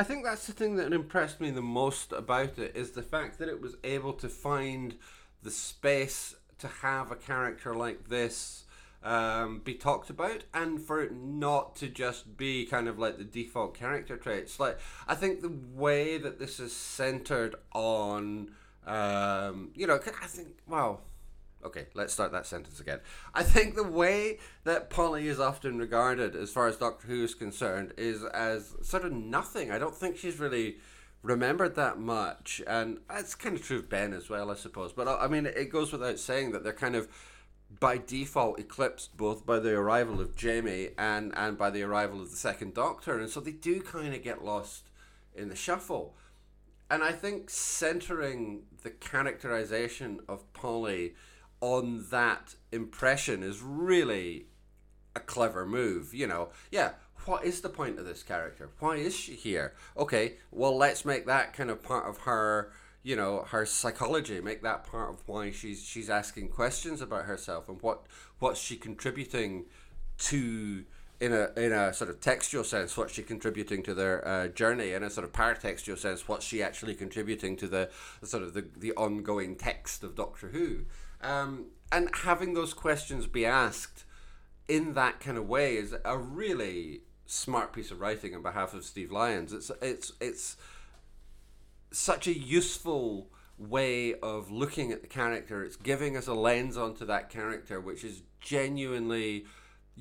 I 0.00 0.02
think 0.02 0.24
that's 0.24 0.46
the 0.46 0.54
thing 0.54 0.76
that 0.76 0.94
impressed 0.94 1.42
me 1.42 1.50
the 1.50 1.60
most 1.60 2.10
about 2.10 2.58
it 2.58 2.74
is 2.74 2.92
the 2.92 3.02
fact 3.02 3.38
that 3.38 3.50
it 3.50 3.60
was 3.60 3.76
able 3.84 4.14
to 4.14 4.30
find 4.30 4.96
the 5.42 5.50
space 5.50 6.34
to 6.60 6.68
have 6.68 7.12
a 7.12 7.16
character 7.16 7.74
like 7.74 8.08
this 8.08 8.64
um, 9.04 9.60
be 9.62 9.74
talked 9.74 10.08
about 10.08 10.44
and 10.54 10.80
for 10.80 11.02
it 11.02 11.12
not 11.14 11.76
to 11.76 11.88
just 11.88 12.38
be 12.38 12.64
kind 12.64 12.88
of 12.88 12.98
like 12.98 13.18
the 13.18 13.24
default 13.24 13.74
character 13.74 14.16
traits. 14.16 14.58
Like 14.58 14.78
I 15.06 15.14
think 15.14 15.42
the 15.42 15.52
way 15.74 16.16
that 16.16 16.38
this 16.38 16.60
is 16.60 16.74
centered 16.74 17.56
on 17.74 18.52
um, 18.86 19.70
you 19.74 19.86
know, 19.86 19.96
I 19.96 20.26
think, 20.26 20.48
well, 20.66 21.02
okay, 21.64 21.86
let's 21.94 22.12
start 22.12 22.32
that 22.32 22.46
sentence 22.46 22.80
again. 22.80 23.00
I 23.34 23.42
think 23.42 23.74
the 23.74 23.84
way 23.84 24.38
that 24.64 24.90
Polly 24.90 25.28
is 25.28 25.40
often 25.40 25.78
regarded, 25.78 26.34
as 26.34 26.50
far 26.50 26.68
as 26.68 26.76
Doctor 26.76 27.06
Who 27.06 27.24
is 27.24 27.34
concerned, 27.34 27.92
is 27.96 28.24
as 28.24 28.74
sort 28.82 29.04
of 29.04 29.12
nothing. 29.12 29.70
I 29.70 29.78
don't 29.78 29.94
think 29.94 30.16
she's 30.16 30.38
really 30.38 30.76
remembered 31.22 31.76
that 31.76 31.98
much, 31.98 32.62
and 32.66 32.98
it's 33.10 33.34
kind 33.34 33.56
of 33.56 33.62
true 33.62 33.78
of 33.78 33.88
Ben 33.88 34.12
as 34.12 34.30
well, 34.30 34.50
I 34.50 34.54
suppose. 34.54 34.92
But 34.92 35.08
uh, 35.08 35.18
I 35.20 35.28
mean, 35.28 35.46
it 35.46 35.70
goes 35.70 35.92
without 35.92 36.18
saying 36.18 36.52
that 36.52 36.64
they're 36.64 36.72
kind 36.72 36.96
of 36.96 37.08
by 37.78 37.98
default 37.98 38.58
eclipsed 38.58 39.16
both 39.16 39.46
by 39.46 39.60
the 39.60 39.70
arrival 39.70 40.20
of 40.20 40.34
Jamie 40.34 40.88
and 40.98 41.32
and 41.36 41.56
by 41.56 41.70
the 41.70 41.82
arrival 41.82 42.20
of 42.20 42.30
the 42.30 42.36
second 42.36 42.74
Doctor, 42.74 43.18
and 43.18 43.30
so 43.30 43.40
they 43.40 43.52
do 43.52 43.80
kind 43.80 44.14
of 44.14 44.22
get 44.22 44.44
lost 44.44 44.88
in 45.34 45.48
the 45.48 45.56
shuffle 45.56 46.14
and 46.90 47.04
I 47.04 47.12
think 47.12 47.48
centering 47.48 48.62
the 48.82 48.90
characterization 48.90 50.20
of 50.28 50.52
Polly 50.52 51.14
on 51.60 52.06
that 52.10 52.54
impression 52.72 53.42
is 53.42 53.60
really 53.62 54.46
a 55.14 55.20
clever 55.20 55.66
move. 55.66 56.14
You 56.14 56.26
know, 56.26 56.48
yeah, 56.70 56.92
what 57.26 57.44
is 57.44 57.60
the 57.60 57.68
point 57.68 57.98
of 57.98 58.04
this 58.04 58.22
character? 58.22 58.70
Why 58.78 58.96
is 58.96 59.14
she 59.14 59.34
here? 59.34 59.74
Okay, 59.96 60.34
well, 60.50 60.76
let's 60.76 61.04
make 61.04 61.26
that 61.26 61.52
kind 61.52 61.70
of 61.70 61.82
part 61.82 62.08
of 62.08 62.18
her, 62.18 62.72
you 63.02 63.16
know, 63.16 63.44
her 63.48 63.66
psychology. 63.66 64.40
Make 64.40 64.62
that 64.62 64.84
part 64.84 65.10
of 65.10 65.22
why 65.26 65.50
she's 65.50 65.84
she's 65.84 66.10
asking 66.10 66.48
questions 66.48 67.00
about 67.00 67.24
herself 67.24 67.68
and 67.68 67.80
what 67.82 68.06
what's 68.38 68.60
she 68.60 68.76
contributing 68.76 69.66
to 70.18 70.84
in 71.20 71.34
a 71.34 71.50
in 71.56 71.72
a 71.72 71.92
sort 71.92 72.08
of 72.08 72.20
textual 72.20 72.64
sense, 72.64 72.96
what's 72.96 73.12
she 73.12 73.22
contributing 73.22 73.82
to 73.82 73.94
their 73.94 74.26
uh, 74.26 74.48
journey? 74.48 74.92
In 74.92 75.02
a 75.02 75.10
sort 75.10 75.24
of 75.26 75.32
paratextual 75.32 75.98
sense, 75.98 76.26
what's 76.26 76.46
she 76.46 76.62
actually 76.62 76.94
contributing 76.94 77.56
to 77.58 77.68
the, 77.68 77.90
the 78.20 78.26
sort 78.26 78.42
of 78.42 78.54
the, 78.54 78.64
the 78.76 78.92
ongoing 78.92 79.54
text 79.54 80.02
of 80.02 80.16
Doctor 80.16 80.48
Who? 80.48 80.86
Um, 81.22 81.66
and 81.92 82.08
having 82.22 82.54
those 82.54 82.74
questions 82.74 83.26
be 83.26 83.44
asked 83.44 84.04
in 84.68 84.94
that 84.94 85.20
kind 85.20 85.36
of 85.36 85.48
way 85.48 85.76
is 85.76 85.94
a 86.04 86.16
really 86.16 87.02
smart 87.26 87.72
piece 87.72 87.90
of 87.90 88.00
writing 88.00 88.34
on 88.34 88.42
behalf 88.42 88.74
of 88.74 88.84
Steve 88.84 89.10
Lyons. 89.10 89.52
It's 89.52 89.70
it's 89.82 90.12
it's 90.20 90.56
such 91.90 92.26
a 92.26 92.36
useful 92.38 93.28
way 93.58 94.14
of 94.14 94.50
looking 94.50 94.92
at 94.92 95.02
the 95.02 95.08
character. 95.08 95.62
It's 95.62 95.76
giving 95.76 96.16
us 96.16 96.26
a 96.26 96.34
lens 96.34 96.76
onto 96.76 97.04
that 97.06 97.28
character, 97.28 97.80
which 97.80 98.04
is 98.04 98.22
genuinely 98.40 99.44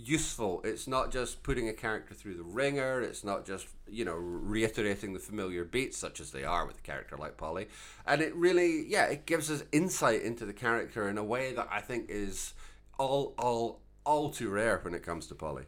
useful. 0.06 0.62
It's 0.64 0.88
not 0.88 1.12
just 1.12 1.44
putting 1.44 1.68
a 1.68 1.74
character 1.74 2.14
through 2.14 2.36
the 2.36 2.44
ringer. 2.44 3.02
It's 3.02 3.24
not 3.24 3.46
just 3.46 3.68
you 3.88 4.06
know 4.06 4.14
reiterating 4.14 5.14
the 5.14 5.20
familiar 5.20 5.64
beats 5.64 5.98
such 5.98 6.20
as 6.20 6.32
they 6.32 6.44
are 6.44 6.66
with 6.66 6.78
a 6.78 6.82
character 6.82 7.18
like 7.18 7.38
Polly. 7.38 7.68
And 8.06 8.22
it 8.22 8.36
really, 8.36 8.86
yeah, 8.88 9.06
it 9.06 9.26
gives 9.26 9.52
us 9.52 9.64
insight 9.72 10.22
into 10.22 10.46
the 10.46 10.54
character 10.54 11.10
in 11.10 11.18
a 11.18 11.24
way 11.24 11.54
that 11.54 11.68
I 11.72 11.82
think 11.82 12.10
is 12.10 12.54
all 12.98 13.34
all 13.38 13.80
all 14.06 14.30
too 14.30 14.50
rare 14.50 14.80
when 14.84 14.94
it 14.94 15.04
comes 15.04 15.28
to 15.28 15.36
Polly. 15.36 15.64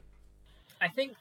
I 0.80 0.88
think 0.88 1.14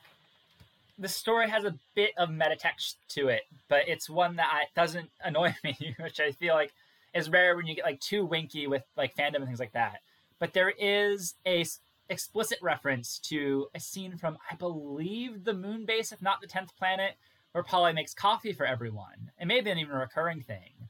the 0.98 1.08
story 1.08 1.48
has 1.48 1.64
a 1.64 1.74
bit 1.94 2.12
of 2.16 2.30
meta 2.30 2.56
text 2.56 2.96
to 3.08 3.28
it, 3.28 3.42
but 3.68 3.88
it's 3.88 4.08
one 4.08 4.36
that 4.36 4.66
doesn't 4.76 5.10
annoy 5.24 5.54
me, 5.64 5.96
which 5.98 6.20
I 6.20 6.32
feel 6.32 6.54
like 6.54 6.72
is 7.14 7.28
rare 7.28 7.56
when 7.56 7.66
you 7.66 7.74
get 7.74 7.84
like 7.84 8.00
too 8.00 8.24
winky 8.24 8.66
with 8.66 8.82
like 8.96 9.16
fandom 9.16 9.36
and 9.36 9.46
things 9.46 9.60
like 9.60 9.72
that. 9.72 10.00
But 10.38 10.54
there 10.54 10.70
is 10.70 11.34
a 11.44 11.64
explicit 12.10 12.58
reference 12.60 13.18
to 13.20 13.68
a 13.74 13.80
scene 13.80 14.16
from, 14.18 14.36
I 14.50 14.56
believe, 14.56 15.44
the 15.44 15.54
moon 15.54 15.86
base, 15.86 16.12
if 16.12 16.20
not 16.20 16.40
the 16.40 16.48
10th 16.48 16.76
planet, 16.76 17.14
where 17.52 17.64
Polly 17.64 17.92
makes 17.92 18.12
coffee 18.12 18.52
for 18.52 18.66
everyone. 18.66 19.30
It 19.38 19.46
may 19.46 19.56
have 19.56 19.64
been 19.64 19.78
even 19.78 19.94
a 19.94 20.00
recurring 20.00 20.42
thing. 20.42 20.88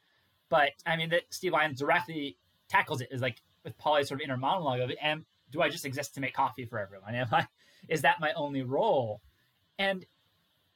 But, 0.49 0.71
I 0.85 0.97
mean, 0.97 1.11
that 1.11 1.25
Steve 1.31 1.53
Lyons 1.53 1.79
directly 1.79 2.37
tackles 2.69 3.01
it 3.01 3.09
is 3.13 3.21
like 3.21 3.37
with 3.65 3.79
Polly's 3.79 4.09
sort 4.09 4.21
of 4.21 4.25
inner 4.25 4.37
monologue 4.37 4.81
of. 4.81 4.91
And 5.01 5.25
do 5.53 5.63
I 5.63 5.69
just 5.69 5.85
exist 5.85 6.15
to 6.15 6.21
make 6.21 6.35
coffee 6.35 6.65
for 6.65 6.79
everyone? 6.79 7.15
Am 7.15 7.29
I, 7.31 7.47
is 7.89 8.03
that 8.03 8.21
my 8.21 8.33
only 8.33 8.63
role? 8.63 9.21
And 9.79 10.05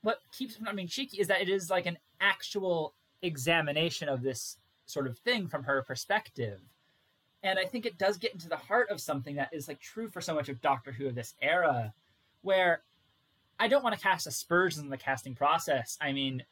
what 0.03 0.19
keeps 0.37 0.57
from 0.57 0.77
being 0.77 0.89
cheeky 0.89 1.21
is 1.21 1.29
that 1.29 1.41
it 1.41 1.49
is 1.49 1.71
like 1.71 1.87
an 1.87 1.99
actual 2.21 2.95
examination 3.23 4.09
of 4.09 4.23
this 4.23 4.59
sort 4.87 5.07
of 5.07 5.19
thing 5.19 5.49
from 5.49 5.65
her 5.65 5.83
perspective 5.83 6.61
and 7.45 7.59
I 7.59 7.67
think 7.67 7.85
it 7.85 7.99
does 7.99 8.17
get 8.17 8.33
into 8.33 8.49
the 8.49 8.57
heart 8.57 8.89
of 8.91 9.01
something 9.01 9.37
that 9.37 9.51
is 9.53 9.69
like 9.69 9.79
true 9.79 10.09
for 10.09 10.23
so 10.23 10.35
much 10.35 10.49
of 10.49 10.63
Doctor 10.63 10.91
Who 10.91 11.07
of 11.07 11.15
this 11.15 11.35
era, 11.43 11.93
where 12.41 12.83
I 13.61 13.69
don't 13.69 13.85
want 13.85 13.95
to 13.95 14.01
cast 14.01 14.27
aspersions 14.27 14.83
in 14.83 14.91
the 14.91 14.97
casting 14.97 15.35
process. 15.35 15.99
I 16.01 16.13
mean, 16.13 16.43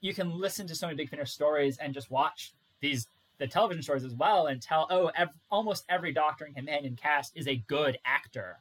you 0.00 0.12
can 0.12 0.38
listen 0.38 0.66
to 0.66 0.74
so 0.74 0.86
many 0.86 0.96
Big 0.96 1.08
Finish 1.08 1.30
stories 1.30 1.78
and 1.78 1.94
just 1.94 2.10
watch 2.10 2.52
these 2.80 3.06
the 3.38 3.46
television 3.46 3.82
stories 3.82 4.04
as 4.04 4.14
well 4.14 4.46
and 4.46 4.60
tell 4.60 4.86
oh 4.90 5.10
ev- 5.16 5.30
almost 5.50 5.84
every 5.88 6.12
Doctor 6.12 6.44
and 6.44 6.54
companion 6.54 6.96
cast 7.00 7.36
is 7.36 7.46
a 7.46 7.56
good 7.68 7.96
actor, 8.04 8.58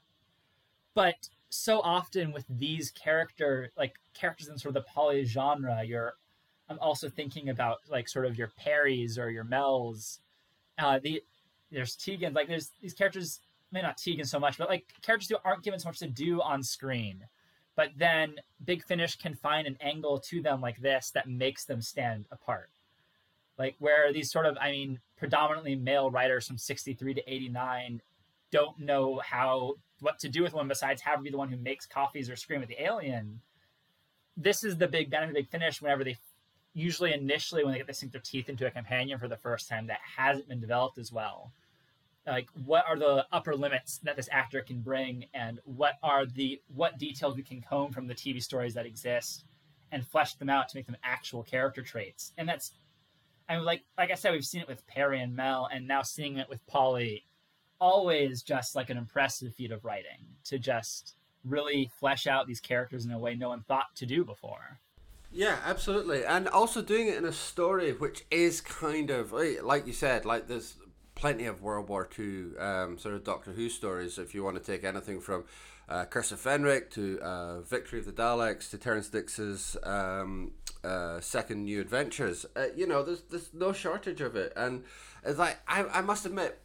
but 0.93 1.27
so 1.49 1.79
often 1.81 2.31
with 2.31 2.45
these 2.49 2.91
character 2.91 3.71
like 3.75 3.95
characters 4.13 4.47
in 4.47 4.57
sort 4.59 4.75
of 4.75 4.83
the 4.83 4.89
poly 4.89 5.25
genre, 5.25 5.83
you're 5.83 6.13
I'm 6.69 6.79
also 6.79 7.09
thinking 7.09 7.49
about 7.49 7.79
like 7.89 8.07
sort 8.07 8.27
of 8.27 8.37
your 8.37 8.51
Peris 8.63 9.17
or 9.17 9.31
your 9.31 9.43
Mels. 9.43 10.19
Uh, 10.79 10.99
the 11.03 11.21
there's 11.73 11.95
Tegan. 11.95 12.33
Like 12.33 12.47
there's 12.47 12.71
these 12.81 12.93
characters, 12.93 13.39
maybe 13.71 13.83
not 13.83 13.97
Tegan 13.97 14.25
so 14.25 14.39
much, 14.39 14.57
but 14.57 14.69
like 14.69 14.85
characters 15.01 15.29
who 15.29 15.37
aren't 15.43 15.63
given 15.63 15.79
so 15.79 15.89
much 15.89 15.99
to 15.99 16.07
do 16.07 16.41
on 16.41 16.63
screen. 16.63 17.25
But 17.75 17.89
then 17.97 18.35
Big 18.63 18.83
Finish 18.83 19.15
can 19.15 19.35
find 19.35 19.65
an 19.65 19.77
angle 19.81 20.19
to 20.29 20.41
them 20.41 20.61
like 20.61 20.77
this 20.77 21.11
that 21.11 21.27
makes 21.27 21.65
them 21.65 21.81
stand 21.81 22.25
apart. 22.31 22.69
Like 23.57 23.75
where 23.79 24.13
these 24.13 24.31
sort 24.31 24.45
of, 24.45 24.57
I 24.61 24.71
mean, 24.71 24.99
predominantly 25.17 25.75
male 25.75 26.11
writers 26.11 26.47
from 26.47 26.57
63 26.57 27.15
to 27.15 27.33
89 27.33 28.01
don't 28.51 28.79
know 28.79 29.19
how 29.23 29.75
what 29.99 30.19
to 30.19 30.29
do 30.29 30.43
with 30.43 30.53
one 30.53 30.67
besides 30.67 31.01
have 31.01 31.17
her 31.17 31.23
be 31.23 31.31
the 31.31 31.37
one 31.37 31.49
who 31.49 31.57
makes 31.57 31.87
coffees 31.87 32.29
or 32.29 32.35
scream 32.35 32.61
at 32.61 32.67
the 32.67 32.83
alien. 32.83 33.41
This 34.37 34.63
is 34.63 34.77
the 34.77 34.87
big 34.87 35.09
benefit, 35.09 35.29
of 35.29 35.35
big 35.35 35.49
finish. 35.49 35.81
Whenever 35.81 36.03
they 36.03 36.17
usually 36.73 37.13
initially 37.13 37.63
when 37.63 37.71
they 37.71 37.79
get 37.79 37.87
to 37.87 37.93
sink 37.93 38.11
their 38.11 38.21
teeth 38.21 38.49
into 38.49 38.65
a 38.65 38.71
companion 38.71 39.17
for 39.17 39.27
the 39.27 39.37
first 39.37 39.69
time 39.69 39.87
that 39.87 39.99
hasn't 40.17 40.47
been 40.47 40.59
developed 40.59 40.97
as 40.97 41.11
well 41.11 41.51
like 42.25 42.47
what 42.65 42.85
are 42.87 42.97
the 42.97 43.25
upper 43.31 43.55
limits 43.55 43.99
that 44.03 44.15
this 44.15 44.29
actor 44.31 44.61
can 44.61 44.81
bring? 44.81 45.25
And 45.33 45.59
what 45.65 45.95
are 46.01 46.25
the 46.25 46.61
what 46.73 46.97
details 46.97 47.35
we 47.35 47.43
can 47.43 47.61
comb 47.61 47.91
from 47.91 48.07
the 48.07 48.15
tv 48.15 48.41
stories 48.41 48.73
that 48.73 48.85
exist 48.85 49.45
and 49.91 50.05
flesh 50.05 50.33
them 50.35 50.49
out 50.49 50.69
to 50.69 50.77
make 50.77 50.85
them 50.85 50.97
actual 51.03 51.43
character 51.43 51.81
traits? 51.81 52.33
And 52.37 52.47
that's 52.47 52.71
i 53.49 53.55
mean 53.55 53.65
like 53.65 53.83
like 53.97 54.09
i 54.09 54.15
said 54.15 54.31
we've 54.31 54.45
seen 54.45 54.61
it 54.61 54.67
with 54.69 54.87
Peri 54.87 55.21
and 55.21 55.35
mel 55.35 55.67
and 55.71 55.85
now 55.85 56.01
seeing 56.01 56.37
it 56.37 56.47
with 56.47 56.65
polly 56.65 57.25
always 57.83 58.41
just 58.41 58.75
like 58.75 58.89
an 58.89 58.97
impressive 58.97 59.53
feat 59.53 59.69
of 59.69 59.83
writing 59.83 60.25
to 60.45 60.57
just 60.57 61.17
really 61.43 61.91
flesh 61.99 62.27
out 62.27 62.47
these 62.47 62.61
characters 62.61 63.05
in 63.05 63.11
a 63.11 63.19
way 63.19 63.35
no 63.35 63.49
one 63.49 63.61
thought 63.61 63.93
to 63.95 64.05
do 64.05 64.23
before. 64.23 64.79
Yeah, 65.31 65.57
absolutely, 65.65 66.23
and 66.23 66.47
also 66.47 66.81
doing 66.81 67.07
it 67.07 67.17
in 67.17 67.25
a 67.25 67.33
story 67.33 67.91
which 67.91 68.23
is 68.29 68.61
kind 68.61 69.09
of 69.09 69.33
like 69.33 69.85
you 69.87 69.93
said, 69.93 70.25
like 70.25 70.47
there's 70.47 70.75
plenty 71.23 71.45
of 71.45 71.61
World 71.61 71.87
War 71.87 72.09
II 72.19 72.57
um, 72.59 72.97
sort 72.97 73.15
of 73.15 73.23
Doctor 73.23 73.53
Who 73.53 73.69
stories. 73.69 74.17
If 74.17 74.35
you 74.35 74.43
want 74.43 74.57
to 74.57 74.61
take 74.61 74.83
anything 74.83 75.21
from 75.21 75.45
uh, 75.87 76.03
Curse 76.03 76.33
of 76.33 76.39
Fenric 76.43 76.89
to 76.95 77.17
uh, 77.21 77.61
Victory 77.61 77.99
of 77.99 78.05
the 78.05 78.11
Daleks 78.11 78.69
to 78.71 78.77
Terrance 78.77 79.07
Dicks's 79.07 79.77
um, 79.83 80.51
uh, 80.83 81.21
Second 81.21 81.63
New 81.63 81.79
Adventures, 81.79 82.45
uh, 82.57 82.65
you 82.75 82.85
know, 82.85 83.03
there's 83.03 83.21
there's 83.21 83.53
no 83.53 83.71
shortage 83.71 84.19
of 84.19 84.35
it. 84.35 84.51
And 84.57 84.83
it's 85.23 85.39
like 85.39 85.59
I, 85.65 85.85
I 85.85 86.01
must 86.01 86.25
admit, 86.25 86.59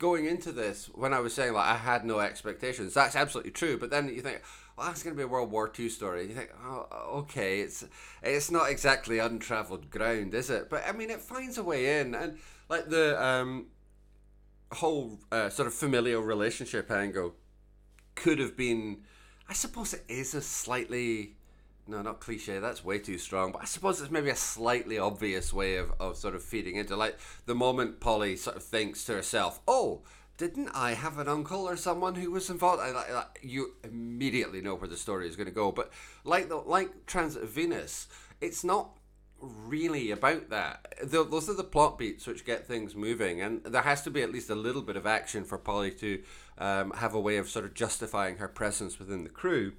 going 0.00 0.26
into 0.26 0.50
this, 0.50 0.86
when 0.92 1.14
I 1.14 1.20
was 1.20 1.32
saying 1.32 1.52
like 1.52 1.68
I 1.68 1.76
had 1.76 2.04
no 2.04 2.18
expectations, 2.18 2.94
that's 2.94 3.14
absolutely 3.14 3.52
true. 3.52 3.78
But 3.78 3.90
then 3.90 4.08
you 4.08 4.20
think, 4.20 4.42
well, 4.76 4.88
that's 4.88 5.04
going 5.04 5.14
to 5.14 5.16
be 5.16 5.22
a 5.22 5.28
World 5.28 5.52
War 5.52 5.70
II 5.78 5.88
story. 5.88 6.26
You 6.26 6.34
think, 6.34 6.50
oh, 6.66 6.88
okay, 7.18 7.60
it's 7.60 7.84
it's 8.20 8.50
not 8.50 8.68
exactly 8.68 9.20
untraveled 9.20 9.92
ground, 9.92 10.34
is 10.34 10.50
it? 10.50 10.70
But 10.70 10.82
I 10.88 10.90
mean, 10.90 11.08
it 11.08 11.20
finds 11.20 11.56
a 11.56 11.62
way 11.62 12.00
in, 12.00 12.16
and 12.16 12.38
like 12.68 12.88
the 12.88 13.24
um, 13.24 13.66
whole 14.74 15.18
uh, 15.30 15.48
sort 15.48 15.66
of 15.66 15.74
familial 15.74 16.22
relationship 16.22 16.90
angle 16.90 17.34
could 18.14 18.38
have 18.38 18.56
been. 18.56 19.02
I 19.48 19.52
suppose 19.52 19.94
it 19.94 20.04
is 20.08 20.34
a 20.34 20.42
slightly. 20.42 21.36
No, 21.88 22.00
not 22.00 22.20
cliche. 22.20 22.60
That's 22.60 22.84
way 22.84 23.00
too 23.00 23.18
strong. 23.18 23.52
But 23.52 23.62
I 23.62 23.64
suppose 23.64 24.00
it's 24.00 24.10
maybe 24.10 24.30
a 24.30 24.36
slightly 24.36 24.98
obvious 24.98 25.52
way 25.52 25.76
of, 25.76 25.92
of 25.98 26.16
sort 26.16 26.36
of 26.36 26.42
feeding 26.42 26.76
into 26.76 26.96
like 26.96 27.18
the 27.46 27.54
moment 27.54 28.00
Polly 28.00 28.36
sort 28.36 28.56
of 28.56 28.62
thinks 28.62 29.04
to 29.04 29.14
herself, 29.14 29.60
"Oh, 29.66 30.02
didn't 30.36 30.70
I 30.74 30.94
have 30.94 31.18
an 31.18 31.28
uncle 31.28 31.68
or 31.68 31.76
someone 31.76 32.14
who 32.14 32.30
was 32.30 32.48
involved?" 32.50 32.80
I, 32.82 32.92
like, 33.12 33.40
you 33.42 33.74
immediately 33.82 34.60
know 34.60 34.76
where 34.76 34.88
the 34.88 34.96
story 34.96 35.28
is 35.28 35.36
going 35.36 35.48
to 35.48 35.52
go. 35.52 35.72
But 35.72 35.90
like 36.24 36.48
the 36.48 36.56
like 36.56 37.06
Transit 37.06 37.44
Venus, 37.44 38.06
it's 38.40 38.62
not 38.62 38.96
really 39.42 40.10
about 40.10 40.50
that. 40.50 40.94
those 41.02 41.48
are 41.48 41.54
the 41.54 41.64
plot 41.64 41.98
beats 41.98 42.26
which 42.26 42.44
get 42.44 42.66
things 42.66 42.94
moving, 42.94 43.40
and 43.40 43.62
there 43.64 43.82
has 43.82 44.02
to 44.02 44.10
be 44.10 44.22
at 44.22 44.32
least 44.32 44.50
a 44.50 44.54
little 44.54 44.82
bit 44.82 44.96
of 44.96 45.06
action 45.06 45.44
for 45.44 45.58
Polly 45.58 45.90
to 45.92 46.22
um, 46.58 46.92
have 46.92 47.14
a 47.14 47.20
way 47.20 47.36
of 47.36 47.48
sort 47.48 47.64
of 47.64 47.74
justifying 47.74 48.36
her 48.36 48.48
presence 48.48 48.98
within 48.98 49.24
the 49.24 49.30
crew. 49.30 49.72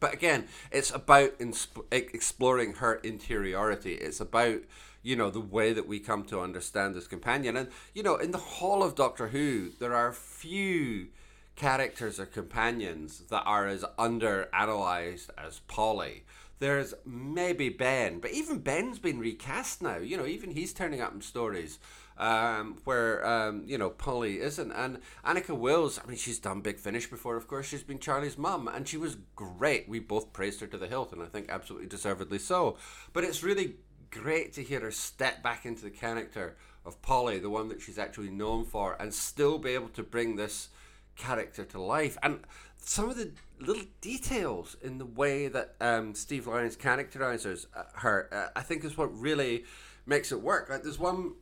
But 0.00 0.14
again, 0.14 0.46
it's 0.70 0.90
about 0.90 1.38
insp- 1.38 1.84
exploring 1.90 2.74
her 2.74 2.96
interiority. 3.02 3.94
It's 3.94 4.20
about 4.20 4.60
you 5.02 5.16
know 5.16 5.30
the 5.30 5.40
way 5.40 5.72
that 5.72 5.86
we 5.86 6.00
come 6.00 6.24
to 6.24 6.40
understand 6.40 6.94
this 6.94 7.06
companion, 7.06 7.56
and 7.56 7.68
you 7.94 8.02
know 8.02 8.16
in 8.16 8.32
the 8.32 8.38
Hall 8.38 8.82
of 8.82 8.94
Doctor 8.94 9.28
Who, 9.28 9.70
there 9.78 9.94
are 9.94 10.12
few 10.12 11.08
characters 11.56 12.20
or 12.20 12.26
companions 12.26 13.24
that 13.30 13.42
are 13.44 13.66
as 13.66 13.84
under 13.98 14.48
analyzed 14.54 15.30
as 15.36 15.60
Polly. 15.60 16.24
There's 16.58 16.94
maybe 17.04 17.68
Ben, 17.68 18.18
but 18.18 18.32
even 18.32 18.58
Ben's 18.58 18.98
been 18.98 19.18
recast 19.18 19.80
now. 19.80 19.98
You 19.98 20.16
know, 20.16 20.26
even 20.26 20.50
he's 20.50 20.72
turning 20.72 21.00
up 21.00 21.14
in 21.14 21.20
stories 21.20 21.78
um, 22.18 22.78
where 22.84 23.24
um, 23.26 23.62
you 23.66 23.78
know 23.78 23.90
Polly 23.90 24.40
isn't. 24.40 24.72
And 24.72 24.98
Anneke 25.24 25.56
Wills, 25.56 26.00
I 26.02 26.08
mean, 26.08 26.16
she's 26.16 26.38
done 26.38 26.60
Big 26.60 26.78
Finish 26.78 27.08
before. 27.08 27.36
Of 27.36 27.46
course, 27.46 27.66
she's 27.66 27.82
been 27.82 28.00
Charlie's 28.00 28.36
mum, 28.36 28.68
and 28.68 28.86
she 28.86 28.96
was 28.96 29.16
great. 29.36 29.88
We 29.88 30.00
both 30.00 30.32
praised 30.32 30.60
her 30.60 30.66
to 30.66 30.78
the 30.78 30.88
hilt, 30.88 31.12
and 31.12 31.22
I 31.22 31.26
think 31.26 31.48
absolutely 31.48 31.88
deservedly 31.88 32.38
so. 32.38 32.76
But 33.12 33.24
it's 33.24 33.42
really 33.42 33.76
great 34.10 34.52
to 34.54 34.62
hear 34.62 34.80
her 34.80 34.90
step 34.90 35.42
back 35.42 35.64
into 35.64 35.82
the 35.82 35.90
character 35.90 36.56
of 36.84 37.00
Polly, 37.02 37.38
the 37.38 37.50
one 37.50 37.68
that 37.68 37.80
she's 37.80 37.98
actually 37.98 38.30
known 38.30 38.64
for, 38.64 38.96
and 39.00 39.12
still 39.14 39.58
be 39.58 39.70
able 39.70 39.90
to 39.90 40.02
bring 40.02 40.36
this 40.36 40.70
character 41.16 41.64
to 41.64 41.80
life. 41.80 42.16
And 42.22 42.40
some 42.78 43.10
of 43.10 43.16
the 43.16 43.32
little 43.60 43.84
details 44.00 44.76
in 44.82 44.98
the 44.98 45.06
way 45.06 45.48
that 45.48 45.74
um, 45.80 46.14
Steve 46.14 46.46
Lyons 46.46 46.76
characterizes 46.76 47.66
uh, 47.74 47.84
her, 47.94 48.28
uh, 48.32 48.58
I 48.58 48.62
think, 48.62 48.84
is 48.84 48.96
what 48.96 49.16
really 49.18 49.64
makes 50.06 50.32
it 50.32 50.40
work. 50.42 50.68
Like, 50.68 50.82
there's 50.82 50.98
one. 50.98 51.34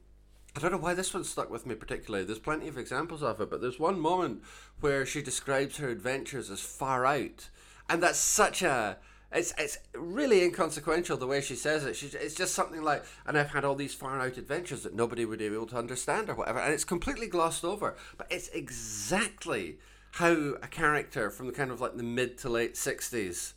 I 0.54 0.60
don't 0.60 0.72
know 0.72 0.78
why 0.78 0.94
this 0.94 1.12
one 1.12 1.24
stuck 1.24 1.50
with 1.50 1.66
me 1.66 1.74
particularly. 1.74 2.24
There's 2.24 2.38
plenty 2.38 2.66
of 2.66 2.78
examples 2.78 3.22
of 3.22 3.40
it, 3.42 3.50
but 3.50 3.60
there's 3.60 3.78
one 3.78 4.00
moment 4.00 4.42
where 4.80 5.04
she 5.04 5.20
describes 5.20 5.76
her 5.76 5.90
adventures 5.90 6.50
as 6.50 6.60
far 6.60 7.04
out, 7.04 7.50
and 7.90 8.02
that's 8.02 8.18
such 8.18 8.62
a 8.62 8.96
it's 9.32 9.52
it's 9.58 9.78
really 9.94 10.42
inconsequential 10.42 11.16
the 11.16 11.26
way 11.26 11.40
she 11.40 11.56
says 11.56 11.84
it. 11.84 11.96
She, 11.96 12.06
it's 12.06 12.34
just 12.34 12.54
something 12.54 12.82
like, 12.82 13.04
and 13.26 13.36
I've 13.36 13.50
had 13.50 13.64
all 13.64 13.74
these 13.74 13.94
far 13.94 14.20
out 14.20 14.38
adventures 14.38 14.82
that 14.84 14.94
nobody 14.94 15.24
would 15.24 15.40
be 15.40 15.46
able 15.46 15.66
to 15.66 15.76
understand 15.76 16.30
or 16.30 16.34
whatever, 16.34 16.58
and 16.58 16.72
it's 16.72 16.84
completely 16.84 17.26
glossed 17.26 17.64
over. 17.64 17.96
But 18.16 18.28
it's 18.30 18.48
exactly 18.48 19.78
how 20.12 20.54
a 20.62 20.68
character 20.68 21.30
from 21.30 21.46
the 21.46 21.52
kind 21.52 21.70
of 21.70 21.80
like 21.80 21.96
the 21.96 22.02
mid 22.02 22.38
to 22.38 22.48
late 22.48 22.74
60s 22.74 23.52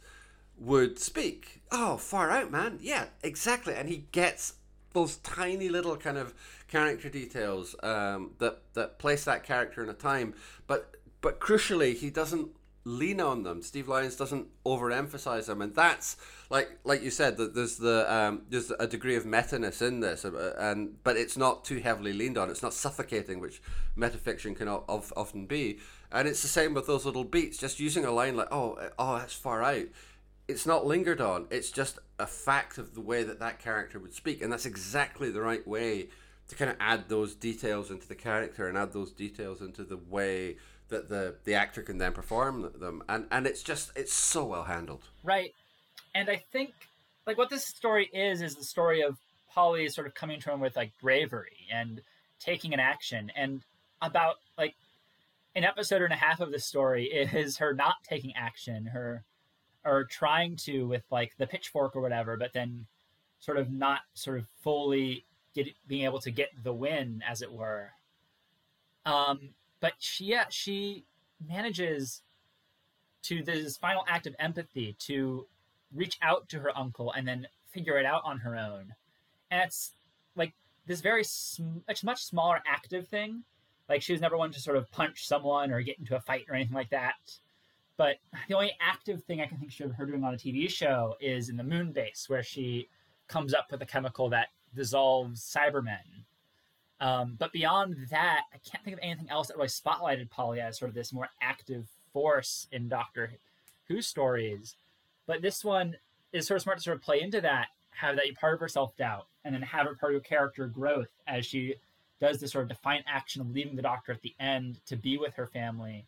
would 0.58 1.00
speak. 1.00 1.62
Oh, 1.72 1.98
far 1.98 2.30
out, 2.30 2.52
man. 2.52 2.80
Yeah, 2.82 3.06
exactly. 3.24 3.74
And 3.74 3.88
he 3.88 4.06
gets 4.12 4.54
those 4.94 5.18
tiny 5.18 5.70
little 5.70 5.96
kind 5.96 6.18
of 6.18 6.34
character 6.68 7.10
details 7.10 7.76
um, 7.84 8.32
that 8.40 8.62
that 8.74 9.00
place 9.00 9.26
that 9.26 9.44
character 9.44 9.84
in 9.84 9.90
a 9.90 9.94
time, 9.94 10.34
but 10.68 10.96
but 11.22 11.40
crucially, 11.40 11.96
he 11.96 12.10
doesn't 12.10 12.50
lean 12.86 13.20
on 13.20 13.44
them. 13.44 13.62
Steve 13.62 13.88
Lyons 13.88 14.16
doesn't 14.16 14.48
overemphasize 14.66 15.46
them, 15.46 15.62
and 15.62 15.76
that's 15.76 16.18
like 16.50 16.80
like 16.84 17.04
you 17.04 17.12
said 17.12 17.38
that 17.38 17.54
there's 17.54 17.78
the 17.78 18.12
um, 18.14 18.44
there's 18.50 18.72
a 18.72 18.88
degree 18.88 19.16
of 19.16 19.26
meta-ness 19.26 19.82
in 19.82 20.00
this, 20.00 20.26
uh, 20.26 20.56
and 20.58 21.04
but 21.04 21.18
it's 21.18 21.38
not 21.38 21.64
too 21.64 21.80
heavily 21.80 22.14
leaned 22.14 22.38
on. 22.38 22.50
It's 22.50 22.64
not 22.64 22.74
suffocating, 22.74 23.40
which 23.40 23.62
metafiction 23.98 24.56
can 24.56 24.68
often 24.68 25.46
be. 25.46 25.80
And 26.12 26.28
it's 26.28 26.42
the 26.42 26.48
same 26.48 26.74
with 26.74 26.88
those 26.88 27.06
little 27.06 27.24
beats. 27.24 27.58
Just 27.58 27.80
using 27.80 28.06
a 28.06 28.12
line 28.12 28.36
like 28.36 28.48
"oh 28.52 28.74
eh, 28.76 28.90
oh 28.98 29.18
that's 29.18 29.34
far 29.34 29.64
out," 29.64 29.86
it's 30.48 30.66
not 30.66 30.86
lingered 30.86 31.22
on. 31.22 31.48
It's 31.52 31.72
just 31.72 32.00
a 32.18 32.26
fact 32.26 32.78
of 32.78 32.96
the 32.96 33.02
way 33.02 33.24
that 33.24 33.40
that 33.40 33.60
character 33.60 34.00
would 34.00 34.14
speak, 34.14 34.42
and 34.42 34.52
that's 34.52 34.66
exactly 34.66 35.30
the 35.30 35.42
right 35.42 35.66
way 35.68 36.10
to 36.50 36.56
kind 36.56 36.70
of 36.72 36.78
add 36.80 37.08
those 37.08 37.36
details 37.36 37.92
into 37.92 38.08
the 38.08 38.16
character 38.16 38.68
and 38.68 38.78
add 38.78 38.92
those 38.92 39.12
details 39.12 39.62
into 39.62 39.84
the 39.84 39.98
way 39.98 40.58
that 40.90 41.08
the 41.08 41.36
the 41.46 41.54
actor 41.54 41.82
can 41.82 41.98
then 41.98 42.12
perform 42.12 42.72
them 42.80 43.02
and 43.08 43.28
and 43.32 43.48
it's 43.48 43.64
just 43.64 43.92
it's 43.96 44.12
so 44.14 44.44
well 44.44 44.64
handled 44.64 45.04
right 45.24 45.54
and 46.16 46.30
i 46.30 46.36
think 46.52 46.72
like 47.26 47.38
what 47.38 47.50
this 47.50 47.66
story 47.68 48.10
is 48.12 48.42
is 48.42 48.56
the 48.56 48.64
story 48.64 49.02
of 49.02 49.16
polly 49.52 49.88
sort 49.88 50.08
of 50.08 50.14
coming 50.16 50.40
to 50.40 50.52
him 50.52 50.60
with 50.60 50.76
like 50.76 50.92
bravery 51.02 51.68
and 51.72 52.02
taking 52.40 52.74
an 52.74 52.80
action 52.80 53.32
and 53.36 53.62
about 54.02 54.36
like 54.58 54.74
an 55.60 55.66
episode 55.66 56.02
and 56.02 56.14
a 56.14 56.16
half 56.16 56.40
of 56.40 56.52
the 56.54 56.60
story 56.60 57.04
is 57.08 57.58
her 57.58 57.74
not 57.74 57.96
taking 58.08 58.34
action 58.34 58.86
her 58.86 59.26
or 59.84 60.06
trying 60.06 60.56
to 60.56 60.88
with 60.88 61.04
like 61.12 61.36
the 61.38 61.46
pitchfork 61.46 61.98
or 61.98 62.02
whatever 62.02 62.38
but 62.38 62.54
then 62.54 62.86
sort 63.40 63.58
of 63.58 63.70
not 63.70 64.00
sort 64.14 64.38
of 64.38 64.46
fully 64.64 65.26
get 65.54 65.68
being 65.86 66.06
able 66.06 66.20
to 66.20 66.32
get 66.32 66.50
the 66.64 66.74
win 66.74 67.22
as 67.28 67.42
it 67.42 67.52
were. 67.52 67.90
Um 69.06 69.50
but 69.82 69.94
she 70.00 70.26
yeah 70.26 70.46
she 70.50 71.04
manages 71.46 72.22
to 73.24 73.44
this 73.44 73.76
final 73.76 74.06
act 74.08 74.28
of 74.28 74.36
empathy 74.40 74.96
to 75.00 75.46
reach 75.94 76.18
out 76.22 76.48
to 76.48 76.60
her 76.60 76.78
uncle 76.78 77.12
and 77.12 77.28
then 77.28 77.46
figure 77.70 77.98
it 77.98 78.06
out 78.06 78.22
on 78.24 78.40
her 78.40 78.56
own. 78.56 78.94
And 79.52 79.62
it's 79.64 79.92
like 80.38 80.54
this 80.86 81.02
very 81.02 81.26
sm- 81.26 81.80
much 81.86 82.02
much 82.06 82.24
smaller 82.24 82.62
active 82.66 83.10
thing 83.10 83.44
like 83.90 84.02
she 84.02 84.14
was 84.14 84.22
never 84.22 84.38
one 84.38 84.52
to 84.52 84.60
sort 84.60 84.78
of 84.78 84.90
punch 84.92 85.28
someone 85.28 85.72
or 85.72 85.82
get 85.82 86.00
into 86.00 86.16
a 86.16 86.20
fight 86.22 86.46
or 86.50 86.56
anything 86.56 86.76
like 86.76 86.90
that 86.90 87.16
but 87.98 88.18
the 88.48 88.56
only 88.56 88.72
active 88.80 89.24
thing 89.24 89.42
i 89.42 89.46
can 89.46 89.58
think 89.58 89.78
of 89.80 89.92
her 89.94 90.06
doing 90.06 90.24
on 90.24 90.34
a 90.34 90.38
tv 90.38 90.70
show 90.70 91.16
is 91.20 91.50
in 91.50 91.58
the 91.58 91.64
moon 91.64 91.92
base 91.92 92.26
where 92.28 92.44
she 92.44 92.88
comes 93.28 93.54
up 93.54 93.68
with 93.72 93.82
a 93.82 93.86
chemical 93.86 94.30
that 94.30 94.48
dissolves 94.76 95.42
cybermen 95.42 96.24
um, 97.02 97.36
but 97.40 97.52
beyond 97.54 97.96
that, 98.12 98.42
I 98.54 98.58
can't 98.70 98.84
think 98.84 98.98
of 98.98 99.00
anything 99.02 99.30
else 99.30 99.48
that 99.48 99.58
really 99.58 99.70
spotlighted 99.70 100.30
Polly 100.30 100.60
as 100.60 100.78
sort 100.78 100.90
of 100.90 100.96
this 100.96 101.14
more 101.14 101.30
active 101.42 101.88
force 102.12 102.68
in 102.72 102.90
Doctor 102.90 103.34
Who 103.88 104.02
stories. 104.02 104.76
But 105.26 105.42
this 105.42 105.64
one 105.64 105.96
is 106.34 106.48
sort 106.48 106.58
of 106.58 106.64
smart 106.64 106.78
to 106.80 106.84
sort 106.84 106.98
of 106.98 107.04
play 107.04 107.22
into 107.22 107.40
that, 107.42 107.68
have 107.92 108.16
that 108.18 108.26
part 108.40 108.56
of 108.56 108.60
her 108.60 108.68
self 108.68 108.96
doubt, 108.98 109.28
and 109.46 109.54
then 109.54 109.62
have 109.62 109.88
a 109.88 109.94
part 109.96 110.14
of 110.14 110.22
her 110.22 110.28
character 110.28 110.68
growth 110.68 111.10
as 111.28 111.46
she 111.46 111.76
does 112.20 112.40
this 112.40 112.52
sort 112.52 112.64
of 112.64 112.70
defiant 112.70 113.06
action 113.08 113.42
of 113.42 113.52
leaving 113.52 113.76
the 113.76 113.82
doctor 113.82 114.12
at 114.12 114.22
the 114.22 114.36
end 114.40 114.80
to 114.86 114.96
be 114.96 115.18
with 115.18 115.34
her 115.36 115.48
family. 115.48 116.06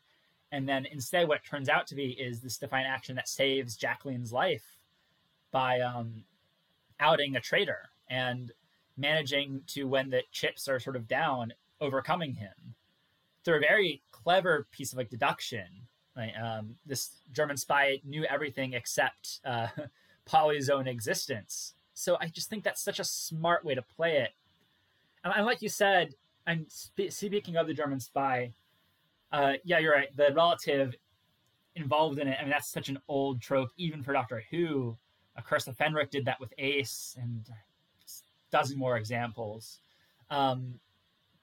And 0.51 0.67
then 0.67 0.85
instead, 0.85 1.27
what 1.27 1.43
turns 1.45 1.69
out 1.69 1.87
to 1.87 1.95
be 1.95 2.11
is 2.11 2.41
this 2.41 2.57
defiant 2.57 2.87
action 2.87 3.15
that 3.15 3.29
saves 3.29 3.77
Jacqueline's 3.77 4.33
life 4.33 4.77
by 5.51 5.79
um, 5.79 6.23
outing 6.99 7.35
a 7.35 7.41
traitor 7.41 7.89
and 8.09 8.51
managing 8.97 9.61
to, 9.67 9.85
when 9.85 10.09
the 10.09 10.23
chips 10.31 10.67
are 10.67 10.79
sort 10.79 10.95
of 10.95 11.07
down, 11.07 11.53
overcoming 11.79 12.33
him 12.33 12.75
through 13.43 13.57
a 13.57 13.61
very 13.61 14.01
clever 14.11 14.67
piece 14.71 14.91
of 14.91 14.97
like 14.97 15.09
deduction. 15.09 15.65
Um, 16.41 16.75
this 16.85 17.11
German 17.31 17.57
spy 17.57 18.01
knew 18.03 18.25
everything 18.25 18.73
except 18.73 19.39
uh, 19.45 19.67
Polly's 20.25 20.69
own 20.69 20.87
existence. 20.87 21.73
So 21.93 22.17
I 22.19 22.27
just 22.27 22.49
think 22.49 22.63
that's 22.63 22.81
such 22.81 22.99
a 22.99 23.03
smart 23.03 23.63
way 23.65 23.75
to 23.75 23.81
play 23.81 24.17
it. 24.17 24.31
And, 25.23 25.33
and 25.35 25.45
like 25.45 25.61
you 25.61 25.69
said, 25.69 26.13
I'm 26.47 26.65
speaking 26.69 27.55
of 27.55 27.67
the 27.67 27.73
German 27.73 27.99
spy. 27.99 28.53
Uh, 29.31 29.53
yeah, 29.63 29.79
you're 29.79 29.93
right. 29.93 30.15
The 30.15 30.33
relative 30.33 30.95
involved 31.75 32.19
in 32.19 32.27
it. 32.27 32.37
I 32.39 32.43
mean, 32.43 32.51
that's 32.51 32.71
such 32.71 32.89
an 32.89 32.99
old 33.07 33.41
trope, 33.41 33.69
even 33.77 34.03
for 34.03 34.13
Doctor 34.13 34.43
Who. 34.51 34.97
Of 35.37 35.45
course, 35.45 35.65
the 35.65 35.71
Fenric 35.71 36.09
did 36.09 36.25
that 36.25 36.39
with 36.39 36.53
Ace, 36.57 37.15
and 37.19 37.47
a 37.49 38.11
dozen 38.51 38.77
more 38.77 38.97
examples. 38.97 39.79
Um, 40.29 40.79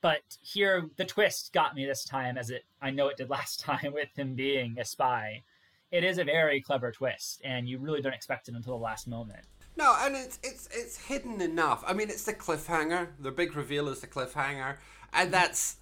but 0.01 0.23
here, 0.43 0.89
the 0.97 1.05
twist 1.05 1.53
got 1.53 1.75
me 1.75 1.87
this 1.87 2.05
time, 2.05 2.37
as 2.37 2.51
it 2.51 2.65
I 2.81 2.91
know 2.91 3.09
it 3.09 3.17
did 3.17 3.31
last 3.39 3.61
time 3.61 3.93
with 3.93 4.11
him 4.15 4.35
being 4.35 4.79
a 4.79 4.85
spy. 4.85 5.43
It 5.91 6.05
is 6.05 6.19
a 6.19 6.25
very 6.25 6.61
clever 6.61 6.93
twist, 6.93 7.41
and 7.45 7.67
you 7.67 7.79
really 7.79 8.03
don't 8.03 8.13
expect 8.13 8.49
it 8.49 8.55
until 8.55 8.75
the 8.75 8.85
last 8.85 9.09
moment. 9.09 9.47
No, 9.79 9.97
and 10.01 10.17
it's 10.17 10.41
it's 10.43 10.69
it's 10.73 10.99
hidden 11.07 11.41
enough. 11.41 11.85
I 11.87 11.93
mean, 11.93 12.11
it's 12.11 12.25
the 12.25 12.35
cliffhanger. 12.35 13.11
The 13.21 13.31
big 13.31 13.55
reveal 13.55 13.89
is 13.89 14.01
the 14.01 14.09
cliffhanger, 14.09 14.77
and 15.13 15.33
that's 15.33 15.77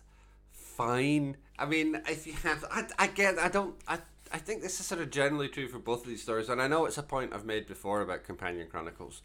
fine. 0.53 1.39
I 1.59 1.65
mean, 1.65 2.03
if 2.07 2.27
you 2.27 2.35
have, 2.35 2.63
I, 2.71 2.85
I 2.99 3.07
get, 3.07 3.39
I 3.39 3.49
don't, 3.49 3.75
I, 3.89 3.99
I 4.31 4.37
think 4.37 4.61
this 4.61 4.79
is 4.79 4.85
sort 4.85 5.01
of 5.01 5.11
generally 5.11 5.49
true 5.49 5.69
for 5.69 5.79
both 5.79 6.03
of 6.03 6.09
these 6.09 6.23
stories, 6.23 6.51
and 6.51 6.61
I 6.61 6.69
know 6.69 6.85
it's 6.85 6.99
a 6.99 7.03
point 7.03 7.33
I've 7.33 7.47
made 7.47 7.67
before 7.67 8.03
about 8.03 8.25
Companion 8.25 8.69
Chronicles, 8.69 9.23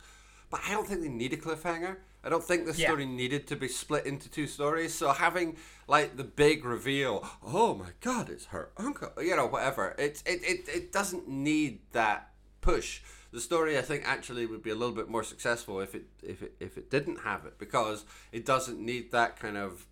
but 0.50 0.62
I 0.66 0.72
don't 0.72 0.88
think 0.88 1.02
they 1.02 1.10
need 1.10 1.34
a 1.34 1.38
cliffhanger. 1.38 1.98
I 2.24 2.30
don't 2.30 2.44
think 2.44 2.66
the 2.66 2.74
story 2.74 3.06
needed 3.06 3.48
to 3.48 3.58
be 3.58 3.68
split 3.68 4.06
into 4.06 4.30
two 4.30 4.48
stories. 4.48 4.94
So 4.94 5.12
having 5.12 5.58
like 5.90 6.16
the 6.16 6.24
big 6.24 6.64
reveal, 6.64 7.28
oh 7.46 7.76
my 7.76 7.90
god, 8.00 8.30
it's 8.30 8.46
her 8.46 8.70
uncle, 8.78 9.12
you 9.22 9.36
know, 9.36 9.48
whatever. 9.48 9.96
It 9.98 10.24
it 10.26 10.42
it, 10.44 10.70
it 10.70 10.92
doesn't 10.94 11.28
need 11.28 11.80
that 11.92 12.30
push 12.62 13.02
the 13.32 13.42
story 13.42 13.78
I 13.78 13.82
think 13.82 14.04
actually 14.06 14.46
would 14.46 14.62
be 14.62 14.70
a 14.70 14.76
little 14.76 14.96
bit 14.96 15.10
more 15.10 15.24
successful 15.24 15.80
if 15.80 15.96
it 15.96 16.06
if 16.22 16.42
it 16.42 16.54
if 16.60 16.78
it 16.78 16.90
didn't 16.90 17.22
have 17.22 17.46
it 17.46 17.58
because 17.58 18.06
it 18.32 18.46
doesn't 18.46 18.80
need 18.80 19.12
that 19.12 19.40
kind 19.40 19.58
of 19.58 19.88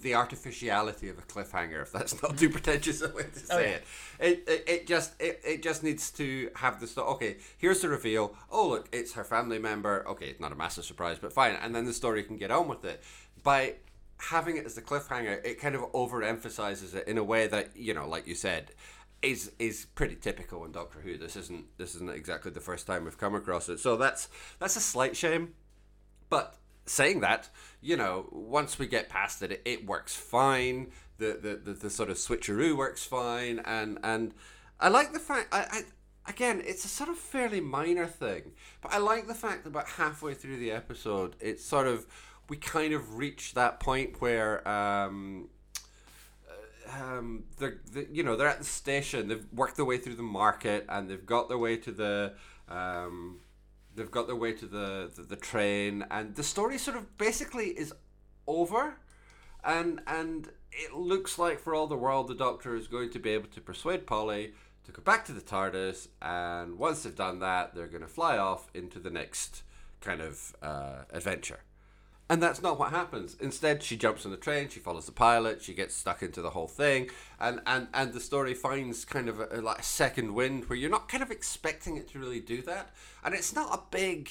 the 0.00 0.14
artificiality 0.14 1.08
of 1.08 1.18
a 1.18 1.22
cliffhanger 1.22 1.82
if 1.82 1.92
that's 1.92 2.22
not 2.22 2.38
too 2.38 2.48
pretentious 2.48 3.02
a 3.02 3.08
way 3.08 3.24
to 3.24 3.28
oh, 3.50 3.56
say 3.56 3.56
oh, 3.56 3.58
yeah. 3.58 3.66
it. 3.66 3.82
it. 4.20 4.44
It 4.46 4.64
it 4.66 4.86
just 4.86 5.20
it, 5.20 5.40
it 5.44 5.62
just 5.62 5.82
needs 5.82 6.10
to 6.12 6.50
have 6.56 6.80
the 6.80 6.86
story 6.86 7.08
okay 7.08 7.36
here's 7.58 7.80
the 7.80 7.88
reveal 7.88 8.34
oh 8.50 8.68
look 8.68 8.88
it's 8.92 9.12
her 9.14 9.24
family 9.24 9.58
member 9.58 10.06
okay 10.08 10.26
it's 10.26 10.40
not 10.40 10.52
a 10.52 10.56
massive 10.56 10.84
surprise 10.84 11.18
but 11.20 11.32
fine 11.32 11.56
and 11.60 11.74
then 11.74 11.84
the 11.84 11.92
story 11.92 12.22
can 12.22 12.36
get 12.36 12.50
on 12.50 12.68
with 12.68 12.84
it 12.84 13.02
by 13.42 13.74
having 14.18 14.56
it 14.56 14.64
as 14.64 14.74
the 14.74 14.82
cliffhanger 14.82 15.44
it 15.44 15.60
kind 15.60 15.74
of 15.74 15.82
overemphasizes 15.92 16.94
it 16.94 17.06
in 17.08 17.18
a 17.18 17.24
way 17.24 17.46
that 17.46 17.76
you 17.76 17.92
know 17.92 18.08
like 18.08 18.26
you 18.26 18.34
said 18.34 18.70
is 19.22 19.52
is 19.58 19.86
pretty 19.94 20.16
typical 20.16 20.64
in 20.64 20.72
Doctor 20.72 21.00
Who. 21.00 21.16
This 21.16 21.36
isn't 21.36 21.78
this 21.78 21.94
isn't 21.94 22.10
exactly 22.10 22.50
the 22.50 22.60
first 22.60 22.86
time 22.86 23.04
we've 23.04 23.18
come 23.18 23.34
across 23.34 23.68
it. 23.68 23.80
So 23.80 23.96
that's 23.96 24.28
that's 24.58 24.76
a 24.76 24.80
slight 24.80 25.16
shame. 25.16 25.54
But 26.28 26.56
saying 26.86 27.20
that, 27.20 27.48
you 27.80 27.96
know, 27.96 28.26
once 28.32 28.78
we 28.78 28.86
get 28.86 29.08
past 29.08 29.42
it, 29.42 29.52
it, 29.52 29.62
it 29.64 29.86
works 29.86 30.14
fine. 30.14 30.90
The, 31.18 31.38
the, 31.40 31.72
the 31.72 31.78
the 31.78 31.90
sort 31.90 32.10
of 32.10 32.16
switcheroo 32.16 32.76
works 32.76 33.04
fine, 33.04 33.60
and 33.64 33.98
and 34.02 34.34
I 34.80 34.88
like 34.88 35.12
the 35.12 35.20
fact 35.20 35.48
I, 35.52 35.66
I 35.70 35.82
again 36.30 36.62
it's 36.64 36.84
a 36.84 36.88
sort 36.88 37.10
of 37.10 37.16
fairly 37.16 37.60
minor 37.60 38.06
thing, 38.06 38.52
but 38.80 38.92
I 38.92 38.98
like 38.98 39.28
the 39.28 39.34
fact 39.34 39.64
that 39.64 39.70
about 39.70 39.88
halfway 39.88 40.34
through 40.34 40.56
the 40.56 40.72
episode, 40.72 41.36
it's 41.38 41.64
sort 41.64 41.86
of 41.86 42.06
we 42.48 42.56
kind 42.56 42.92
of 42.92 43.16
reach 43.16 43.54
that 43.54 43.78
point 43.78 44.20
where 44.20 44.66
um, 44.68 45.48
um, 47.00 47.44
they're, 47.58 47.80
they, 47.92 48.06
you 48.12 48.22
know, 48.22 48.36
they're 48.36 48.48
at 48.48 48.58
the 48.58 48.64
station. 48.64 49.28
They've 49.28 49.46
worked 49.52 49.76
their 49.76 49.84
way 49.84 49.98
through 49.98 50.16
the 50.16 50.22
market, 50.22 50.84
and 50.88 51.08
they've 51.08 51.24
got 51.24 51.48
their 51.48 51.58
way 51.58 51.76
to 51.78 51.92
the, 51.92 52.34
um, 52.68 53.40
they've 53.94 54.10
got 54.10 54.26
their 54.26 54.36
way 54.36 54.52
to 54.52 54.66
the, 54.66 55.10
the, 55.14 55.22
the 55.22 55.36
train, 55.36 56.04
and 56.10 56.34
the 56.34 56.42
story 56.42 56.78
sort 56.78 56.96
of 56.96 57.16
basically 57.18 57.66
is 57.68 57.92
over, 58.46 58.96
and 59.64 60.00
and 60.06 60.50
it 60.72 60.94
looks 60.94 61.38
like 61.38 61.60
for 61.60 61.74
all 61.74 61.86
the 61.86 61.96
world 61.96 62.28
the 62.28 62.34
Doctor 62.34 62.74
is 62.74 62.88
going 62.88 63.10
to 63.10 63.18
be 63.18 63.30
able 63.30 63.48
to 63.48 63.60
persuade 63.60 64.06
Polly 64.06 64.54
to 64.84 64.92
go 64.92 65.02
back 65.02 65.24
to 65.26 65.32
the 65.32 65.40
TARDIS, 65.40 66.08
and 66.20 66.78
once 66.78 67.02
they've 67.02 67.14
done 67.14 67.38
that, 67.40 67.74
they're 67.74 67.86
going 67.86 68.02
to 68.02 68.08
fly 68.08 68.36
off 68.36 68.70
into 68.74 68.98
the 68.98 69.10
next 69.10 69.62
kind 70.00 70.20
of 70.20 70.56
uh, 70.62 71.02
adventure. 71.10 71.60
And 72.32 72.42
that's 72.42 72.62
not 72.62 72.78
what 72.78 72.92
happens. 72.92 73.36
Instead, 73.40 73.82
she 73.82 73.94
jumps 73.94 74.24
on 74.24 74.30
the 74.30 74.38
train, 74.38 74.70
she 74.70 74.80
follows 74.80 75.04
the 75.04 75.12
pilot, 75.12 75.60
she 75.60 75.74
gets 75.74 75.94
stuck 75.94 76.22
into 76.22 76.40
the 76.40 76.48
whole 76.48 76.66
thing, 76.66 77.10
and, 77.38 77.60
and, 77.66 77.88
and 77.92 78.14
the 78.14 78.20
story 78.20 78.54
finds 78.54 79.04
kind 79.04 79.28
of 79.28 79.38
a, 79.38 79.60
like 79.60 79.80
a 79.80 79.82
second 79.82 80.32
wind 80.32 80.64
where 80.70 80.78
you're 80.78 80.88
not 80.88 81.10
kind 81.10 81.22
of 81.22 81.30
expecting 81.30 81.98
it 81.98 82.08
to 82.08 82.18
really 82.18 82.40
do 82.40 82.62
that. 82.62 82.88
And 83.22 83.34
it's 83.34 83.54
not 83.54 83.74
a 83.74 83.82
big, 83.94 84.30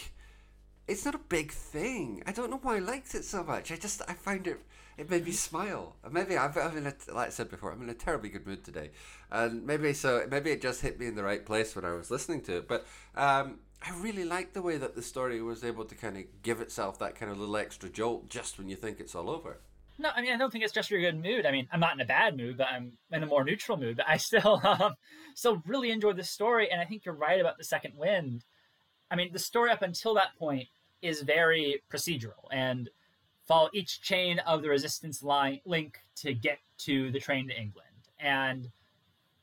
it's 0.88 1.06
not 1.06 1.14
a 1.14 1.20
big 1.20 1.52
thing. 1.52 2.24
I 2.26 2.32
don't 2.32 2.50
know 2.50 2.60
why 2.64 2.78
I 2.78 2.80
liked 2.80 3.14
it 3.14 3.24
so 3.24 3.44
much. 3.44 3.72
I 3.72 3.76
just, 3.76 4.02
I 4.08 4.14
find 4.14 4.48
it, 4.48 4.60
it 5.02 5.10
made 5.10 5.26
me 5.26 5.32
smile. 5.32 5.96
Maybe 6.12 6.38
I've, 6.38 6.56
I'm 6.56 6.78
in 6.78 6.86
a, 6.86 6.94
like 7.12 7.28
I 7.28 7.30
said 7.32 7.50
before, 7.50 7.72
I'm 7.72 7.82
in 7.82 7.90
a 7.90 7.96
terribly 7.96 8.30
good 8.30 8.46
mood 8.46 8.64
today. 8.64 8.92
And 9.32 9.66
maybe 9.66 9.94
so, 9.94 10.28
maybe 10.30 10.52
it 10.52 10.62
just 10.62 10.82
hit 10.82 11.00
me 11.00 11.08
in 11.08 11.16
the 11.16 11.24
right 11.24 11.44
place 11.44 11.76
when 11.76 11.86
I 11.86 11.94
was 11.94 12.12
listening 12.12 12.42
to 12.42 12.58
it. 12.58 12.68
But, 12.68 12.86
um, 13.16 13.62
I 13.82 14.00
really 14.00 14.26
like 14.26 14.54
the 14.54 14.62
way 14.62 14.78
that 14.78 14.94
the 14.94 15.02
story 15.02 15.42
was 15.42 15.64
able 15.64 15.86
to 15.86 15.96
kind 15.96 16.18
of 16.18 16.26
give 16.44 16.62
itself 16.62 17.00
that 17.00 17.16
kind 17.16 17.32
of 17.32 17.40
little 17.40 17.58
extra 17.58 17.90
jolt 17.90 18.30
just 18.30 18.60
when 18.60 18.70
you 18.70 18.76
think 18.76 19.00
it's 19.00 19.16
all 19.16 19.28
over. 19.28 19.58
No, 19.98 20.10
I 20.16 20.22
mean 20.22 20.34
I 20.34 20.38
don't 20.38 20.52
think 20.52 20.64
it's 20.64 20.74
just 20.74 20.92
your 20.92 21.02
good 21.02 21.20
mood. 21.20 21.48
I 21.48 21.52
mean 21.52 21.68
I'm 21.72 21.80
not 21.80 21.96
in 21.96 22.02
a 22.02 22.06
bad 22.06 22.38
mood, 22.38 22.60
but 22.60 22.68
I'm 22.68 22.94
in 23.12 23.24
a 23.24 23.26
more 23.26 23.44
neutral 23.44 23.80
mood. 23.80 23.98
But 23.98 24.06
I 24.08 24.18
still 24.18 24.62
um, 24.64 24.94
still 25.34 25.64
really 25.66 25.90
enjoy 25.90 26.14
the 26.14 26.24
story, 26.24 26.70
and 26.72 26.80
I 26.80 26.86
think 26.86 27.06
you're 27.06 27.16
right 27.16 27.42
about 27.42 27.58
the 27.58 27.64
second 27.64 27.96
wind. 27.98 28.46
I 29.10 29.16
mean 29.16 29.32
the 29.34 29.40
story 29.40 29.72
up 29.72 29.82
until 29.82 30.14
that 30.14 30.36
point 30.38 30.68
is 31.02 31.24
very 31.24 31.82
procedural 31.92 32.46
and 32.52 32.88
follow 33.48 33.70
each 33.74 34.02
chain 34.02 34.40
of 34.40 34.62
the 34.62 34.70
resistance 34.70 35.24
line 35.24 35.60
link 35.66 36.00
to 36.18 36.34
get 36.34 36.60
to 36.80 37.12
the 37.12 37.20
train 37.20 37.48
to 37.48 37.60
England. 37.60 37.88
And 38.20 38.70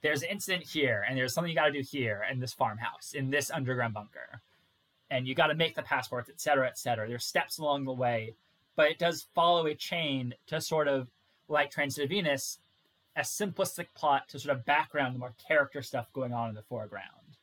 there's 0.03 0.22
an 0.22 0.30
incident 0.30 0.64
here 0.64 1.05
and 1.09 1.18
there's 1.18 1.34
something 1.34 1.51
you 1.51 1.57
got 1.57 1.66
to 1.66 1.72
do 1.72 1.80
here 1.80 2.24
in 2.30 2.40
this 2.40 2.53
farmhouse 2.53 3.12
in 3.14 3.30
this 3.30 3.51
underground 3.51 3.94
bunker. 3.94 4.40
And 5.11 5.26
you 5.26 5.34
got 5.34 5.49
to 5.49 5.55
make 5.55 5.74
the 5.74 5.82
passports 5.82 6.30
etc 6.30 6.68
etc 6.68 7.09
there's 7.09 7.24
steps 7.24 7.59
along 7.59 7.84
the 7.84 7.92
way 7.92 8.34
but 8.76 8.90
it 8.90 8.99
does 8.99 9.26
follow 9.34 9.66
a 9.66 9.74
chain 9.74 10.34
to 10.46 10.61
sort 10.61 10.86
of 10.86 11.09
like 11.49 11.70
transit 11.70 12.05
of 12.05 12.11
venus 12.11 12.59
a 13.16 13.22
simplistic 13.22 13.86
plot 13.96 14.28
to 14.28 14.38
sort 14.38 14.57
of 14.57 14.64
background 14.64 15.14
the 15.14 15.18
more 15.18 15.34
character 15.46 15.82
stuff 15.82 16.12
going 16.12 16.32
on 16.32 16.51
in 16.51 16.55
the 16.55 16.62
foreground. 16.62 17.36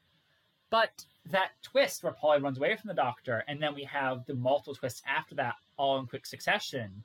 But 0.70 1.06
that 1.26 1.52
twist 1.62 2.04
where 2.04 2.14
polly 2.14 2.40
runs 2.40 2.58
away 2.58 2.76
from 2.78 2.88
the 2.88 2.94
doctor 2.94 3.44
and 3.48 3.62
then 3.62 3.76
we 3.76 3.84
have 3.84 4.26
the 4.26 4.36
multiple 4.36 4.76
twists 4.76 5.02
after 5.06 5.36
that 5.36 5.56
all 5.78 6.00
in 6.00 6.06
quick 6.08 6.26
succession 6.26 7.04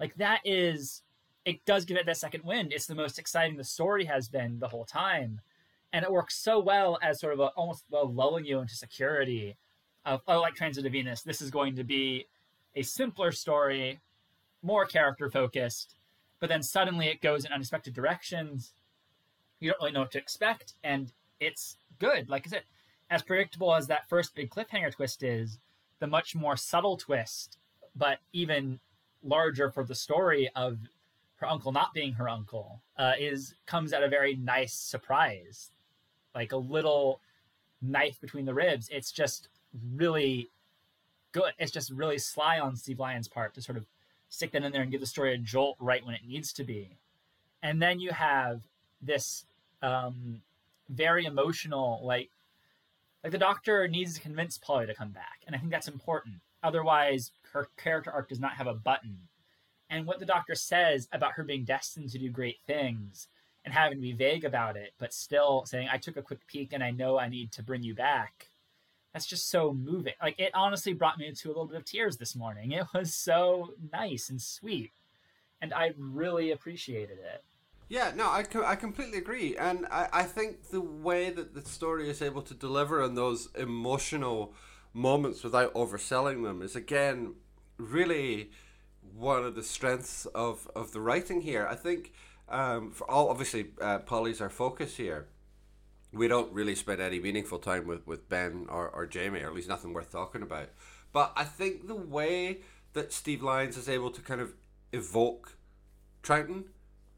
like 0.00 0.14
that 0.16 0.40
is 0.44 1.02
it 1.44 1.64
does 1.64 1.84
give 1.84 1.96
it 1.96 2.06
that 2.06 2.16
second 2.16 2.44
wind. 2.44 2.72
It's 2.72 2.86
the 2.86 2.94
most 2.94 3.18
exciting 3.18 3.56
the 3.56 3.64
story 3.64 4.04
has 4.04 4.28
been 4.28 4.58
the 4.58 4.68
whole 4.68 4.84
time. 4.84 5.40
And 5.92 6.04
it 6.04 6.12
works 6.12 6.36
so 6.36 6.60
well 6.60 6.98
as 7.02 7.20
sort 7.20 7.32
of 7.32 7.40
a, 7.40 7.46
almost 7.56 7.84
a 7.92 8.04
lulling 8.04 8.44
you 8.44 8.60
into 8.60 8.74
security 8.74 9.56
of, 10.04 10.20
oh, 10.28 10.40
like 10.40 10.54
Transit 10.54 10.84
of 10.84 10.92
Venus, 10.92 11.22
this 11.22 11.40
is 11.40 11.50
going 11.50 11.74
to 11.76 11.84
be 11.84 12.26
a 12.76 12.82
simpler 12.82 13.32
story, 13.32 13.98
more 14.62 14.84
character 14.84 15.30
focused, 15.30 15.94
but 16.38 16.48
then 16.48 16.62
suddenly 16.62 17.06
it 17.08 17.22
goes 17.22 17.44
in 17.44 17.52
unexpected 17.52 17.94
directions. 17.94 18.72
You 19.58 19.70
don't 19.70 19.80
really 19.80 19.92
know 19.92 20.00
what 20.00 20.12
to 20.12 20.18
expect, 20.18 20.74
and 20.84 21.10
it's 21.40 21.78
good. 21.98 22.28
Like 22.28 22.46
I 22.46 22.50
said, 22.50 22.62
as 23.10 23.22
predictable 23.22 23.74
as 23.74 23.86
that 23.86 24.08
first 24.08 24.34
big 24.34 24.50
cliffhanger 24.50 24.94
twist 24.94 25.22
is, 25.22 25.58
the 25.98 26.06
much 26.06 26.36
more 26.36 26.56
subtle 26.56 26.98
twist, 26.98 27.56
but 27.98 28.18
even 28.32 28.80
larger 29.22 29.70
for 29.70 29.84
the 29.84 29.94
story 29.94 30.48
of 30.54 30.78
her 31.36 31.46
uncle 31.46 31.72
not 31.72 31.92
being 31.94 32.12
her 32.12 32.28
uncle 32.28 32.82
uh, 32.96 33.12
is 33.18 33.54
comes 33.66 33.92
at 33.92 34.02
a 34.02 34.08
very 34.08 34.34
nice 34.34 34.74
surprise, 34.74 35.70
like 36.34 36.52
a 36.52 36.56
little 36.56 37.20
knife 37.80 38.20
between 38.20 38.44
the 38.44 38.54
ribs. 38.54 38.88
It's 38.90 39.12
just 39.12 39.48
really 39.94 40.50
good. 41.32 41.52
It's 41.58 41.72
just 41.72 41.90
really 41.90 42.18
sly 42.18 42.58
on 42.58 42.76
Steve 42.76 42.98
Lyon's 42.98 43.28
part 43.28 43.54
to 43.54 43.62
sort 43.62 43.78
of 43.78 43.86
stick 44.28 44.52
that 44.52 44.62
in 44.62 44.72
there 44.72 44.82
and 44.82 44.90
give 44.90 45.00
the 45.00 45.06
story 45.06 45.34
a 45.34 45.38
jolt 45.38 45.76
right 45.80 46.04
when 46.04 46.14
it 46.14 46.22
needs 46.26 46.52
to 46.54 46.64
be. 46.64 46.96
And 47.62 47.80
then 47.80 48.00
you 48.00 48.10
have 48.10 48.62
this 49.00 49.44
um, 49.82 50.42
very 50.88 51.24
emotional, 51.24 52.00
like, 52.04 52.30
like 53.22 53.32
the 53.32 53.38
doctor 53.38 53.88
needs 53.88 54.14
to 54.14 54.20
convince 54.20 54.58
Polly 54.58 54.86
to 54.86 54.94
come 54.94 55.10
back, 55.10 55.42
and 55.46 55.54
I 55.54 55.58
think 55.58 55.70
that's 55.70 55.88
important. 55.88 56.36
Otherwise, 56.62 57.32
her 57.52 57.68
character 57.76 58.10
arc 58.10 58.28
does 58.28 58.40
not 58.40 58.52
have 58.52 58.66
a 58.66 58.74
button 58.74 59.28
and 59.90 60.06
what 60.06 60.18
the 60.18 60.26
doctor 60.26 60.54
says 60.54 61.08
about 61.12 61.32
her 61.32 61.44
being 61.44 61.64
destined 61.64 62.10
to 62.10 62.18
do 62.18 62.30
great 62.30 62.58
things 62.66 63.28
and 63.64 63.72
having 63.74 63.98
to 63.98 64.02
be 64.02 64.12
vague 64.12 64.44
about 64.44 64.76
it, 64.76 64.92
but 64.98 65.12
still 65.12 65.64
saying, 65.66 65.88
I 65.90 65.98
took 65.98 66.16
a 66.16 66.22
quick 66.22 66.46
peek 66.46 66.72
and 66.72 66.82
I 66.82 66.90
know 66.90 67.18
I 67.18 67.28
need 67.28 67.52
to 67.52 67.62
bring 67.62 67.82
you 67.82 67.94
back. 67.94 68.50
That's 69.12 69.26
just 69.26 69.48
so 69.48 69.72
moving. 69.72 70.12
Like, 70.22 70.38
it 70.38 70.50
honestly 70.54 70.92
brought 70.92 71.18
me 71.18 71.26
into 71.26 71.48
a 71.48 71.50
little 71.50 71.66
bit 71.66 71.78
of 71.78 71.84
tears 71.84 72.18
this 72.18 72.36
morning. 72.36 72.72
It 72.72 72.86
was 72.94 73.14
so 73.14 73.74
nice 73.92 74.28
and 74.28 74.40
sweet. 74.40 74.92
And 75.60 75.72
I 75.72 75.92
really 75.96 76.50
appreciated 76.50 77.18
it. 77.18 77.42
Yeah, 77.88 78.12
no, 78.14 78.30
I, 78.30 78.42
co- 78.42 78.64
I 78.64 78.76
completely 78.76 79.16
agree. 79.16 79.56
And 79.56 79.86
I, 79.90 80.08
I 80.12 80.22
think 80.24 80.68
the 80.68 80.82
way 80.82 81.30
that 81.30 81.54
the 81.54 81.62
story 81.62 82.10
is 82.10 82.20
able 82.20 82.42
to 82.42 82.54
deliver 82.54 83.02
on 83.02 83.14
those 83.14 83.48
emotional 83.56 84.54
moments 84.98 85.44
without 85.44 85.72
overselling 85.74 86.42
them 86.42 86.62
is, 86.62 86.76
again, 86.76 87.34
really 87.78 88.50
one 89.16 89.44
of 89.44 89.54
the 89.54 89.62
strengths 89.62 90.26
of, 90.26 90.68
of 90.74 90.92
the 90.92 91.00
writing 91.00 91.40
here. 91.40 91.66
I 91.70 91.74
think, 91.74 92.12
um, 92.48 92.90
for 92.90 93.10
all 93.10 93.30
obviously, 93.30 93.68
uh, 93.80 93.98
Polly's 94.00 94.40
our 94.40 94.50
focus 94.50 94.96
here. 94.96 95.28
We 96.12 96.26
don't 96.26 96.52
really 96.52 96.74
spend 96.74 97.00
any 97.00 97.20
meaningful 97.20 97.58
time 97.58 97.86
with, 97.86 98.06
with 98.06 98.28
Ben 98.28 98.66
or, 98.68 98.88
or 98.88 99.06
Jamie, 99.06 99.40
or 99.40 99.46
at 99.46 99.54
least 99.54 99.68
nothing 99.68 99.92
worth 99.92 100.10
talking 100.10 100.42
about. 100.42 100.70
But 101.12 101.32
I 101.36 101.44
think 101.44 101.86
the 101.86 101.94
way 101.94 102.58
that 102.94 103.12
Steve 103.12 103.42
Lyons 103.42 103.76
is 103.76 103.88
able 103.88 104.10
to 104.10 104.20
kind 104.22 104.40
of 104.40 104.54
evoke 104.92 105.56
Troughton 106.22 106.64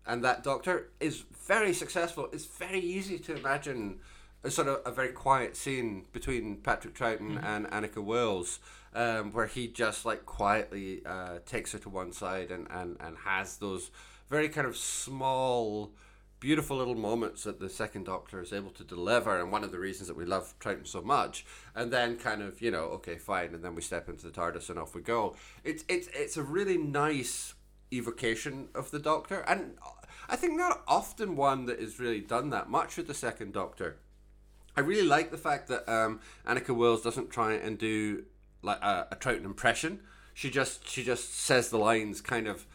and 0.06 0.24
that 0.24 0.42
doctor 0.42 0.90
is 0.98 1.24
very 1.46 1.72
successful. 1.72 2.28
It's 2.32 2.44
very 2.44 2.80
easy 2.80 3.18
to 3.20 3.36
imagine 3.36 4.00
a 4.42 4.50
sort 4.50 4.68
of 4.68 4.80
a 4.84 4.90
very 4.90 5.12
quiet 5.12 5.56
scene 5.56 6.06
between 6.12 6.56
Patrick 6.56 6.94
Troughton 6.94 7.36
mm-hmm. 7.36 7.44
and 7.44 7.66
Anneke 7.66 8.02
Wills, 8.02 8.58
um, 8.94 9.32
where 9.32 9.46
he 9.46 9.68
just 9.68 10.04
like 10.04 10.24
quietly 10.26 11.02
uh, 11.04 11.38
takes 11.46 11.72
her 11.72 11.78
to 11.78 11.88
one 11.88 12.12
side 12.12 12.50
and, 12.50 12.66
and, 12.70 12.96
and 13.00 13.18
has 13.24 13.58
those 13.58 13.90
very 14.28 14.48
kind 14.48 14.66
of 14.66 14.76
small, 14.76 15.92
beautiful 16.38 16.78
little 16.78 16.94
moments 16.94 17.44
that 17.44 17.60
the 17.60 17.68
second 17.68 18.04
Doctor 18.04 18.40
is 18.40 18.52
able 18.52 18.70
to 18.70 18.84
deliver, 18.84 19.38
and 19.38 19.52
one 19.52 19.64
of 19.64 19.72
the 19.72 19.78
reasons 19.78 20.08
that 20.08 20.16
we 20.16 20.24
love 20.24 20.54
Troughton 20.58 20.86
so 20.86 21.02
much. 21.02 21.44
And 21.74 21.92
then 21.92 22.16
kind 22.16 22.40
of 22.42 22.62
you 22.62 22.70
know 22.70 22.84
okay 22.84 23.18
fine, 23.18 23.54
and 23.54 23.62
then 23.62 23.74
we 23.74 23.82
step 23.82 24.08
into 24.08 24.26
the 24.26 24.32
TARDIS 24.32 24.70
and 24.70 24.78
off 24.78 24.94
we 24.94 25.02
go. 25.02 25.36
It's 25.64 25.84
it's 25.88 26.08
it's 26.14 26.36
a 26.36 26.42
really 26.42 26.78
nice 26.78 27.54
evocation 27.92 28.68
of 28.74 28.90
the 28.90 29.00
Doctor, 29.00 29.40
and 29.40 29.76
I 30.28 30.36
think 30.36 30.56
not 30.56 30.82
often 30.86 31.36
one 31.36 31.66
that 31.66 31.80
is 31.80 31.98
really 31.98 32.20
done 32.20 32.50
that 32.50 32.70
much 32.70 32.96
with 32.96 33.08
the 33.08 33.14
Second 33.14 33.52
Doctor. 33.52 33.98
I 34.76 34.80
really 34.80 35.06
like 35.06 35.30
the 35.30 35.38
fact 35.38 35.68
that 35.68 35.88
um, 35.92 36.20
Anneke 36.46 36.74
Wills 36.74 37.02
doesn't 37.02 37.30
try 37.30 37.54
and 37.54 37.78
do 37.78 38.24
like 38.62 38.80
a, 38.82 39.08
a 39.12 39.16
Troughton 39.16 39.44
impression. 39.44 40.00
She 40.34 40.50
just 40.50 40.88
she 40.88 41.02
just 41.02 41.34
says 41.34 41.70
the 41.70 41.78
lines 41.78 42.20
kind 42.20 42.46
of 42.46 42.66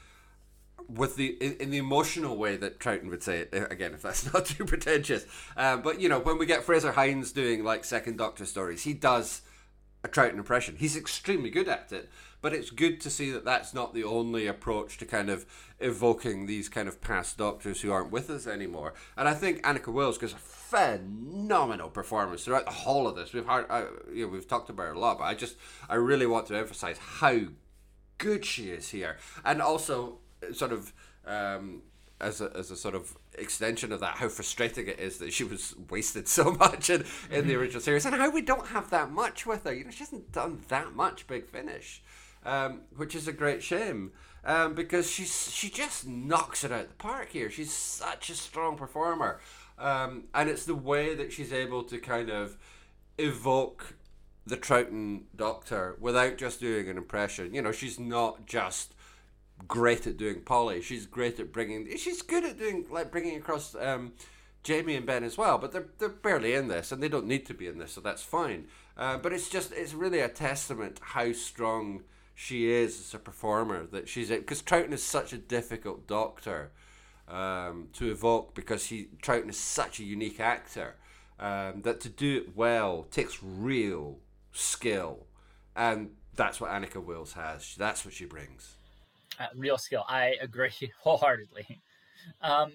with 0.88 1.16
the 1.16 1.38
in, 1.42 1.54
in, 1.54 1.72
the 1.72 1.78
emotional 1.78 2.38
way 2.38 2.58
that 2.58 2.80
Troughton 2.80 3.10
would 3.10 3.24
say 3.24 3.40
it 3.40 3.50
uh, 3.54 3.68
again 3.72 3.94
if 3.94 4.02
that's 4.02 4.32
not 4.34 4.46
too 4.46 4.66
pretentious 4.66 5.26
um, 5.58 5.82
but 5.82 6.00
you 6.00 6.10
know 6.10 6.20
when 6.20 6.38
we 6.38 6.46
get 6.46 6.64
Frazer 6.64 6.92
Hines 6.92 7.32
doing 7.32 7.64
like 7.64 7.84
second 7.84 8.18
doctor 8.18 8.46
stories 8.46 8.84
he 8.84 8.94
does 8.94 9.42
a 10.04 10.08
Troughton 10.08 10.38
impression 10.38 10.76
he's 10.78 10.96
extremely 10.96 11.50
good 11.50 11.68
at 11.68 11.92
it 11.92 12.10
but 12.42 12.54
it's 12.54 12.70
good 12.70 13.02
to 13.02 13.10
see 13.10 13.32
that 13.32 13.46
that's 13.46 13.74
not 13.74 13.96
the 13.96 14.04
only 14.04 14.46
approach 14.46 14.98
to 15.00 15.06
kind 15.06 15.30
of 15.30 15.46
evoking 15.80 16.46
these 16.46 16.70
kind 16.70 16.88
of 16.88 17.02
past 17.02 17.38
doctors 17.38 17.82
who 17.82 17.92
aren't 17.92 18.12
with 18.12 18.30
us 18.30 18.48
anymore. 18.48 18.94
And 19.18 19.28
I 19.28 19.34
think 19.34 19.62
Anneke 19.64 19.92
Wills 19.92 20.18
gives 20.18 20.34
a 20.34 20.38
phenomenal 20.38 21.90
performance 21.90 22.46
throughout 22.46 22.66
the 22.66 22.72
whole 22.72 23.08
of 23.08 23.16
this. 23.16 23.34
We've 23.34 23.46
heard, 23.46 23.66
uh, 23.70 23.86
you 24.14 24.26
know, 24.26 24.32
we've 24.32 24.48
talked 24.48 24.70
about 24.70 24.88
her 24.88 24.94
a 24.94 25.00
lot, 25.00 25.20
but 25.20 25.26
I 25.26 25.34
just, 25.34 25.58
I 25.90 25.96
really 25.96 26.26
want 26.26 26.48
to 26.48 26.58
emphasize 26.58 26.98
how 26.98 27.40
good 28.18 28.46
she 28.46 28.70
is 28.70 28.90
here, 28.90 29.18
and 29.44 29.62
also 29.62 30.20
sort 30.54 30.72
of. 30.72 30.94
Um, 31.26 31.82
as 32.22 32.40
a, 32.40 32.50
as 32.56 32.72
a 32.72 32.78
sort 32.78 32.96
of 32.96 33.18
extension 33.38 33.92
of 33.92 34.00
that, 34.00 34.16
how 34.16 34.30
frustrating 34.30 34.88
it 34.88 35.00
is 35.00 35.18
that 35.18 35.34
she 35.34 35.44
was 35.44 35.76
wasted 35.90 36.30
so 36.30 36.54
much 36.54 36.90
in, 36.90 37.02
in 37.02 37.46
the 37.46 37.54
mm-hmm. 37.54 37.60
original 37.60 37.82
series, 37.82 38.06
and 38.06 38.16
how 38.16 38.30
we 38.30 38.42
don't 38.42 38.68
have 38.68 38.90
that 38.92 39.12
much 39.12 39.46
with 39.46 39.66
her. 39.66 39.74
You 39.74 39.84
know, 39.84 39.92
she 39.92 40.00
hasn't 40.00 40.32
done 40.32 40.62
that 40.70 40.96
much 40.96 41.28
Big 41.28 41.46
Finish 41.46 42.02
um, 42.46 42.82
which 42.96 43.16
is 43.16 43.28
a 43.28 43.34
great 43.34 43.64
shame 43.64 44.12
um, 44.46 44.74
because 44.76 45.10
she's 45.10 45.52
she 45.52 45.70
just 45.70 46.08
knocks 46.08 46.64
it 46.64 46.72
out 46.72 46.88
the 46.88 46.96
park 46.96 47.30
here. 47.32 47.50
She's 47.50 47.74
such 47.74 48.30
a 48.30 48.36
strong 48.36 48.78
performer, 48.78 49.40
um, 49.80 50.26
and 50.34 50.50
it's 50.50 50.66
the 50.66 50.76
way 50.76 51.16
that 51.16 51.34
she's 51.34 51.52
able 51.52 51.84
to 51.84 51.98
kind 51.98 52.30
of 52.30 52.58
evoke 53.18 53.96
the 54.46 54.58
Troughton 54.58 55.24
Doctor 55.36 55.98
without 56.00 56.38
just 56.38 56.60
doing 56.60 56.88
an 56.88 56.98
impression. 56.98 57.54
You 57.54 57.62
know, 57.62 57.72
she's 57.72 58.00
not 58.00 58.46
just 58.46 58.94
great 59.68 60.06
at 60.06 60.18
doing 60.18 60.42
Polly. 60.42 60.82
She's 60.82 61.08
great 61.08 61.40
at 61.40 61.52
bringing. 61.52 61.98
She's 61.98 62.22
good 62.22 62.46
at 62.46 62.60
doing 62.60 62.86
like 62.90 63.12
bringing 63.12 63.38
across. 63.38 63.76
Um, 63.76 64.14
Jamie 64.64 64.96
and 64.96 65.06
Ben 65.06 65.24
as 65.24 65.38
well, 65.38 65.60
but 65.60 65.72
they're 65.72 65.90
they're 66.00 66.10
barely 66.10 66.56
in 66.56 66.70
this, 66.70 66.92
and 66.92 67.02
they 67.02 67.08
don't 67.08 67.28
need 67.28 67.46
to 67.46 67.54
be 67.54 67.68
in 67.68 67.78
this, 67.78 67.92
so 67.92 68.02
that's 68.02 68.24
fine. 68.24 68.66
Uh, 68.98 69.16
but 69.16 69.32
it's 69.32 69.48
just 69.48 69.72
it's 69.72 69.94
really 69.94 70.20
a 70.20 70.28
testament 70.28 71.00
how 71.02 71.32
strong 71.34 72.02
she 72.36 72.70
is 72.70 73.00
as 73.00 73.14
a 73.14 73.20
performer 73.20 73.86
that 73.88 74.10
she's 74.10 74.30
because 74.30 74.62
Troughton 74.62 74.92
is 74.92 75.02
such 75.02 75.32
a 75.32 75.38
difficult 75.38 76.06
doctor 76.06 76.72
um, 77.30 77.88
to 77.94 78.12
evoke 78.12 78.54
because 78.54 78.86
he 78.88 79.08
Troughton 79.24 79.50
is 79.50 79.58
such 79.58 80.00
a 80.00 80.04
unique 80.04 80.40
actor 80.40 80.96
um, 81.40 81.82
that 81.84 82.02
to 82.02 82.10
do 82.10 82.38
it 82.38 82.56
well 82.56 83.08
takes 83.10 83.42
real 83.42 84.20
skill, 84.52 85.26
and 85.76 86.12
that's 86.36 86.60
what 86.60 86.72
Anneke 86.72 87.04
Wills 87.04 87.34
has. 87.34 87.76
That's 87.78 88.04
what 88.04 88.14
she 88.14 88.26
brings. 88.26 88.76
Uh, 89.40 89.48
real 89.56 89.78
skill. 89.78 90.04
I 90.08 90.36
agree 90.42 90.72
wholeheartedly. 91.02 91.80
Um, 92.42 92.72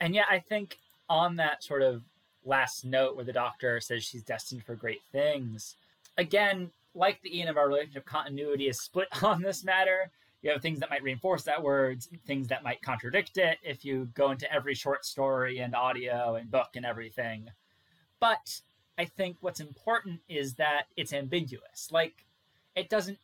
and 0.00 0.14
yeah, 0.14 0.24
I 0.30 0.38
think 0.38 0.78
on 1.08 1.36
that 1.36 1.64
sort 1.64 1.82
of 1.82 2.02
last 2.44 2.84
note 2.84 3.16
where 3.16 3.24
the 3.24 3.32
doctor 3.32 3.80
says 3.80 4.04
she's 4.04 4.22
destined 4.22 4.64
for 4.64 4.74
great 4.74 5.02
things, 5.12 5.76
again, 6.18 6.70
like 6.96 7.20
the 7.22 7.38
Ian 7.38 7.48
of 7.48 7.56
our 7.56 7.68
relationship, 7.68 8.06
continuity 8.06 8.68
is 8.68 8.80
split 8.80 9.08
on 9.22 9.42
this 9.42 9.64
matter. 9.64 10.10
You 10.42 10.50
have 10.52 10.62
things 10.62 10.80
that 10.80 10.90
might 10.90 11.02
reinforce 11.02 11.42
that 11.44 11.62
words, 11.62 12.08
things 12.26 12.48
that 12.48 12.62
might 12.62 12.82
contradict 12.82 13.36
it 13.36 13.58
if 13.62 13.84
you 13.84 14.08
go 14.14 14.30
into 14.30 14.52
every 14.52 14.74
short 14.74 15.04
story 15.04 15.58
and 15.58 15.74
audio 15.74 16.36
and 16.36 16.50
book 16.50 16.70
and 16.74 16.86
everything. 16.86 17.48
But 18.20 18.60
I 18.98 19.04
think 19.04 19.38
what's 19.40 19.60
important 19.60 20.20
is 20.28 20.54
that 20.54 20.84
it's 20.96 21.12
ambiguous. 21.12 21.88
Like, 21.90 22.24
it 22.74 22.88
doesn't, 22.88 23.18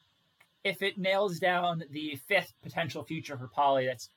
if 0.64 0.82
it 0.82 0.98
nails 0.98 1.38
down 1.38 1.84
the 1.90 2.18
fifth 2.26 2.54
potential 2.62 3.04
future 3.04 3.36
for 3.36 3.48
Polly, 3.48 3.86
that's, 3.86 4.08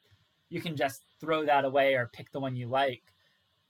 you 0.50 0.62
can 0.62 0.76
just 0.76 1.04
throw 1.20 1.46
that 1.46 1.66
away 1.66 1.94
or 1.94 2.10
pick 2.12 2.32
the 2.32 2.40
one 2.40 2.56
you 2.56 2.68
like. 2.68 3.04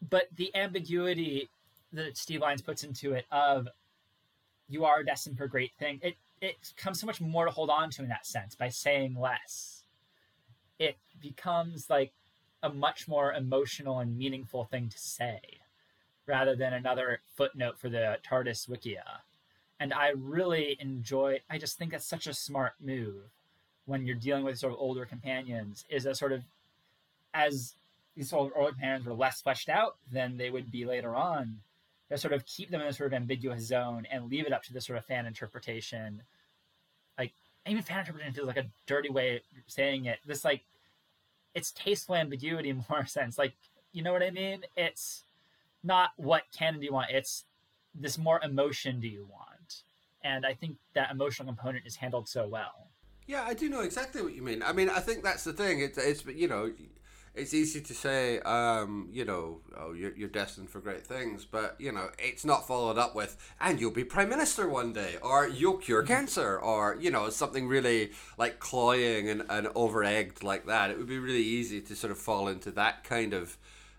But 0.09 0.27
the 0.36 0.55
ambiguity 0.55 1.49
that 1.93 2.17
Steve 2.17 2.41
Lyons 2.41 2.61
puts 2.61 2.83
into 2.83 3.13
it 3.13 3.25
of 3.31 3.67
you 4.68 4.86
are 4.86 5.03
destined 5.03 5.38
for 5.38 5.47
great 5.47 5.72
things. 5.80 6.01
It 6.03 6.16
it 6.41 6.55
becomes 6.76 6.99
so 6.99 7.07
much 7.07 7.22
more 7.22 7.45
to 7.45 7.51
hold 7.51 7.70
on 7.70 7.89
to 7.91 8.03
in 8.03 8.09
that 8.09 8.26
sense 8.26 8.55
by 8.55 8.70
saying 8.70 9.16
less. 9.20 9.86
It 10.78 10.97
becomes 11.22 11.89
like 11.89 12.13
a 12.61 12.70
much 12.70 13.07
more 13.07 13.34
emotional 13.34 13.99
and 13.99 14.18
meaningful 14.18 14.66
thing 14.66 14.89
to 14.89 14.99
say 14.99 15.39
rather 16.28 16.55
than 16.55 16.74
another 16.74 17.22
footnote 17.36 17.78
for 17.80 17.89
the 17.89 18.18
TARDIS 18.28 18.68
Wikia. 18.68 19.22
And 19.80 19.93
I 19.93 20.09
really 20.09 20.76
enjoy 20.80 21.39
I 21.49 21.57
just 21.57 21.78
think 21.78 21.91
that's 21.91 22.05
such 22.05 22.28
a 22.28 22.34
smart 22.34 22.74
move 22.82 23.32
when 23.86 24.05
you're 24.05 24.16
dealing 24.16 24.43
with 24.43 24.57
sort 24.57 24.74
of 24.74 24.80
older 24.80 25.05
companions, 25.05 25.86
is 25.89 26.05
a 26.05 26.16
sort 26.16 26.32
of 26.32 26.43
as 27.34 27.76
these 28.16 28.34
older 28.34 28.51
companions 28.53 29.05
were 29.05 29.13
less 29.13 29.41
fleshed 29.41 29.70
out 29.70 29.97
than 30.11 30.38
they 30.38 30.49
would 30.49 30.72
be 30.72 30.86
later 30.86 31.16
on 31.16 31.59
that 32.10 32.20
sort 32.20 32.34
of 32.34 32.45
keep 32.45 32.70
them 32.70 32.82
in 32.82 32.88
a 32.88 32.93
sort 32.93 33.08
of 33.08 33.14
ambiguous 33.14 33.64
zone 33.64 34.06
and 34.12 34.30
leave 34.30 34.45
it 34.45 34.53
up 34.53 34.64
to 34.64 34.74
the 34.74 34.82
sort 34.82 34.97
of 34.97 35.06
fan 35.06 35.26
interpretation. 35.26 36.22
Like 37.18 37.34
even 37.68 37.82
fan 37.82 37.99
interpretation 37.99 38.34
feels 38.34 38.47
like 38.47 38.58
a 38.58 38.68
dirty 38.86 39.10
way 39.10 39.38
of 39.38 39.41
saying 39.68 40.06
it. 40.06 40.20
This 40.26 40.45
like 40.45 40.62
it's 41.53 41.72
tasteful 41.72 42.16
ambiguity 42.16 42.70
in 42.72 42.86
more 42.89 43.06
sense. 43.06 43.38
Like 43.38 43.53
you 43.91 44.03
know 44.03 44.12
what 44.12 44.24
I 44.24 44.30
mean? 44.30 44.64
It's 44.76 45.24
not 45.84 46.12
what 46.18 46.43
can 46.56 46.80
do 46.80 46.86
you 46.86 46.93
want. 46.93 47.12
It's 47.12 47.45
this 47.93 48.18
more 48.18 48.41
emotion 48.43 48.99
do 48.99 49.08
you 49.08 49.28
want? 49.32 49.84
And 50.24 50.45
I 50.45 50.53
think 50.53 50.78
that 50.93 51.12
emotional 51.12 51.47
component 51.47 51.86
is 51.86 51.95
handled 51.95 52.28
so 52.28 52.47
well. 52.47 52.89
Yeah, 53.28 53.43
I 53.43 53.53
do 53.53 53.70
know 53.70 53.82
exactly 53.82 54.22
what 54.22 54.36
you 54.36 54.41
mean. 54.41 54.62
I 54.62 54.72
mean, 54.72 54.89
I 54.89 54.99
think 54.99 55.24
that's 55.24 55.43
the 55.43 55.53
thing. 55.53 55.80
It, 55.80 55.97
it's 55.97 56.26
you 56.26 56.47
know, 56.47 56.72
it's 57.36 57.53
easy 57.53 57.81
to 57.81 57.93
say, 57.93 58.39
um, 58.39 59.09
you 59.11 59.25
know, 59.25 59.59
oh, 59.77 59.93
you're, 59.93 60.15
you're 60.15 60.29
destined 60.29 60.69
for 60.69 60.79
great 60.79 61.05
things, 61.05 61.45
but, 61.45 61.75
you 61.79 61.91
know, 61.91 62.09
it's 62.17 62.45
not 62.45 62.65
followed 62.65 62.97
up 62.97 63.13
with, 63.15 63.38
and 63.59 63.79
you'll 63.79 63.91
be 63.91 64.03
prime 64.03 64.29
minister 64.29 64.67
one 64.69 64.93
day, 64.93 65.17
or 65.21 65.47
you'll 65.47 65.77
cure 65.77 66.01
mm-hmm. 66.01 66.13
cancer, 66.13 66.57
or, 66.57 66.97
you 66.99 67.11
know, 67.11 67.29
something 67.29 67.67
really 67.67 68.11
like 68.38 68.59
cloying 68.59 69.29
and, 69.29 69.43
and 69.49 69.67
over 69.75 70.03
egged 70.03 70.43
like 70.43 70.65
that. 70.65 70.89
It 70.89 70.97
would 70.97 71.07
be 71.07 71.19
really 71.19 71.43
easy 71.43 71.81
to 71.81 71.95
sort 71.95 72.11
of 72.11 72.17
fall 72.17 72.47
into 72.47 72.71
that 72.71 73.03
kind 73.03 73.33
of, 73.33 73.57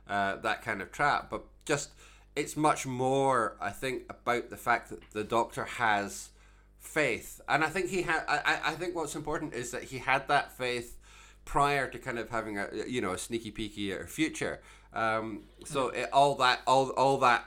uh, 0.09 0.37
that 0.37 0.63
kind 0.63 0.81
of 0.81 0.91
trap. 0.91 1.29
But 1.31 1.45
just, 1.65 1.91
it's 2.35 2.57
much 2.57 2.87
more, 2.87 3.57
I 3.61 3.71
think, 3.71 4.05
about 4.11 4.51
the 4.51 4.57
fact 4.57 4.91
that 4.91 5.01
the 5.13 5.25
doctor 5.25 5.65
has 5.65 6.31
faith. 6.79 7.41
And 7.49 7.65
I 7.65 7.69
think 7.69 7.91
he 7.91 8.03
had, 8.03 8.23
I, 8.29 8.61
I 8.65 8.73
think 8.73 8.95
what's 8.95 9.17
important 9.17 9.55
is 9.55 9.73
that 9.73 9.85
he 9.85 9.99
had 9.99 10.29
that 10.29 10.53
faith 10.53 10.96
prior 11.47 11.89
to 11.89 11.99
kind 11.99 12.19
of 12.19 12.29
having 12.29 12.59
a 12.59 12.69
you 12.87 13.01
know 13.01 13.13
a 13.13 13.19
sneaky 13.19 13.51
peeky 13.51 13.95
at 13.95 14.01
her 14.03 14.07
future. 14.07 14.61
Um, 14.93 15.45
so 15.65 15.89
it, 15.89 16.11
all 16.13 16.35
that 16.35 16.61
all 16.67 16.91
all 16.91 17.17
that 17.19 17.47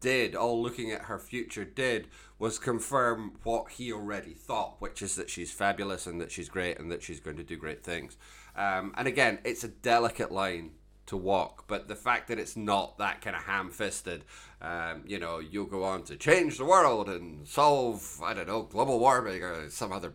did, 0.00 0.34
all 0.36 0.62
looking 0.62 0.92
at 0.92 1.02
her 1.02 1.18
future 1.18 1.64
did, 1.64 2.08
was 2.38 2.58
confirm 2.58 3.32
what 3.44 3.70
he 3.72 3.90
already 3.90 4.34
thought, 4.34 4.76
which 4.78 5.00
is 5.00 5.16
that 5.16 5.30
she's 5.30 5.52
fabulous 5.52 6.06
and 6.06 6.20
that 6.20 6.30
she's 6.30 6.50
great 6.50 6.78
and 6.78 6.92
that 6.92 7.02
she's 7.02 7.20
going 7.20 7.36
to 7.38 7.42
do 7.42 7.56
great 7.56 7.82
things. 7.82 8.18
Um, 8.54 8.92
and 8.98 9.08
again, 9.08 9.38
it's 9.44 9.64
a 9.64 9.68
delicate 9.68 10.30
line 10.30 10.72
to 11.06 11.16
walk, 11.16 11.64
but 11.66 11.88
the 11.88 11.94
fact 11.94 12.28
that 12.28 12.38
it's 12.38 12.56
not 12.56 12.98
that 12.98 13.20
kind 13.20 13.36
of 13.36 13.42
ham 13.42 13.70
fisted, 13.70 14.24
um, 14.60 15.04
you 15.06 15.18
know, 15.18 15.38
you'll 15.38 15.66
go 15.66 15.84
on 15.84 16.02
to 16.04 16.16
change 16.16 16.58
the 16.58 16.64
world 16.64 17.08
and 17.08 17.46
solve, 17.46 18.20
I 18.22 18.34
don't 18.34 18.48
know, 18.48 18.62
global 18.62 18.98
warming 18.98 19.42
or 19.42 19.70
some 19.70 19.92
other 19.92 20.14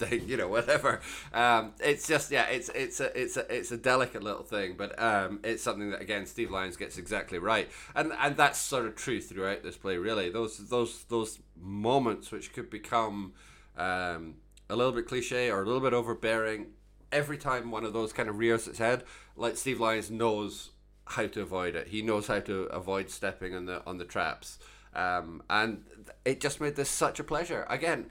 thing, 0.00 0.22
you 0.28 0.36
know, 0.36 0.48
whatever. 0.48 1.00
Um, 1.32 1.72
it's 1.80 2.06
just 2.06 2.30
yeah, 2.30 2.46
it's 2.46 2.68
it's 2.74 3.00
a 3.00 3.20
it's 3.20 3.36
a 3.36 3.54
it's 3.54 3.70
a 3.70 3.76
delicate 3.76 4.22
little 4.22 4.42
thing, 4.42 4.74
but 4.76 5.00
um, 5.00 5.40
it's 5.44 5.62
something 5.62 5.90
that 5.90 6.00
again 6.00 6.26
Steve 6.26 6.50
Lyons 6.50 6.76
gets 6.76 6.98
exactly 6.98 7.38
right, 7.38 7.70
and 7.94 8.12
and 8.18 8.36
that's 8.36 8.58
sort 8.58 8.86
of 8.86 8.96
true 8.96 9.20
throughout 9.20 9.62
this 9.62 9.76
play. 9.76 9.96
Really, 9.96 10.30
those 10.30 10.58
those 10.68 11.04
those 11.04 11.38
moments 11.56 12.32
which 12.32 12.52
could 12.52 12.70
become 12.70 13.32
um, 13.76 14.36
a 14.68 14.76
little 14.76 14.92
bit 14.92 15.06
cliche 15.06 15.50
or 15.50 15.62
a 15.62 15.64
little 15.64 15.80
bit 15.80 15.94
overbearing. 15.94 16.68
Every 17.12 17.38
time 17.38 17.72
one 17.72 17.84
of 17.84 17.92
those 17.92 18.12
kind 18.12 18.28
of 18.28 18.38
rears 18.38 18.68
its 18.68 18.78
head, 18.78 19.02
like 19.34 19.56
Steve 19.56 19.80
Lyons 19.80 20.12
knows 20.12 20.70
how 21.06 21.26
to 21.26 21.42
avoid 21.42 21.74
it. 21.74 21.88
He 21.88 22.02
knows 22.02 22.28
how 22.28 22.38
to 22.40 22.62
avoid 22.66 23.10
stepping 23.10 23.54
on 23.54 23.66
the 23.66 23.84
on 23.84 23.98
the 23.98 24.04
traps. 24.04 24.58
Um, 24.94 25.42
and 25.48 25.84
it 26.24 26.40
just 26.40 26.60
made 26.60 26.76
this 26.76 26.90
such 26.90 27.20
a 27.20 27.24
pleasure. 27.24 27.66
Again, 27.68 28.10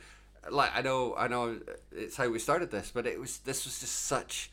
like 0.50 0.72
I 0.76 0.82
know, 0.82 1.16
I 1.18 1.28
know 1.28 1.60
it's 1.92 2.16
how 2.16 2.30
we 2.30 2.40
started 2.40 2.72
this, 2.72 2.92
but 2.94 3.06
it 3.06 3.20
was 3.20 3.40
this 3.40 3.66
was 3.66 3.80
just 3.80 4.06
such 4.08 4.52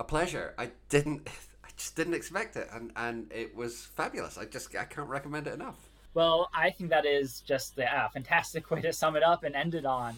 a 0.00 0.04
pleasure. 0.04 0.54
I 0.58 0.70
didn't, 0.88 1.28
I 1.64 1.68
just 1.76 1.96
didn't 1.96 2.14
expect 2.14 2.56
it, 2.56 2.68
and 2.72 2.92
and 2.96 3.30
it 3.32 3.54
was 3.54 3.86
fabulous. 3.96 4.38
I 4.38 4.44
just 4.44 4.74
I 4.76 4.84
can't 4.84 5.08
recommend 5.08 5.46
it 5.46 5.54
enough. 5.54 5.88
Well, 6.14 6.50
I 6.54 6.70
think 6.70 6.90
that 6.90 7.06
is 7.06 7.40
just 7.40 7.76
the 7.76 7.82
yeah, 7.82 8.08
fantastic 8.08 8.70
way 8.72 8.80
to 8.80 8.92
sum 8.92 9.16
it 9.16 9.22
up 9.22 9.44
and 9.44 9.54
end 9.54 9.74
it 9.74 9.86
on. 9.86 10.16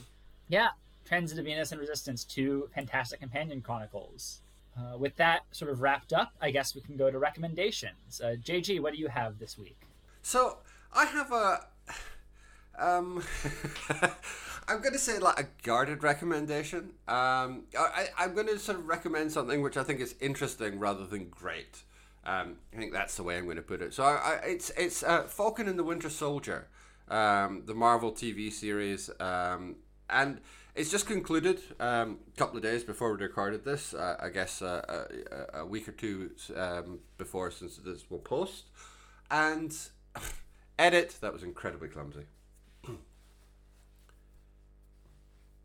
Yeah, 0.49 0.68
Transit 1.05 1.39
of 1.39 1.45
Venus 1.45 1.73
and 1.73 1.81
Resistance, 1.81 2.25
two 2.25 2.68
fantastic 2.75 3.21
companion 3.21 3.61
chronicles. 3.61 4.41
Uh, 4.79 4.97
with 4.97 5.16
that 5.16 5.41
sort 5.51 5.71
of 5.71 5.81
wrapped 5.81 6.12
up, 6.12 6.33
I 6.41 6.51
guess 6.51 6.75
we 6.75 6.81
can 6.81 6.97
go 6.97 7.11
to 7.11 7.18
recommendations. 7.18 8.21
Uh, 8.23 8.37
JG, 8.43 8.81
what 8.81 8.93
do 8.93 8.99
you 8.99 9.09
have 9.09 9.39
this 9.39 9.59
week? 9.59 9.81
So 10.23 10.59
I 10.93 11.05
have 11.07 11.33
a 11.33 11.66
um, 12.79 13.23
I'm 14.71 14.81
going 14.81 14.93
to 14.93 15.01
say 15.01 15.18
like 15.18 15.41
a 15.41 15.47
guarded 15.64 16.05
recommendation. 16.05 16.93
Um, 17.09 17.64
I, 17.77 18.07
I'm 18.16 18.35
going 18.35 18.47
to 18.47 18.59
sort 18.59 18.79
of 18.79 18.87
recommend 18.87 19.33
something 19.33 19.62
which 19.62 19.77
I 19.77 19.83
think 19.83 19.99
is 19.99 20.14
interesting 20.21 20.79
rather 20.79 21.05
than 21.05 21.29
great. 21.29 21.83
Um, 22.25 22.57
I 22.73 22.77
think 22.77 22.93
that's 22.93 23.16
the 23.16 23.25
way 23.25 23.37
I'm 23.37 23.45
going 23.45 23.57
to 23.57 23.62
put 23.62 23.83
it. 23.83 23.93
So 23.93 24.05
I, 24.05 24.14
I, 24.14 24.35
it's 24.47 24.71
it's 24.77 25.03
uh, 25.03 25.25
Falcon 25.25 25.66
and 25.66 25.77
the 25.77 25.83
Winter 25.83 26.09
Soldier, 26.09 26.68
um, 27.09 27.64
the 27.66 27.75
Marvel 27.75 28.12
TV 28.12 28.53
series, 28.53 29.11
um, 29.18 29.77
and 30.09 30.41
it's 30.77 30.91
just 30.91 31.07
concluded 31.07 31.61
um, 31.81 32.18
a 32.33 32.39
couple 32.39 32.57
of 32.57 32.62
days 32.62 32.85
before 32.85 33.12
we 33.12 33.21
recorded 33.21 33.64
this. 33.64 33.93
Uh, 33.93 34.18
I 34.21 34.29
guess 34.29 34.62
uh, 34.62 35.05
a, 35.53 35.61
a, 35.61 35.66
week 35.66 35.89
or 35.89 35.93
two 35.93 36.31
um, 36.55 37.01
before 37.18 37.51
since 37.51 37.79
this 37.79 38.09
will 38.09 38.18
post, 38.21 38.66
and 39.31 39.77
edit 40.79 41.16
that 41.23 41.33
was 41.33 41.43
incredibly 41.43 41.89
clumsy. 41.89 42.27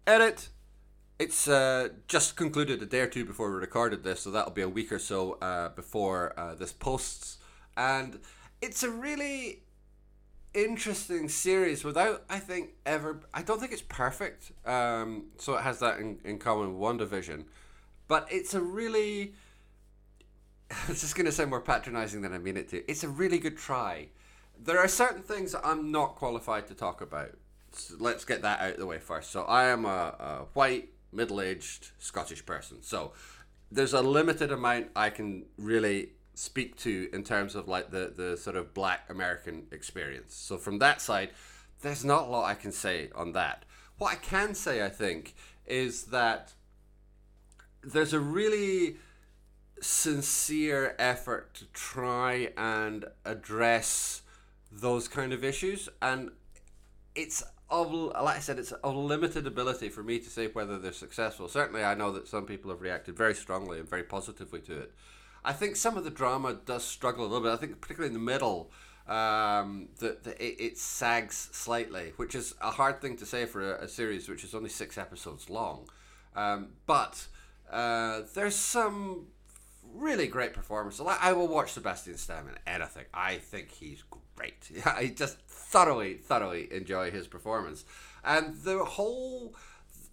Edit. 0.08 0.50
It's 1.18 1.48
uh, 1.48 1.90
just 2.08 2.36
concluded 2.36 2.82
a 2.82 2.86
day 2.86 3.00
or 3.00 3.08
two 3.08 3.24
before 3.24 3.50
we 3.50 3.58
recorded 3.58 4.04
this, 4.04 4.22
so 4.22 4.32
that'll 4.32 4.52
be 4.52 4.62
a 4.62 4.70
week 4.70 4.92
or 4.92 5.00
so 5.00 5.34
uh, 5.42 5.70
before 5.70 6.38
uh, 6.38 6.56
this 6.56 6.74
posts. 6.74 7.38
And 7.78 8.20
it's 8.62 8.84
a 8.84 8.90
really 8.90 9.64
interesting 10.54 11.30
series 11.30 11.84
without, 11.84 12.24
I 12.30 12.40
think, 12.40 12.72
ever. 12.86 13.22
I 13.34 13.44
don't 13.44 13.60
think 13.60 13.72
it's 13.72 13.82
perfect, 13.82 14.52
um, 14.66 15.28
so 15.38 15.56
it 15.56 15.62
has 15.62 15.80
that 15.80 16.00
in, 16.00 16.20
in 16.26 16.38
common 16.38 16.78
with 16.78 16.82
WandaVision. 16.82 17.46
But 18.08 18.28
it's 18.30 18.54
a 18.54 18.62
really. 18.62 19.34
It's 20.90 21.02
just 21.02 21.16
going 21.16 21.28
to 21.28 21.32
sound 21.32 21.52
more 21.52 21.62
patronizing 21.62 22.22
than 22.22 22.34
I 22.34 22.40
mean 22.40 22.58
it 22.58 22.70
to. 22.70 22.90
It's 22.90 23.04
a 23.04 23.10
really 23.10 23.38
good 23.38 23.56
try. 23.56 24.10
There 24.58 24.80
are 24.80 24.88
certain 24.88 25.22
things 25.22 25.56
I'm 25.64 25.92
not 25.92 26.16
qualified 26.16 26.68
to 26.68 26.74
talk 26.74 27.02
about 27.02 27.36
let's 28.00 28.26
get 28.26 28.42
that 28.42 28.60
out 28.60 28.74
of 28.74 28.78
the 28.78 28.86
way 28.86 29.00
first. 29.00 29.32
So 29.32 29.44
I 29.44 29.66
am 29.66 29.86
a, 29.86 30.16
a 30.20 30.46
white, 30.54 30.90
middle-aged 31.12 31.92
Scottish 32.00 32.46
person. 32.46 32.82
So 32.82 33.14
there's 33.72 33.94
a 33.94 34.02
limited 34.02 34.52
amount 34.52 34.88
I 34.96 35.10
can 35.10 35.46
really 35.58 36.12
speak 36.34 36.76
to 36.76 37.10
in 37.14 37.24
terms 37.24 37.56
of 37.56 37.68
like 37.68 37.92
the 37.92 38.14
the 38.16 38.36
sort 38.36 38.58
of 38.58 38.74
black 38.74 39.10
American 39.10 39.68
experience. 39.72 40.36
So 40.36 40.58
from 40.58 40.80
that 40.80 41.02
side, 41.02 41.32
there's 41.82 42.04
not 42.04 42.28
a 42.28 42.32
lot 42.32 42.46
I 42.46 42.56
can 42.56 42.72
say 42.72 43.10
on 43.16 43.32
that. 43.34 43.66
What 43.98 44.12
I 44.12 44.16
can 44.16 44.54
say, 44.54 44.84
I 44.84 44.90
think, 44.90 45.36
is 45.66 46.06
that 46.06 46.54
there's 47.82 48.14
a 48.14 48.20
really 48.20 48.98
sincere 49.82 50.96
effort 50.98 51.54
to 51.56 51.66
try 51.68 52.52
and 52.58 53.06
address 53.24 54.22
those 54.72 55.08
kind 55.08 55.32
of 55.32 55.44
issues 55.44 55.88
and 56.02 56.32
it's 57.14 57.44
of 57.70 57.92
like 57.92 58.38
I 58.38 58.40
said, 58.40 58.60
it's 58.60 58.72
of 58.72 58.96
limited 58.96 59.48
ability 59.48 59.90
for 59.90 60.04
me 60.04 60.20
to 60.20 60.30
say 60.30 60.48
whether 60.48 60.78
they're 60.78 60.94
successful. 60.94 61.48
Certainly, 61.48 61.84
I 61.84 61.96
know 61.96 62.12
that 62.12 62.28
some 62.28 62.46
people 62.46 62.72
have 62.72 62.82
reacted 62.82 63.18
very 63.18 63.34
strongly 63.34 63.80
and 63.80 63.90
very 63.90 64.04
positively 64.04 64.60
to 64.62 64.82
it. 64.82 64.92
I 65.44 65.54
think 65.54 65.76
some 65.76 65.98
of 65.98 66.04
the 66.04 66.10
drama 66.10 66.60
does 66.66 66.84
struggle 66.84 67.26
a 67.26 67.28
little 67.28 67.44
bit. 67.44 67.54
I 67.54 67.58
think 67.58 67.80
particularly 67.82 68.14
in 68.14 68.20
the 68.20 68.32
middle, 68.32 68.72
um, 69.08 69.90
that 70.00 70.26
it, 70.40 70.56
it, 70.60 70.78
sags 70.78 71.50
slightly, 71.52 72.14
which 72.16 72.34
is 72.34 72.56
a 72.62 72.72
hard 72.72 73.02
thing 73.02 73.16
to 73.18 73.26
say 73.26 73.46
for 73.46 73.76
a, 73.76 73.84
a 73.84 73.88
series 73.88 74.28
which 74.28 74.44
is 74.44 74.56
only 74.56 74.70
six 74.70 74.98
episodes 74.98 75.50
long. 75.50 75.88
Um, 76.36 76.70
but 76.88 77.28
uh, 77.72 78.22
there's 78.34 78.56
some 78.56 79.28
really 79.94 80.28
great 80.28 80.54
performances. 80.54 81.06
I 81.08 81.34
will 81.34 81.48
watch 81.48 81.74
Sebastian 81.74 82.18
Stan 82.18 82.48
in 82.48 82.56
anything. 82.66 83.06
I 83.14 83.38
think 83.38 83.72
he's 83.72 84.04
great. 84.36 84.72
I 84.86 85.14
just 85.16 85.38
thoroughly, 85.76 86.14
thoroughly 86.14 86.72
enjoy 86.72 87.12
his 87.12 87.28
performance, 87.28 87.84
and 88.24 88.56
the 88.64 88.86
whole 88.86 89.54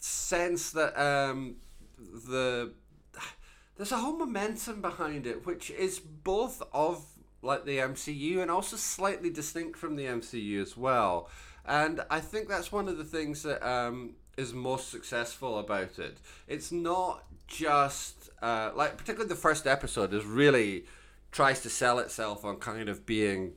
sense 0.01 0.73
that 0.73 1.01
um, 1.01 1.57
the 1.99 2.73
there's 3.77 3.93
a 3.93 3.97
whole 3.99 4.17
momentum 4.17 4.81
behind 4.81 5.25
it, 5.25 5.47
which 5.47 5.71
is 5.71 6.01
both 6.01 6.63
of 6.73 7.05
like 7.43 7.65
the 7.65 7.79
MCU 7.79 8.39
and 8.39 8.51
also 8.51 8.77
slightly 8.77 9.31
distinct 9.31 9.79
from 9.79 9.95
the 9.95 10.05
MCU 10.05 10.61
as 10.61 10.77
well. 10.77 11.29
And 11.65 12.01
I 12.11 12.19
think 12.19 12.49
that's 12.49 12.73
one 12.73 12.89
of 12.89 12.99
the 12.99 13.05
things 13.05 13.45
that 13.45 13.65
um, 13.65 14.17
is 14.37 14.53
most 14.53 14.91
successful 14.91 15.61
about 15.61 16.01
it. 16.01 16.19
It's 16.49 16.73
not 16.73 17.25
just 17.47 18.31
uh, 18.43 18.73
like 18.75 18.97
particularly 18.97 19.29
the 19.29 19.41
first 19.41 19.69
episode 19.69 20.13
is 20.13 20.25
really 20.25 20.87
tries 21.31 21.61
to 21.61 21.71
sell 21.71 22.01
itself 22.01 22.45
on 22.45 22.57
kind 22.57 22.89
of 22.89 23.07
being 23.07 23.53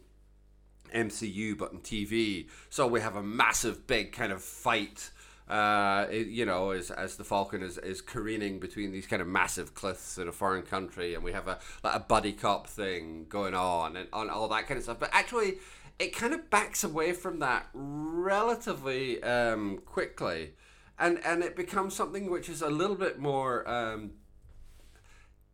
MCU 0.95 1.57
but 1.57 1.73
on 1.73 1.79
TV. 1.79 2.47
So 2.69 2.87
we 2.87 3.01
have 3.01 3.15
a 3.15 3.23
massive, 3.23 3.85
big 3.85 4.11
kind 4.11 4.31
of 4.31 4.41
fight. 4.41 5.11
Uh, 5.47 6.07
it, 6.09 6.27
you 6.27 6.45
know, 6.45 6.71
as, 6.71 6.89
as 6.89 7.17
the 7.17 7.23
Falcon 7.23 7.61
is, 7.61 7.77
is 7.77 8.01
careening 8.01 8.59
between 8.59 8.91
these 8.91 9.05
kind 9.05 9.21
of 9.21 9.27
massive 9.27 9.75
cliffs 9.75 10.17
in 10.17 10.27
a 10.27 10.31
foreign 10.31 10.63
country, 10.63 11.13
and 11.13 11.23
we 11.23 11.33
have 11.33 11.47
a 11.47 11.59
like 11.83 11.95
a 11.95 11.99
buddy 11.99 12.33
cop 12.33 12.65
thing 12.65 13.27
going 13.29 13.53
on 13.53 13.95
and 13.95 14.09
on 14.11 14.29
all 14.29 14.47
that 14.47 14.67
kind 14.67 14.79
of 14.79 14.83
stuff. 14.83 14.99
But 14.99 15.09
actually, 15.11 15.59
it 15.99 16.15
kind 16.15 16.33
of 16.33 16.49
backs 16.49 16.83
away 16.83 17.13
from 17.13 17.39
that 17.39 17.67
relatively 17.73 19.21
um, 19.21 19.77
quickly, 19.85 20.53
and 20.97 21.19
and 21.23 21.43
it 21.43 21.55
becomes 21.55 21.95
something 21.95 22.31
which 22.31 22.49
is 22.49 22.63
a 22.63 22.69
little 22.69 22.95
bit 22.95 23.19
more 23.19 23.69
um, 23.69 24.13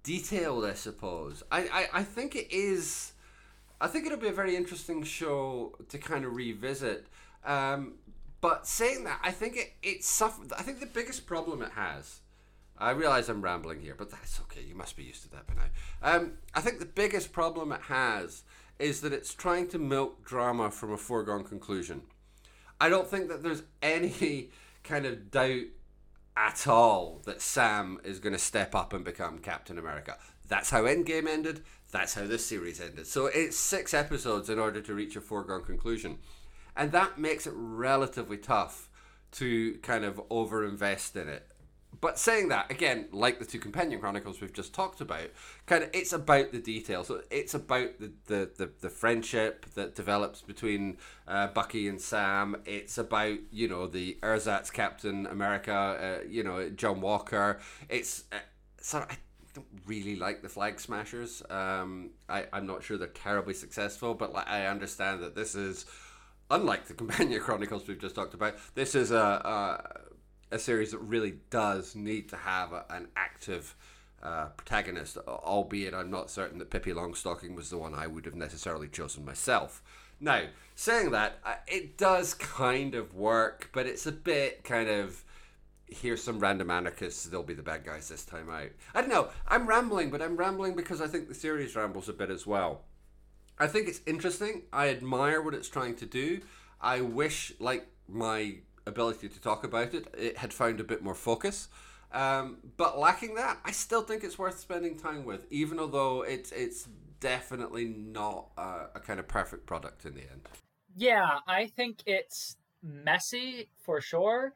detailed, 0.03 0.65
I 0.65 0.73
suppose. 0.73 1.43
I, 1.51 1.61
I, 1.93 1.99
I 1.99 2.03
think 2.03 2.35
it 2.35 2.51
is 2.51 3.10
I 3.81 3.87
think 3.87 4.05
it'll 4.05 4.19
be 4.19 4.27
a 4.27 4.33
very 4.33 4.55
interesting 4.55 5.01
show 5.03 5.75
to 5.89 5.97
kind 5.97 6.23
of 6.23 6.35
revisit. 6.35 7.07
Um, 7.43 7.95
but 8.39 8.67
saying 8.67 9.03
that, 9.05 9.19
I 9.23 9.31
think 9.31 9.57
it, 9.57 9.73
it 9.81 10.03
suffered. 10.03 10.53
I 10.53 10.61
think 10.61 10.79
the 10.79 10.85
biggest 10.85 11.25
problem 11.25 11.63
it 11.63 11.71
has. 11.71 12.19
I 12.77 12.91
realize 12.91 13.27
I'm 13.27 13.41
rambling 13.41 13.81
here, 13.81 13.95
but 13.97 14.11
that's 14.11 14.39
okay. 14.41 14.61
You 14.61 14.75
must 14.75 14.95
be 14.95 15.03
used 15.03 15.23
to 15.23 15.31
that 15.31 15.47
by 15.47 15.53
now. 15.55 15.69
Um, 16.01 16.33
I 16.53 16.61
think 16.61 16.79
the 16.79 16.85
biggest 16.85 17.33
problem 17.33 17.71
it 17.71 17.81
has 17.81 18.43
is 18.79 19.01
that 19.01 19.13
it's 19.13 19.33
trying 19.33 19.67
to 19.69 19.79
milk 19.79 20.25
drama 20.25 20.71
from 20.71 20.91
a 20.91 20.97
foregone 20.97 21.43
conclusion. 21.43 22.03
I 22.79 22.89
don't 22.89 23.07
think 23.07 23.29
that 23.29 23.43
there's 23.43 23.63
any 23.81 24.49
kind 24.83 25.05
of 25.05 25.31
doubt 25.31 25.65
at 26.37 26.67
all 26.67 27.21
that 27.25 27.41
Sam 27.41 27.99
is 28.03 28.19
going 28.19 28.33
to 28.33 28.39
step 28.39 28.73
up 28.73 28.93
and 28.93 29.03
become 29.03 29.39
Captain 29.39 29.77
America. 29.77 30.17
That's 30.47 30.71
how 30.71 30.83
Endgame 30.83 31.27
ended. 31.27 31.63
That's 31.91 32.13
how 32.13 32.25
this 32.25 32.45
series 32.45 32.79
ended. 32.79 33.05
So 33.07 33.25
it's 33.27 33.57
six 33.57 33.93
episodes 33.93 34.49
in 34.49 34.59
order 34.59 34.81
to 34.81 34.93
reach 34.93 35.15
a 35.15 35.21
foregone 35.21 35.63
conclusion. 35.63 36.19
And 36.75 36.91
that 36.93 37.19
makes 37.19 37.45
it 37.45 37.53
relatively 37.55 38.37
tough 38.37 38.89
to 39.33 39.75
kind 39.81 40.05
of 40.05 40.15
overinvest 40.29 41.15
in 41.21 41.27
it. 41.29 41.47
but 41.99 42.17
saying 42.17 42.47
that 42.49 42.71
again, 42.71 43.07
like 43.11 43.39
the 43.39 43.45
two 43.45 43.59
companion 43.59 43.99
chronicles 43.99 44.39
we've 44.39 44.53
just 44.53 44.73
talked 44.73 45.01
about, 45.01 45.29
kind 45.65 45.83
of 45.83 45.89
it's 45.93 46.13
about 46.13 46.51
the 46.51 46.59
details. 46.59 47.11
It's 47.29 47.53
about 47.53 47.99
the 47.99 48.11
the, 48.27 48.49
the, 48.57 48.71
the 48.79 48.89
friendship 48.89 49.65
that 49.75 49.95
develops 49.95 50.41
between 50.41 50.97
uh, 51.27 51.47
Bucky 51.47 51.87
and 51.87 51.99
Sam. 51.99 52.55
It's 52.65 52.97
about 52.97 53.37
you 53.51 53.67
know 53.67 53.87
the 53.87 54.17
ersatz 54.23 54.71
Captain 54.71 55.27
America, 55.27 55.73
uh, 56.23 56.27
you 56.27 56.43
know 56.43 56.69
John 56.69 57.01
Walker. 57.01 57.59
It's 57.89 58.23
uh, 58.31 58.37
so 58.79 58.99
I 58.99 59.17
don't 59.53 59.67
really 59.85 60.15
like 60.15 60.41
the 60.41 60.49
Flag 60.49 60.79
Smashers. 60.79 61.43
Um, 61.49 62.11
I 62.29 62.45
I'm 62.53 62.65
not 62.65 62.83
sure 62.83 62.97
they're 62.97 63.07
terribly 63.07 63.53
successful, 63.53 64.13
but 64.13 64.33
like 64.33 64.47
I 64.47 64.67
understand 64.67 65.21
that 65.23 65.35
this 65.35 65.55
is 65.55 65.85
unlike 66.49 66.87
the 66.87 66.93
companion 67.03 67.41
chronicles 67.41 67.87
we've 67.87 67.99
just 67.99 68.15
talked 68.15 68.33
about. 68.33 68.55
This 68.75 68.95
is 68.95 69.11
a, 69.11 69.17
a 70.51 70.55
a 70.55 70.59
series 70.59 70.91
that 70.91 70.99
really 70.99 71.35
does 71.49 71.95
need 71.95 72.29
to 72.29 72.35
have 72.35 72.73
a, 72.73 72.85
an 72.89 73.07
active 73.15 73.75
uh, 74.21 74.47
protagonist, 74.57 75.17
albeit 75.27 75.93
I'm 75.93 76.11
not 76.11 76.29
certain 76.29 76.59
that 76.59 76.69
Pippi 76.69 76.91
Longstocking 76.91 77.55
was 77.55 77.69
the 77.69 77.77
one 77.77 77.95
I 77.95 78.07
would 78.07 78.25
have 78.25 78.35
necessarily 78.35 78.87
chosen 78.87 79.25
myself. 79.25 79.81
Now, 80.19 80.43
saying 80.75 81.11
that, 81.11 81.39
it 81.67 81.97
does 81.97 82.35
kind 82.35 82.93
of 82.93 83.15
work, 83.15 83.69
but 83.73 83.87
it's 83.87 84.05
a 84.05 84.11
bit 84.11 84.63
kind 84.63 84.89
of 84.89 85.23
here's 85.91 86.23
some 86.23 86.39
random 86.39 86.71
anarchists, 86.71 87.25
they'll 87.25 87.43
be 87.43 87.53
the 87.53 87.61
bad 87.61 87.85
guys 87.85 88.09
this 88.09 88.25
time 88.25 88.49
out. 88.49 88.69
I 88.95 89.01
don't 89.01 89.09
know, 89.09 89.29
I'm 89.47 89.67
rambling, 89.67 90.09
but 90.09 90.21
I'm 90.21 90.37
rambling 90.37 90.75
because 90.75 91.01
I 91.01 91.07
think 91.07 91.27
the 91.27 91.35
series 91.35 91.75
rambles 91.75 92.09
a 92.09 92.13
bit 92.13 92.29
as 92.29 92.47
well. 92.47 92.85
I 93.59 93.67
think 93.67 93.87
it's 93.87 94.01
interesting. 94.07 94.63
I 94.73 94.89
admire 94.89 95.41
what 95.41 95.53
it's 95.53 95.69
trying 95.69 95.95
to 95.97 96.05
do. 96.05 96.41
I 96.79 97.01
wish, 97.01 97.53
like 97.59 97.87
my 98.07 98.55
ability 98.87 99.29
to 99.29 99.39
talk 99.39 99.63
about 99.63 99.93
it, 99.93 100.07
it 100.17 100.37
had 100.37 100.51
found 100.51 100.79
a 100.79 100.83
bit 100.83 101.03
more 101.03 101.13
focus. 101.13 101.67
Um, 102.11 102.57
but 102.75 102.97
lacking 102.97 103.35
that, 103.35 103.59
I 103.63 103.71
still 103.71 104.01
think 104.01 104.23
it's 104.23 104.39
worth 104.39 104.59
spending 104.59 104.97
time 104.97 105.25
with, 105.25 105.45
even 105.51 105.79
although 105.79 106.23
it's 106.23 106.51
it's 106.51 106.87
definitely 107.19 107.85
not 107.85 108.47
a, 108.57 108.87
a 108.95 108.99
kind 108.99 109.19
of 109.19 109.27
perfect 109.27 109.65
product 109.65 110.05
in 110.05 110.15
the 110.15 110.21
end. 110.21 110.49
Yeah, 110.95 111.39
I 111.47 111.67
think 111.67 111.99
it's 112.05 112.57
messy 112.83 113.69
for 113.77 114.01
sure, 114.01 114.53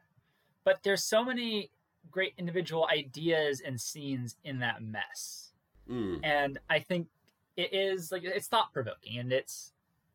but 0.66 0.82
there's 0.82 1.04
so 1.04 1.24
many 1.24 1.70
great 2.10 2.34
individual 2.36 2.88
ideas 2.92 3.62
and 3.64 3.80
scenes 3.80 4.36
in 4.44 4.58
that 4.58 4.82
mess. 4.82 5.52
Mm. 5.88 6.18
And 6.24 6.58
I 6.68 6.80
think 6.80 7.06
it 7.56 7.72
is 7.72 8.10
like 8.10 8.24
it's 8.24 8.48
thought 8.48 8.72
provoking 8.72 9.18
and 9.18 9.32
it's 9.32 9.72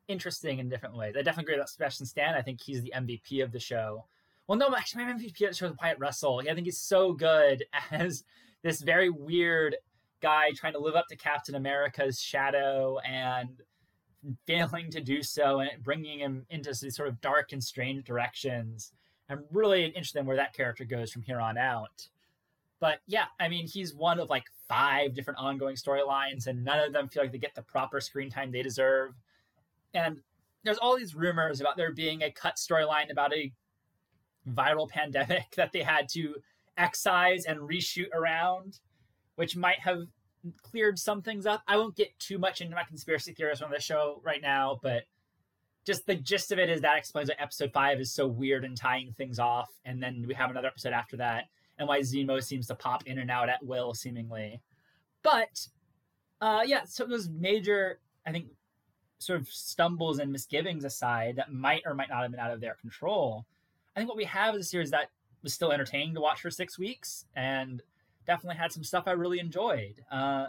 interesting 0.10 0.60
in 0.60 0.68
different 0.68 0.96
ways. 0.96 1.16
I 1.18 1.22
definitely 1.22 1.54
agree 1.54 1.62
with 1.62 1.70
Sebastian 1.70 2.06
Stan. 2.06 2.36
I 2.36 2.42
think 2.42 2.62
he's 2.62 2.82
the 2.84 2.94
MVP 2.94 3.42
of 3.42 3.54
the 3.54 3.60
show. 3.60 4.06
Well, 4.48 4.58
no, 4.58 4.76
actually, 4.76 5.06
my 5.06 5.14
MVP 5.14 5.42
of 5.44 5.52
the 5.52 5.56
show 5.56 5.68
is 5.68 5.74
Wyatt 5.82 6.00
Russell. 6.00 6.42
I 6.42 6.54
think 6.54 6.66
he's 6.66 6.82
so 6.82 7.14
good 7.14 7.64
as 7.92 8.26
this 8.62 8.82
very 8.82 9.10
weird 9.10 9.78
guy 10.22 10.52
trying 10.52 10.74
to 10.74 10.80
live 10.80 10.96
up 10.96 11.08
to 11.08 11.16
Captain 11.16 11.56
America's 11.56 12.22
shadow 12.22 13.00
and 13.00 13.62
failing 14.46 14.92
to 14.92 15.00
do 15.00 15.24
so, 15.24 15.62
and 15.62 15.72
bringing 15.82 16.20
him 16.20 16.46
into 16.50 16.78
these 16.80 16.96
sort 16.96 17.08
of 17.08 17.22
dark 17.22 17.54
and 17.54 17.64
strange 17.64 18.04
directions. 18.04 18.92
I'm 19.32 19.46
really 19.52 19.86
interested 19.86 20.20
in 20.20 20.26
where 20.26 20.38
that 20.38 20.54
character 20.54 20.84
goes 20.84 21.12
from 21.12 21.22
here 21.22 21.40
on 21.40 21.58
out. 21.58 22.08
But 22.80 23.00
yeah, 23.08 23.26
I 23.40 23.48
mean, 23.48 23.68
he's 23.68 23.94
one 23.94 24.20
of 24.20 24.30
like 24.30 24.46
five 24.68 25.14
different 25.14 25.40
ongoing 25.40 25.76
storylines, 25.76 26.48
and 26.48 26.64
none 26.64 26.80
of 26.80 26.94
them 26.94 27.08
feel 27.08 27.24
like 27.24 27.32
they 27.32 27.38
get 27.38 27.56
the 27.56 27.62
proper 27.62 28.02
screen 28.02 28.30
time 28.30 28.52
they 28.52 28.64
deserve. 28.64 29.14
And 29.94 30.22
there's 30.64 30.80
all 30.80 30.98
these 30.98 31.16
rumors 31.16 31.62
about 31.62 31.78
there 31.78 31.92
being 31.92 32.24
a 32.24 32.32
cut 32.32 32.56
storyline 32.56 33.12
about 33.12 33.34
a 33.34 33.52
viral 34.50 34.90
pandemic 34.90 35.52
that 35.56 35.72
they 35.72 35.84
had 35.84 36.10
to 36.10 36.36
excise 36.78 37.46
and 37.46 37.60
reshoot 37.60 38.12
around, 38.14 38.80
which 39.36 39.56
might 39.56 39.80
have 39.80 40.08
cleared 40.62 40.98
some 40.98 41.22
things 41.22 41.46
up. 41.46 41.62
I 41.68 41.78
won't 41.78 41.96
get 41.96 42.18
too 42.20 42.40
much 42.40 42.62
into 42.62 42.76
my 42.76 42.84
conspiracy 42.84 43.34
theories 43.34 43.62
on 43.62 43.70
the 43.70 43.80
show 43.80 44.22
right 44.24 44.42
now, 44.42 44.80
but 44.82 45.04
just 45.86 46.06
the 46.06 46.16
gist 46.16 46.52
of 46.52 46.60
it 46.60 46.70
is 46.70 46.82
that 46.82 46.98
explains 46.98 47.30
why 47.30 47.36
episode 47.40 47.72
five 47.74 48.00
is 48.00 48.12
so 48.12 48.28
weird 48.28 48.66
and 48.66 48.78
tying 48.78 49.14
things 49.18 49.40
off. 49.40 49.70
And 49.86 50.02
then 50.02 50.26
we 50.28 50.34
have 50.34 50.50
another 50.50 50.68
episode 50.68 50.94
after 50.94 51.18
that, 51.18 51.46
and 51.80 51.88
why 51.88 52.00
Zemo 52.02 52.42
seems 52.42 52.68
to 52.68 52.76
pop 52.76 53.08
in 53.08 53.20
and 53.20 53.32
out 53.32 53.50
at 53.50 53.66
will, 53.66 53.94
seemingly. 53.94 54.62
But 55.24 55.68
uh, 56.40 56.62
yeah, 56.66 56.84
so 56.86 57.06
those 57.06 57.30
major, 57.30 58.00
I 58.26 58.32
think, 58.32 58.48
sort 59.20 59.40
of 59.40 59.48
stumbles 59.48 60.20
and 60.20 60.32
misgivings 60.32 60.84
aside 60.84 61.36
that 61.36 61.54
might 61.54 61.84
or 61.86 61.94
might 61.94 62.10
not 62.10 62.24
have 62.24 62.32
been 62.32 62.40
out 62.40 62.52
of 62.52 62.62
their 62.62 62.76
control, 62.76 63.46
I 63.96 64.00
think 64.00 64.10
what 64.10 64.18
we 64.18 64.26
have 64.26 64.56
is 64.56 64.62
a 64.62 64.70
series 64.70 64.92
that 64.92 65.10
was 65.44 65.54
still 65.54 65.72
entertaining 65.72 66.14
to 66.16 66.22
watch 66.22 66.42
for 66.42 66.50
six 66.50 66.78
weeks 66.78 67.26
and 67.36 67.82
definitely 68.26 68.58
had 68.58 68.72
some 68.72 68.84
stuff 68.84 69.04
I 69.08 69.12
really 69.12 69.40
enjoyed. 69.40 69.96
Uh, 70.12 70.48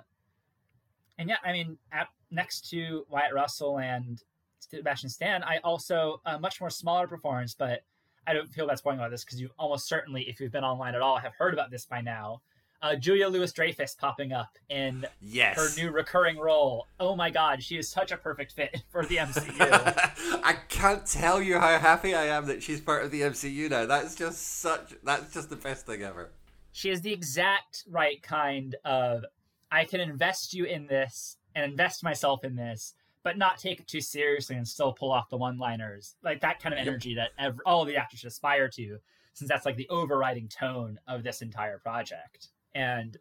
and 1.18 1.28
yeah, 1.28 1.36
I 1.44 1.52
mean, 1.52 1.78
at, 1.92 2.08
next 2.30 2.70
to 2.70 3.04
Wyatt 3.10 3.34
Russell 3.34 3.78
and 3.78 4.22
Sebastian 4.70 5.10
Stan, 5.10 5.42
I 5.42 5.58
also 5.58 6.20
a 6.24 6.38
much 6.38 6.60
more 6.60 6.70
smaller 6.70 7.06
performance, 7.06 7.54
but 7.54 7.82
I 8.26 8.32
don't 8.32 8.48
feel 8.48 8.66
that's 8.66 8.80
spoiling 8.80 9.00
about 9.00 9.10
this 9.10 9.24
because 9.24 9.40
you 9.40 9.50
almost 9.58 9.88
certainly, 9.88 10.22
if 10.22 10.40
you've 10.40 10.52
been 10.52 10.64
online 10.64 10.94
at 10.94 11.02
all, 11.02 11.18
have 11.18 11.34
heard 11.34 11.52
about 11.52 11.70
this 11.70 11.84
by 11.86 12.00
now 12.00 12.40
uh, 12.82 12.96
Julia 12.96 13.28
Louis 13.28 13.52
Dreyfus 13.52 13.94
popping 13.94 14.32
up 14.32 14.58
in 14.68 15.06
yes. 15.20 15.56
her 15.56 15.68
new 15.80 15.90
recurring 15.90 16.36
role. 16.36 16.86
Oh 16.98 17.14
my 17.14 17.30
god, 17.30 17.62
she 17.62 17.78
is 17.78 17.88
such 17.88 18.10
a 18.10 18.16
perfect 18.16 18.52
fit 18.52 18.82
for 18.90 19.06
the 19.06 19.16
MCU. 19.16 19.56
I 20.44 20.54
can't 20.68 21.06
tell 21.06 21.40
you 21.40 21.58
how 21.58 21.78
happy 21.78 22.14
I 22.14 22.26
am 22.26 22.46
that 22.46 22.62
she's 22.62 22.80
part 22.80 23.04
of 23.04 23.10
the 23.10 23.22
MCU 23.22 23.70
now. 23.70 23.86
That's 23.86 24.14
just 24.14 24.60
such 24.60 24.94
that's 25.04 25.32
just 25.32 25.48
the 25.48 25.56
best 25.56 25.86
thing 25.86 26.02
ever. 26.02 26.32
She 26.72 26.90
is 26.90 27.02
the 27.02 27.12
exact 27.12 27.84
right 27.88 28.20
kind 28.22 28.74
of 28.84 29.24
I 29.70 29.84
can 29.84 30.00
invest 30.00 30.52
you 30.52 30.64
in 30.64 30.86
this 30.86 31.36
and 31.54 31.70
invest 31.70 32.02
myself 32.02 32.44
in 32.44 32.56
this, 32.56 32.94
but 33.22 33.38
not 33.38 33.58
take 33.58 33.80
it 33.80 33.86
too 33.86 34.00
seriously 34.00 34.56
and 34.56 34.66
still 34.66 34.92
pull 34.92 35.12
off 35.12 35.28
the 35.30 35.36
one-liners. 35.36 36.16
Like 36.22 36.40
that 36.40 36.60
kind 36.60 36.74
of 36.74 36.80
energy 36.80 37.14
that 37.14 37.30
every, 37.38 37.60
all 37.64 37.84
the 37.84 37.96
actors 37.96 38.20
should 38.20 38.28
aspire 38.28 38.68
to, 38.70 38.98
since 39.32 39.48
that's 39.48 39.66
like 39.66 39.76
the 39.76 39.88
overriding 39.88 40.48
tone 40.48 40.98
of 41.06 41.22
this 41.22 41.42
entire 41.42 41.78
project 41.78 42.48
and 42.74 43.18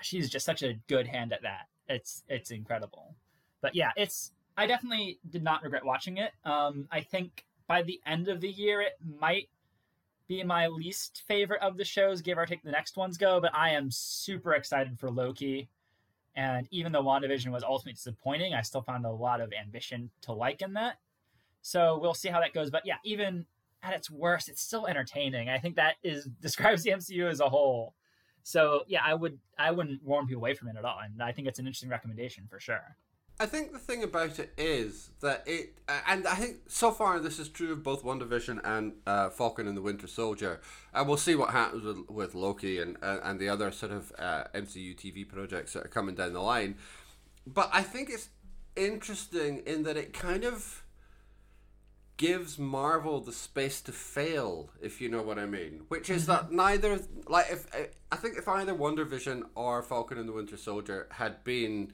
she's 0.00 0.30
just 0.30 0.46
such 0.46 0.62
a 0.62 0.74
good 0.88 1.06
hand 1.06 1.32
at 1.32 1.42
that. 1.42 1.68
It's 1.88 2.22
it's 2.28 2.50
incredible. 2.50 3.14
But 3.60 3.74
yeah, 3.74 3.90
it's 3.96 4.32
I 4.56 4.66
definitely 4.66 5.18
did 5.28 5.42
not 5.42 5.62
regret 5.62 5.84
watching 5.84 6.18
it. 6.18 6.32
Um, 6.44 6.88
I 6.90 7.00
think 7.00 7.44
by 7.66 7.82
the 7.82 8.00
end 8.06 8.28
of 8.28 8.40
the 8.40 8.50
year 8.50 8.80
it 8.80 8.94
might 9.18 9.48
be 10.28 10.42
my 10.42 10.66
least 10.68 11.22
favorite 11.26 11.62
of 11.62 11.76
the 11.76 11.84
shows, 11.84 12.22
give 12.22 12.38
or 12.38 12.46
take 12.46 12.62
the 12.62 12.70
next 12.70 12.96
ones 12.96 13.18
go. 13.18 13.40
But 13.40 13.54
I 13.54 13.70
am 13.70 13.90
super 13.90 14.54
excited 14.54 14.98
for 14.98 15.10
Loki. 15.10 15.68
And 16.34 16.66
even 16.70 16.92
though 16.92 17.02
WandaVision 17.02 17.52
was 17.52 17.62
ultimately 17.62 17.92
disappointing, 17.92 18.54
I 18.54 18.62
still 18.62 18.82
found 18.82 19.04
a 19.04 19.10
lot 19.10 19.40
of 19.40 19.52
ambition 19.52 20.10
to 20.22 20.32
like 20.32 20.62
in 20.62 20.72
that. 20.74 20.98
So 21.60 21.98
we'll 22.00 22.14
see 22.14 22.28
how 22.28 22.40
that 22.40 22.54
goes. 22.54 22.70
But 22.70 22.82
yeah, 22.86 22.96
even 23.04 23.46
at 23.82 23.94
its 23.94 24.10
worst, 24.10 24.48
it's 24.48 24.62
still 24.62 24.86
entertaining. 24.86 25.48
I 25.48 25.58
think 25.58 25.76
that 25.76 25.96
is 26.02 26.24
describes 26.40 26.82
the 26.82 26.90
MCU 26.90 27.28
as 27.28 27.40
a 27.40 27.48
whole. 27.48 27.94
So 28.44 28.82
yeah, 28.88 29.02
I 29.04 29.14
would 29.14 29.38
I 29.58 29.70
wouldn't 29.70 30.02
warn 30.02 30.26
people 30.26 30.42
away 30.42 30.54
from 30.54 30.68
it 30.68 30.76
at 30.76 30.84
all, 30.84 30.98
and 31.04 31.22
I 31.22 31.30
think 31.32 31.46
it's 31.46 31.60
an 31.60 31.66
interesting 31.66 31.90
recommendation 31.90 32.46
for 32.50 32.58
sure. 32.58 32.96
I 33.42 33.46
think 33.46 33.72
the 33.72 33.80
thing 33.80 34.04
about 34.04 34.38
it 34.38 34.52
is 34.56 35.10
that 35.20 35.42
it, 35.46 35.76
and 36.06 36.28
I 36.28 36.36
think 36.36 36.58
so 36.68 36.92
far 36.92 37.18
this 37.18 37.40
is 37.40 37.48
true 37.48 37.72
of 37.72 37.82
both 37.82 38.04
WandaVision 38.04 38.60
and 38.62 38.92
uh, 39.04 39.30
Falcon 39.30 39.66
and 39.66 39.76
the 39.76 39.82
Winter 39.82 40.06
Soldier. 40.06 40.60
And 40.94 41.08
we'll 41.08 41.16
see 41.16 41.34
what 41.34 41.50
happens 41.50 41.82
with, 41.82 42.08
with 42.08 42.34
Loki 42.36 42.80
and 42.80 42.96
uh, 43.02 43.18
and 43.24 43.40
the 43.40 43.48
other 43.48 43.72
sort 43.72 43.90
of 43.90 44.12
uh, 44.16 44.44
MCU 44.54 44.96
TV 44.96 45.28
projects 45.28 45.72
that 45.72 45.84
are 45.84 45.88
coming 45.88 46.14
down 46.14 46.34
the 46.34 46.40
line. 46.40 46.76
But 47.44 47.68
I 47.72 47.82
think 47.82 48.10
it's 48.10 48.28
interesting 48.76 49.64
in 49.66 49.82
that 49.82 49.96
it 49.96 50.12
kind 50.12 50.44
of 50.44 50.84
gives 52.16 52.60
Marvel 52.60 53.18
the 53.18 53.32
space 53.32 53.80
to 53.80 53.90
fail, 53.90 54.70
if 54.80 55.00
you 55.00 55.08
know 55.08 55.22
what 55.22 55.40
I 55.40 55.46
mean. 55.46 55.82
Which 55.88 56.10
is 56.10 56.26
that 56.26 56.44
mm-hmm. 56.44 56.56
neither, 56.56 57.00
like, 57.26 57.46
if 57.50 57.66
I 58.12 58.16
think 58.16 58.38
if 58.38 58.46
either 58.46 58.72
WandaVision 58.72 59.42
or 59.56 59.82
Falcon 59.82 60.18
and 60.18 60.28
the 60.28 60.32
Winter 60.32 60.56
Soldier 60.56 61.08
had 61.10 61.42
been 61.42 61.92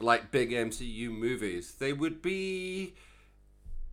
like 0.00 0.30
big 0.30 0.50
MCU 0.50 1.10
movies, 1.10 1.74
they 1.78 1.92
would 1.92 2.22
be 2.22 2.94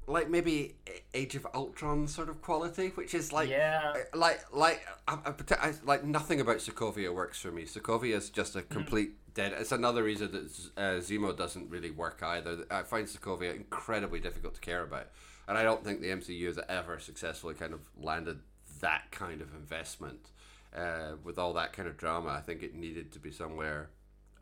like 0.07 0.29
maybe 0.29 0.75
Age 1.13 1.35
of 1.35 1.47
Ultron 1.53 2.07
sort 2.07 2.29
of 2.29 2.41
quality, 2.41 2.89
which 2.89 3.13
is 3.13 3.31
like 3.31 3.49
yeah, 3.49 3.93
like 4.13 4.43
like 4.53 4.85
I, 5.07 5.17
I, 5.25 5.33
I, 5.67 5.73
like 5.85 6.03
nothing 6.03 6.41
about 6.41 6.57
Sokovia 6.57 7.13
works 7.13 7.39
for 7.39 7.51
me. 7.51 7.63
Sokovia 7.63 8.15
is 8.15 8.29
just 8.29 8.55
a 8.55 8.61
mm. 8.61 8.69
complete 8.69 9.11
mm. 9.11 9.33
dead. 9.33 9.53
It's 9.57 9.71
another 9.71 10.03
reason 10.03 10.31
that 10.31 10.81
uh, 10.81 10.99
Zemo 10.99 11.35
doesn't 11.35 11.69
really 11.69 11.91
work 11.91 12.21
either. 12.23 12.65
I 12.69 12.83
find 12.83 13.07
Sokovia 13.07 13.55
incredibly 13.55 14.19
difficult 14.19 14.55
to 14.55 14.61
care 14.61 14.83
about 14.83 15.07
and 15.51 15.57
I 15.57 15.63
don't 15.63 15.83
think 15.83 15.99
the 15.99 16.07
MCU 16.07 16.45
has 16.47 16.59
ever 16.69 16.97
successfully 16.97 17.55
kind 17.55 17.73
of 17.73 17.81
landed 18.01 18.39
that 18.79 19.11
kind 19.11 19.41
of 19.41 19.53
investment 19.53 20.29
uh, 20.73 21.17
with 21.25 21.37
all 21.37 21.51
that 21.53 21.73
kind 21.73 21.89
of 21.89 21.97
drama. 21.97 22.29
I 22.29 22.39
think 22.39 22.63
it 22.63 22.73
needed 22.73 23.11
to 23.11 23.19
be 23.19 23.31
somewhere 23.31 23.89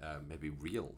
uh, 0.03 0.18
maybe 0.28 0.49
real. 0.49 0.93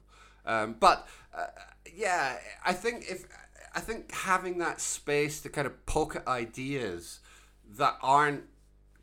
Um, 0.45 0.75
but 0.79 1.07
uh, 1.35 1.47
yeah, 1.93 2.37
I 2.65 2.73
think 2.73 3.05
if 3.09 3.25
I 3.73 3.79
think 3.79 4.11
having 4.11 4.57
that 4.59 4.81
space 4.81 5.41
to 5.41 5.49
kind 5.49 5.67
of 5.67 5.85
poke 5.85 6.15
at 6.15 6.27
ideas 6.27 7.19
that 7.77 7.97
aren't 8.01 8.43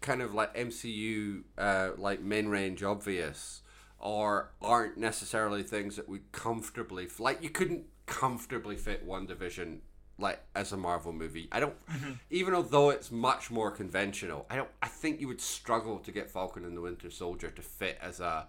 kind 0.00 0.22
of 0.22 0.34
like 0.34 0.54
MCU 0.54 1.42
uh, 1.56 1.90
like 1.96 2.20
main 2.20 2.48
range 2.48 2.82
obvious 2.82 3.62
or 3.98 4.52
aren't 4.62 4.96
necessarily 4.96 5.62
things 5.62 5.96
that 5.96 6.08
we 6.08 6.20
comfortably 6.32 7.08
like 7.18 7.42
you 7.42 7.50
couldn't 7.50 7.84
comfortably 8.06 8.76
fit 8.76 9.06
WandaVision 9.06 9.78
like 10.20 10.40
as 10.54 10.72
a 10.72 10.76
Marvel 10.76 11.12
movie. 11.12 11.48
I 11.52 11.60
don't 11.60 11.86
mm-hmm. 11.86 12.12
even 12.30 12.54
although 12.54 12.90
it's 12.90 13.10
much 13.10 13.50
more 13.50 13.70
conventional, 13.70 14.46
I 14.50 14.56
don't 14.56 14.68
I 14.82 14.88
think 14.88 15.20
you 15.20 15.28
would 15.28 15.40
struggle 15.40 15.98
to 16.00 16.12
get 16.12 16.30
Falcon 16.30 16.64
and 16.64 16.76
the 16.76 16.80
Winter 16.80 17.10
Soldier 17.10 17.50
to 17.50 17.62
fit 17.62 17.98
as 18.02 18.20
a 18.20 18.48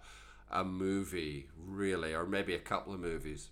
a 0.50 0.64
movie, 0.64 1.48
really, 1.56 2.14
or 2.14 2.26
maybe 2.26 2.54
a 2.54 2.58
couple 2.58 2.92
of 2.92 3.00
movies. 3.00 3.48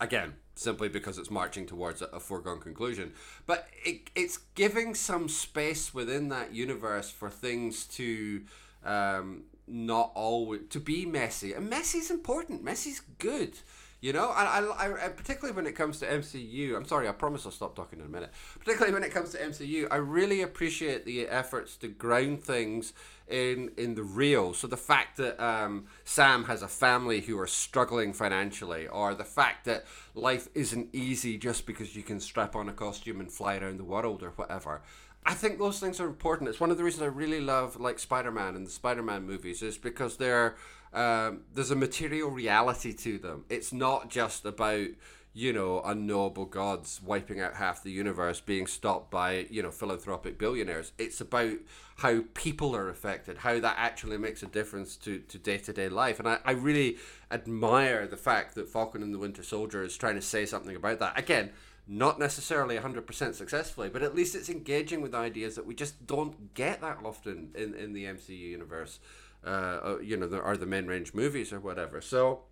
Again, 0.00 0.34
simply 0.54 0.88
because 0.88 1.18
it's 1.18 1.30
marching 1.30 1.66
towards 1.66 2.02
a, 2.02 2.06
a 2.06 2.20
foregone 2.20 2.60
conclusion. 2.60 3.12
But 3.46 3.68
it, 3.84 4.10
it's 4.14 4.38
giving 4.54 4.94
some 4.94 5.28
space 5.28 5.92
within 5.92 6.28
that 6.28 6.54
universe 6.54 7.10
for 7.10 7.30
things 7.30 7.84
to 7.86 8.42
um, 8.84 9.44
not 9.66 10.12
always 10.14 10.62
to 10.70 10.80
be 10.80 11.06
messy. 11.06 11.52
And 11.52 11.68
messy's 11.68 12.10
important. 12.10 12.62
Messy's 12.62 13.00
good. 13.18 13.54
You 14.02 14.14
know, 14.14 14.28
I, 14.30 14.60
I, 14.60 15.04
I, 15.04 15.08
particularly 15.08 15.54
when 15.54 15.66
it 15.66 15.72
comes 15.72 15.98
to 15.98 16.06
MCU, 16.06 16.74
I'm 16.74 16.86
sorry, 16.86 17.06
I 17.06 17.12
promise 17.12 17.44
I'll 17.44 17.52
stop 17.52 17.76
talking 17.76 17.98
in 17.98 18.06
a 18.06 18.08
minute. 18.08 18.30
Particularly 18.58 18.94
when 18.94 19.04
it 19.04 19.12
comes 19.12 19.32
to 19.32 19.38
MCU, 19.38 19.88
I 19.90 19.96
really 19.96 20.40
appreciate 20.40 21.04
the 21.04 21.28
efforts 21.28 21.76
to 21.78 21.88
ground 21.88 22.42
things 22.42 22.94
in 23.30 23.70
in 23.76 23.94
the 23.94 24.02
real. 24.02 24.52
So 24.54 24.66
the 24.66 24.76
fact 24.76 25.16
that 25.18 25.42
um, 25.42 25.86
Sam 26.04 26.44
has 26.44 26.62
a 26.62 26.68
family 26.68 27.20
who 27.20 27.38
are 27.38 27.46
struggling 27.46 28.12
financially, 28.12 28.88
or 28.88 29.14
the 29.14 29.24
fact 29.24 29.64
that 29.66 29.84
life 30.14 30.48
isn't 30.54 30.88
easy 30.92 31.38
just 31.38 31.66
because 31.66 31.96
you 31.96 32.02
can 32.02 32.20
strap 32.20 32.56
on 32.56 32.68
a 32.68 32.72
costume 32.72 33.20
and 33.20 33.30
fly 33.30 33.56
around 33.56 33.78
the 33.78 33.84
world 33.84 34.22
or 34.22 34.30
whatever. 34.30 34.82
I 35.24 35.34
think 35.34 35.58
those 35.58 35.78
things 35.78 36.00
are 36.00 36.06
important. 36.06 36.48
It's 36.48 36.60
one 36.60 36.70
of 36.70 36.78
the 36.78 36.84
reasons 36.84 37.02
I 37.02 37.06
really 37.06 37.40
love 37.40 37.78
like 37.78 37.98
Spider 37.98 38.30
Man 38.30 38.56
and 38.56 38.66
the 38.66 38.70
Spider 38.70 39.02
Man 39.02 39.24
movies 39.24 39.62
is 39.62 39.76
because 39.76 40.16
they're 40.16 40.56
um, 40.92 41.42
there's 41.54 41.70
a 41.70 41.76
material 41.76 42.30
reality 42.30 42.92
to 42.92 43.18
them. 43.18 43.44
It's 43.48 43.72
not 43.72 44.08
just 44.08 44.44
about 44.44 44.88
you 45.32 45.52
know 45.52 45.80
unknowable 45.84 46.46
gods 46.46 47.00
wiping 47.04 47.40
out 47.40 47.54
half 47.54 47.82
the 47.82 47.90
universe, 47.92 48.40
being 48.40 48.66
stopped 48.66 49.10
by 49.10 49.46
you 49.50 49.62
know 49.62 49.70
philanthropic 49.70 50.38
billionaires. 50.38 50.92
It's 50.98 51.20
about 51.20 51.52
how 52.00 52.22
people 52.34 52.74
are 52.74 52.88
affected, 52.88 53.38
how 53.38 53.58
that 53.60 53.76
actually 53.78 54.18
makes 54.18 54.42
a 54.42 54.46
difference 54.46 54.96
to 54.96 55.18
to 55.20 55.38
day 55.38 55.58
to 55.58 55.72
day 55.72 55.88
life. 55.88 56.18
And 56.18 56.28
I, 56.28 56.38
I 56.44 56.52
really 56.52 56.98
admire 57.30 58.06
the 58.06 58.16
fact 58.16 58.54
that 58.54 58.68
Falcon 58.68 59.02
and 59.02 59.14
the 59.14 59.18
Winter 59.18 59.42
Soldier 59.42 59.82
is 59.82 59.96
trying 59.96 60.16
to 60.16 60.22
say 60.22 60.46
something 60.46 60.76
about 60.76 60.98
that. 60.98 61.18
Again, 61.18 61.50
not 61.86 62.18
necessarily 62.18 62.76
100% 62.76 63.34
successfully, 63.34 63.88
but 63.88 64.02
at 64.02 64.14
least 64.14 64.34
it's 64.34 64.48
engaging 64.48 65.00
with 65.00 65.14
ideas 65.14 65.56
that 65.56 65.66
we 65.66 65.74
just 65.74 66.06
don't 66.06 66.54
get 66.54 66.80
that 66.82 66.98
often 67.04 67.50
in, 67.54 67.74
in 67.74 67.92
the 67.92 68.04
MCU 68.04 68.38
universe 68.38 69.00
uh, 69.44 69.48
uh, 69.48 69.98
you 70.02 70.16
know, 70.16 70.26
there 70.26 70.42
are 70.42 70.56
the 70.56 70.66
main 70.66 70.86
range 70.86 71.14
movies 71.14 71.52
or 71.52 71.60
whatever. 71.60 72.00
So 72.00 72.42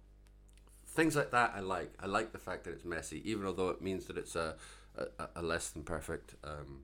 things 0.86 1.16
like 1.16 1.30
that 1.32 1.52
I 1.54 1.60
like. 1.60 1.92
I 2.00 2.06
like 2.06 2.32
the 2.32 2.38
fact 2.38 2.64
that 2.64 2.72
it's 2.72 2.84
messy, 2.84 3.28
even 3.30 3.46
although 3.46 3.68
it 3.68 3.82
means 3.82 4.06
that 4.06 4.16
it's 4.16 4.36
a 4.36 4.56
a, 4.96 5.28
a 5.36 5.42
less 5.42 5.70
than 5.70 5.82
perfect 5.82 6.34
um, 6.42 6.80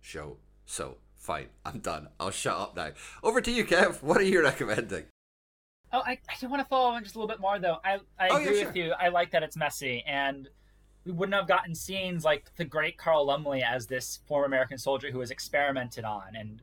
show. 0.00 0.38
So 0.66 0.96
fine, 1.22 1.46
I'm 1.64 1.78
done. 1.78 2.08
I'll 2.20 2.30
shut 2.30 2.58
up 2.58 2.76
now. 2.76 2.90
Over 3.22 3.40
to 3.40 3.50
you, 3.50 3.64
Kev. 3.64 4.02
What 4.02 4.18
are 4.18 4.24
you 4.24 4.42
recommending? 4.42 5.04
Oh, 5.92 6.02
I, 6.04 6.18
I 6.28 6.34
do 6.40 6.48
want 6.48 6.60
to 6.62 6.68
follow 6.68 6.90
on 6.90 7.02
just 7.02 7.14
a 7.14 7.18
little 7.18 7.28
bit 7.28 7.40
more 7.40 7.58
though. 7.58 7.78
I 7.84 7.98
I 8.18 8.28
oh, 8.30 8.36
agree 8.38 8.60
yeah, 8.60 8.66
with 8.66 8.76
you. 8.76 8.92
I 8.98 9.08
like 9.08 9.30
that 9.32 9.42
it's 9.42 9.56
messy 9.56 10.02
and 10.06 10.48
we 11.04 11.12
wouldn't 11.12 11.34
have 11.34 11.48
gotten 11.48 11.74
scenes 11.74 12.24
like 12.24 12.50
the 12.56 12.64
great 12.64 12.96
Carl 12.96 13.26
Lumbly 13.26 13.62
as 13.62 13.86
this 13.86 14.20
former 14.26 14.46
American 14.46 14.78
soldier 14.78 15.10
who 15.10 15.18
was 15.18 15.30
experimented 15.30 16.04
on 16.04 16.34
and 16.34 16.62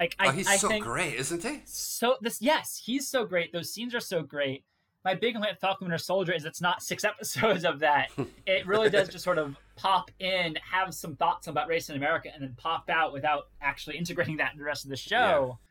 like 0.00 0.16
I, 0.18 0.28
oh, 0.28 0.30
he's 0.30 0.46
I 0.46 0.56
so 0.56 0.78
great, 0.80 1.14
isn't 1.14 1.42
he? 1.42 1.62
So 1.64 2.16
this, 2.20 2.40
yes, 2.40 2.80
he's 2.84 3.08
so 3.08 3.24
great. 3.24 3.52
Those 3.52 3.72
scenes 3.72 3.94
are 3.94 4.00
so 4.00 4.22
great. 4.22 4.64
My 5.04 5.14
big 5.14 5.34
complaint 5.34 5.54
with 5.54 5.60
Falcon 5.60 5.86
Winter 5.86 5.98
Soldier 5.98 6.32
is 6.32 6.44
it's 6.44 6.60
not 6.60 6.82
six 6.82 7.04
episodes 7.04 7.64
of 7.64 7.80
that. 7.80 8.10
it 8.46 8.66
really 8.66 8.90
does 8.90 9.08
just 9.08 9.24
sort 9.24 9.38
of 9.38 9.56
pop 9.76 10.10
in, 10.18 10.56
have 10.56 10.92
some 10.92 11.16
thoughts 11.16 11.46
about 11.46 11.68
race 11.68 11.88
in 11.88 11.96
America, 11.96 12.30
and 12.32 12.42
then 12.42 12.54
pop 12.56 12.90
out 12.90 13.12
without 13.12 13.44
actually 13.60 13.96
integrating 13.96 14.36
that 14.38 14.52
in 14.52 14.58
the 14.58 14.64
rest 14.64 14.84
of 14.84 14.90
the 14.90 14.96
show. 14.96 15.58
Yeah. 15.60 15.64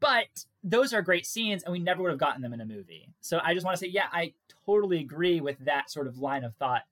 But 0.00 0.44
those 0.62 0.92
are 0.92 1.02
great 1.02 1.26
scenes, 1.26 1.62
and 1.64 1.72
we 1.72 1.78
never 1.78 2.02
would 2.02 2.10
have 2.10 2.18
gotten 2.18 2.42
them 2.42 2.52
in 2.52 2.60
a 2.60 2.66
movie. 2.66 3.08
So 3.20 3.40
I 3.42 3.54
just 3.54 3.64
want 3.64 3.76
to 3.76 3.84
say, 3.84 3.90
yeah, 3.90 4.06
I 4.12 4.32
totally 4.64 5.00
agree 5.00 5.40
with 5.40 5.58
that 5.60 5.90
sort 5.90 6.06
of 6.06 6.18
line 6.18 6.44
of 6.44 6.54
thought. 6.56 6.82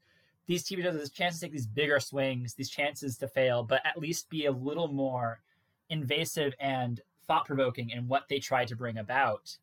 These 0.47 0.65
TV 0.65 0.77
shows 0.77 0.93
have 0.93 0.95
this 0.95 1.11
chance 1.11 1.35
to 1.37 1.41
take 1.41 1.53
these 1.53 1.67
bigger 1.67 2.01
swings, 2.01 2.55
these 2.55 2.71
chances 2.71 3.19
to 3.19 3.29
fail, 3.29 3.63
but 3.63 3.83
at 3.85 3.99
least 3.99 4.31
be 4.31 4.47
a 4.47 4.53
little 4.53 4.89
more 4.89 5.41
invasive 5.91 6.55
and 6.61 7.01
thought 7.27 7.47
provoking 7.47 7.91
in 7.91 8.09
what 8.09 8.29
they 8.29 8.39
try 8.39 8.65
to 8.65 8.77
bring 8.77 8.99
about. 8.99 9.57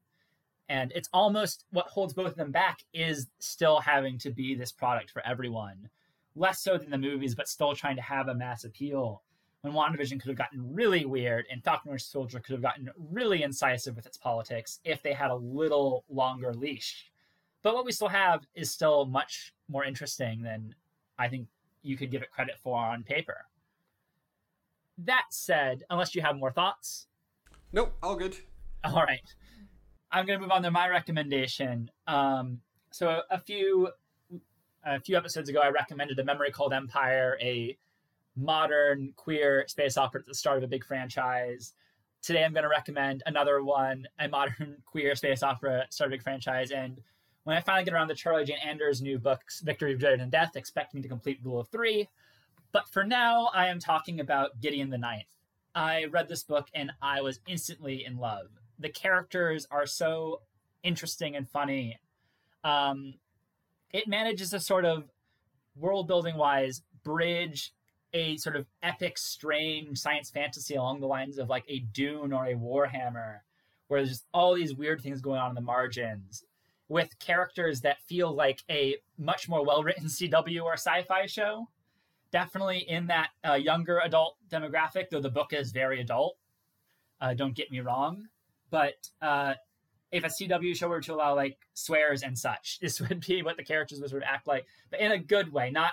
And 0.70 0.92
it's 0.96 1.10
almost 1.14 1.66
what 1.72 1.88
holds 1.88 2.14
both 2.14 2.32
of 2.32 2.36
them 2.36 2.52
back 2.52 2.80
is 2.94 3.28
still 3.40 3.80
having 3.80 4.18
to 4.20 4.32
be 4.32 4.56
this 4.56 4.72
product 4.72 5.12
for 5.12 5.26
everyone. 5.26 5.90
Less 6.36 6.62
so 6.62 6.78
than 6.78 6.90
the 6.90 6.98
movies, 6.98 7.36
but 7.36 7.48
still 7.48 7.76
trying 7.76 7.96
to 7.98 8.02
have 8.02 8.28
a 8.28 8.36
mass 8.36 8.64
appeal. 8.64 9.22
When 9.62 9.74
WandaVision 9.74 10.20
could 10.20 10.30
have 10.30 10.38
gotten 10.38 10.74
really 10.74 11.06
weird 11.06 11.46
and 11.50 11.64
Falcon 11.64 11.92
Winter 11.92 12.04
Soldier 12.04 12.40
could 12.40 12.54
have 12.54 12.62
gotten 12.62 12.90
really 12.98 13.44
incisive 13.44 13.96
with 13.96 14.06
its 14.06 14.18
politics 14.18 14.80
if 14.84 15.02
they 15.02 15.14
had 15.14 15.32
a 15.32 15.36
little 15.36 16.04
longer 16.10 16.54
leash. 16.54 17.12
But 17.62 17.74
what 17.74 17.86
we 17.86 17.94
still 17.94 18.10
have 18.10 18.46
is 18.56 18.72
still 18.72 19.06
much 19.06 19.54
more 19.70 19.86
interesting 19.86 20.42
than 20.42 20.76
I 21.18 21.30
think 21.30 21.48
you 21.82 21.96
could 21.96 22.12
give 22.12 22.22
it 22.22 22.32
credit 22.32 22.56
for 22.62 22.78
on 22.78 23.04
paper. 23.04 23.46
That 24.98 25.26
said, 25.30 25.84
unless 25.90 26.14
you 26.14 26.22
have 26.22 26.36
more 26.36 26.52
thoughts. 26.52 27.08
Nope, 27.72 27.94
all 28.04 28.16
good. 28.16 28.38
All 28.84 29.04
right. 29.04 29.34
I'm 30.14 30.28
going 30.28 30.38
to 30.38 30.44
move 30.44 30.52
on 30.52 30.62
to 30.62 30.70
my 30.70 30.88
recommendation. 30.88 31.90
Um, 32.06 32.62
so 32.92 33.22
a 33.32 33.40
few 33.40 33.90
a 34.86 35.00
few 35.00 35.18
episodes 35.18 35.50
ago, 35.50 35.60
I 35.60 35.70
recommended 35.70 36.20
A 36.20 36.24
Memory 36.24 36.52
Called 36.52 36.72
Empire, 36.72 37.38
a 37.42 37.76
modern 38.36 39.14
queer 39.16 39.66
space 39.68 39.98
opera 39.98 40.22
at 40.22 40.28
the 40.28 40.36
start 40.36 40.58
of 40.58 40.64
a 40.64 40.68
big 40.68 40.86
franchise. 40.86 41.74
Today, 42.22 42.44
I'm 42.44 42.54
going 42.54 42.64
to 42.64 42.70
recommend 42.70 43.24
another 43.26 43.64
one, 43.64 44.06
a 44.20 44.28
modern 44.28 44.78
queer 44.86 45.16
space 45.16 45.42
opera 45.42 45.86
start 45.90 46.10
of 46.10 46.14
a 46.14 46.18
big 46.18 46.24
franchise. 46.24 46.72
And 46.72 47.00
when 47.44 47.58
I 47.58 47.62
finally 47.62 47.86
get 47.86 47.94
around 47.94 48.10
to 48.10 48.16
Charlie 48.16 48.46
Jane 48.46 48.58
Anders' 48.64 49.02
new 49.02 49.18
books, 49.18 49.62
Victory, 49.62 49.94
of 49.94 50.00
Dread, 50.00 50.20
and 50.20 50.32
Death, 50.32 50.56
expect 50.56 50.94
me 50.94 51.02
to 51.02 51.08
complete 51.08 51.40
Rule 51.44 51.62
of 51.62 51.70
Three. 51.70 52.08
But 52.72 52.88
for 52.88 53.04
now, 53.04 53.50
I 53.54 53.68
am 53.68 53.80
talking 53.80 54.20
about 54.20 54.60
Gideon 54.62 54.90
the 54.90 54.98
Ninth. 54.98 55.26
I 55.74 56.06
read 56.06 56.28
this 56.28 56.44
book 56.44 56.68
and 56.76 56.92
I 57.02 57.22
was 57.22 57.40
instantly 57.48 58.06
in 58.06 58.18
love. 58.18 58.50
The 58.84 58.90
characters 58.90 59.66
are 59.72 59.86
so 59.86 60.42
interesting 60.84 61.38
and 61.38 61.48
funny. 61.48 61.98
Um, 62.66 63.14
it 63.92 64.10
manages 64.10 64.50
to 64.50 64.60
sort 64.60 64.84
of 64.84 65.06
world 65.78 66.08
building 66.08 66.36
wise 66.36 66.82
bridge 67.06 67.72
a 68.14 68.36
sort 68.36 68.58
of 68.58 68.68
epic, 68.84 69.18
strange 69.18 69.98
science 69.98 70.30
fantasy 70.30 70.76
along 70.76 71.00
the 71.00 71.08
lines 71.08 71.38
of 71.38 71.48
like 71.48 71.64
a 71.70 71.80
Dune 71.80 72.34
or 72.34 72.46
a 72.46 72.56
Warhammer, 72.56 73.40
where 73.88 74.02
there's 74.02 74.10
just 74.10 74.26
all 74.34 74.54
these 74.54 74.76
weird 74.76 75.00
things 75.02 75.22
going 75.22 75.40
on 75.40 75.52
in 75.52 75.56
the 75.56 75.62
margins 75.62 76.44
with 76.90 77.18
characters 77.20 77.80
that 77.82 78.02
feel 78.02 78.36
like 78.36 78.64
a 78.70 78.98
much 79.18 79.48
more 79.48 79.66
well 79.66 79.82
written 79.82 80.06
CW 80.08 80.62
or 80.62 80.74
sci 80.74 81.04
fi 81.04 81.26
show 81.26 81.70
definitely 82.34 82.80
in 82.90 83.08
that 83.08 83.30
uh, 83.48 83.54
younger 83.54 84.00
adult 84.00 84.36
demographic, 84.52 85.06
though 85.10 85.22
the 85.22 85.30
book 85.30 85.54
is 85.54 85.72
very 85.72 86.02
adult. 86.02 86.36
Uh, 87.22 87.34
don't 87.34 87.56
get 87.56 87.72
me 87.72 87.80
wrong, 87.80 88.28
but 88.74 89.08
uh, 89.22 89.54
if 90.12 90.24
a 90.24 90.28
CW 90.28 90.76
show 90.76 90.88
were 90.88 91.00
to 91.00 91.14
allow 91.14 91.36
like 91.36 91.60
swears 91.76 92.24
and 92.24 92.36
such, 92.36 92.80
this 92.82 93.00
would 93.00 93.24
be 93.26 93.44
what 93.44 93.56
the 93.56 93.64
characters 93.64 94.02
would 94.02 94.10
sort 94.10 94.24
of 94.24 94.28
act 94.28 94.48
like, 94.48 94.66
but 94.90 95.00
in 95.00 95.12
a 95.12 95.18
good 95.20 95.54
way, 95.54 95.70
not 95.70 95.92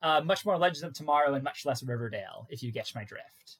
uh, 0.00 0.20
much 0.24 0.46
more 0.46 0.56
Legends 0.56 0.84
of 0.84 0.94
Tomorrow 0.94 1.34
and 1.34 1.42
much 1.42 1.66
less 1.66 1.82
Riverdale, 1.82 2.46
if 2.48 2.62
you 2.62 2.70
get 2.70 2.90
my 2.94 3.02
drift. 3.02 3.56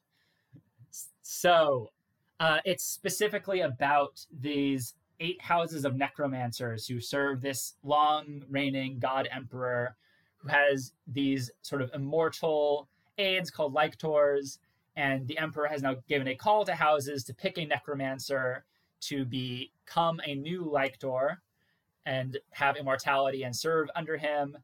So 1.22 1.90
uh, 2.38 2.60
it's 2.64 2.84
specifically 2.84 3.60
about 3.60 4.24
these 4.40 4.94
eight 5.18 5.42
houses 5.42 5.84
of 5.84 5.96
necromancers 5.96 6.86
who 6.86 7.00
serve 7.00 7.40
this 7.40 7.74
long 7.82 8.44
reigning 8.48 9.00
god 9.00 9.28
emperor 9.34 9.96
who 10.36 10.48
has 10.48 10.92
these 11.08 11.50
sort 11.62 11.82
of 11.82 11.90
immortal 11.92 12.88
aides 13.18 13.50
called 13.50 13.74
lictors, 13.74 14.60
and 14.96 15.26
the 15.26 15.38
emperor 15.38 15.68
has 15.68 15.82
now 15.82 15.96
given 16.08 16.28
a 16.28 16.34
call 16.34 16.64
to 16.64 16.74
houses 16.74 17.24
to 17.24 17.34
pick 17.34 17.58
a 17.58 17.64
necromancer 17.64 18.64
to 19.00 19.24
become 19.24 20.20
a 20.24 20.34
new 20.34 20.64
lictor 20.64 21.40
and 22.06 22.38
have 22.50 22.76
immortality 22.76 23.42
and 23.42 23.54
serve 23.54 23.88
under 23.94 24.16
him. 24.16 24.56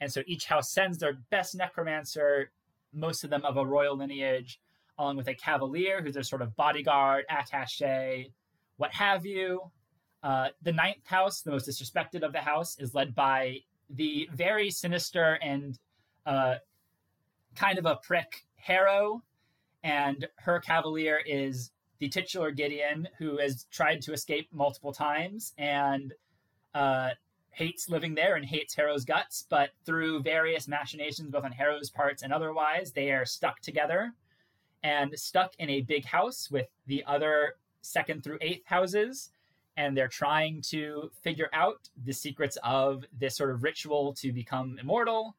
And 0.00 0.12
so 0.12 0.22
each 0.26 0.46
house 0.46 0.70
sends 0.70 0.98
their 0.98 1.14
best 1.30 1.54
necromancer, 1.54 2.50
most 2.92 3.24
of 3.24 3.30
them 3.30 3.44
of 3.44 3.56
a 3.56 3.66
royal 3.66 3.96
lineage, 3.96 4.60
along 4.98 5.16
with 5.16 5.28
a 5.28 5.34
cavalier 5.34 6.02
who's 6.02 6.14
their 6.14 6.22
sort 6.22 6.42
of 6.42 6.54
bodyguard, 6.56 7.24
attache, 7.30 8.30
what 8.76 8.92
have 8.92 9.24
you. 9.24 9.60
Uh, 10.22 10.48
the 10.62 10.72
ninth 10.72 11.06
house, 11.06 11.42
the 11.42 11.50
most 11.50 11.68
disrespected 11.68 12.22
of 12.22 12.32
the 12.32 12.40
house, 12.40 12.78
is 12.78 12.94
led 12.94 13.14
by 13.14 13.58
the 13.90 14.28
very 14.32 14.70
sinister 14.70 15.38
and 15.42 15.78
uh, 16.26 16.54
kind 17.54 17.78
of 17.78 17.86
a 17.86 17.96
prick 17.96 18.44
Harrow, 18.56 19.22
and 19.82 20.28
her 20.36 20.60
cavalier 20.60 21.20
is 21.26 21.70
the 21.98 22.08
titular 22.08 22.50
Gideon, 22.50 23.08
who 23.18 23.38
has 23.38 23.66
tried 23.70 24.02
to 24.02 24.12
escape 24.12 24.48
multiple 24.52 24.92
times 24.92 25.52
and 25.56 26.12
uh, 26.74 27.10
hates 27.50 27.88
living 27.88 28.14
there 28.14 28.34
and 28.34 28.44
hates 28.44 28.74
Harrow's 28.74 29.04
guts. 29.04 29.44
But 29.48 29.70
through 29.84 30.22
various 30.22 30.66
machinations, 30.66 31.30
both 31.30 31.44
on 31.44 31.52
Harrow's 31.52 31.90
parts 31.90 32.22
and 32.22 32.32
otherwise, 32.32 32.92
they 32.92 33.12
are 33.12 33.24
stuck 33.24 33.60
together 33.60 34.14
and 34.82 35.16
stuck 35.16 35.52
in 35.58 35.70
a 35.70 35.82
big 35.82 36.04
house 36.04 36.50
with 36.50 36.66
the 36.86 37.04
other 37.06 37.54
second 37.82 38.24
through 38.24 38.38
eighth 38.40 38.66
houses. 38.66 39.30
And 39.76 39.96
they're 39.96 40.08
trying 40.08 40.60
to 40.70 41.10
figure 41.22 41.48
out 41.52 41.88
the 42.04 42.12
secrets 42.12 42.58
of 42.62 43.04
this 43.16 43.36
sort 43.36 43.50
of 43.50 43.62
ritual 43.62 44.12
to 44.14 44.32
become 44.32 44.78
immortal 44.80 45.36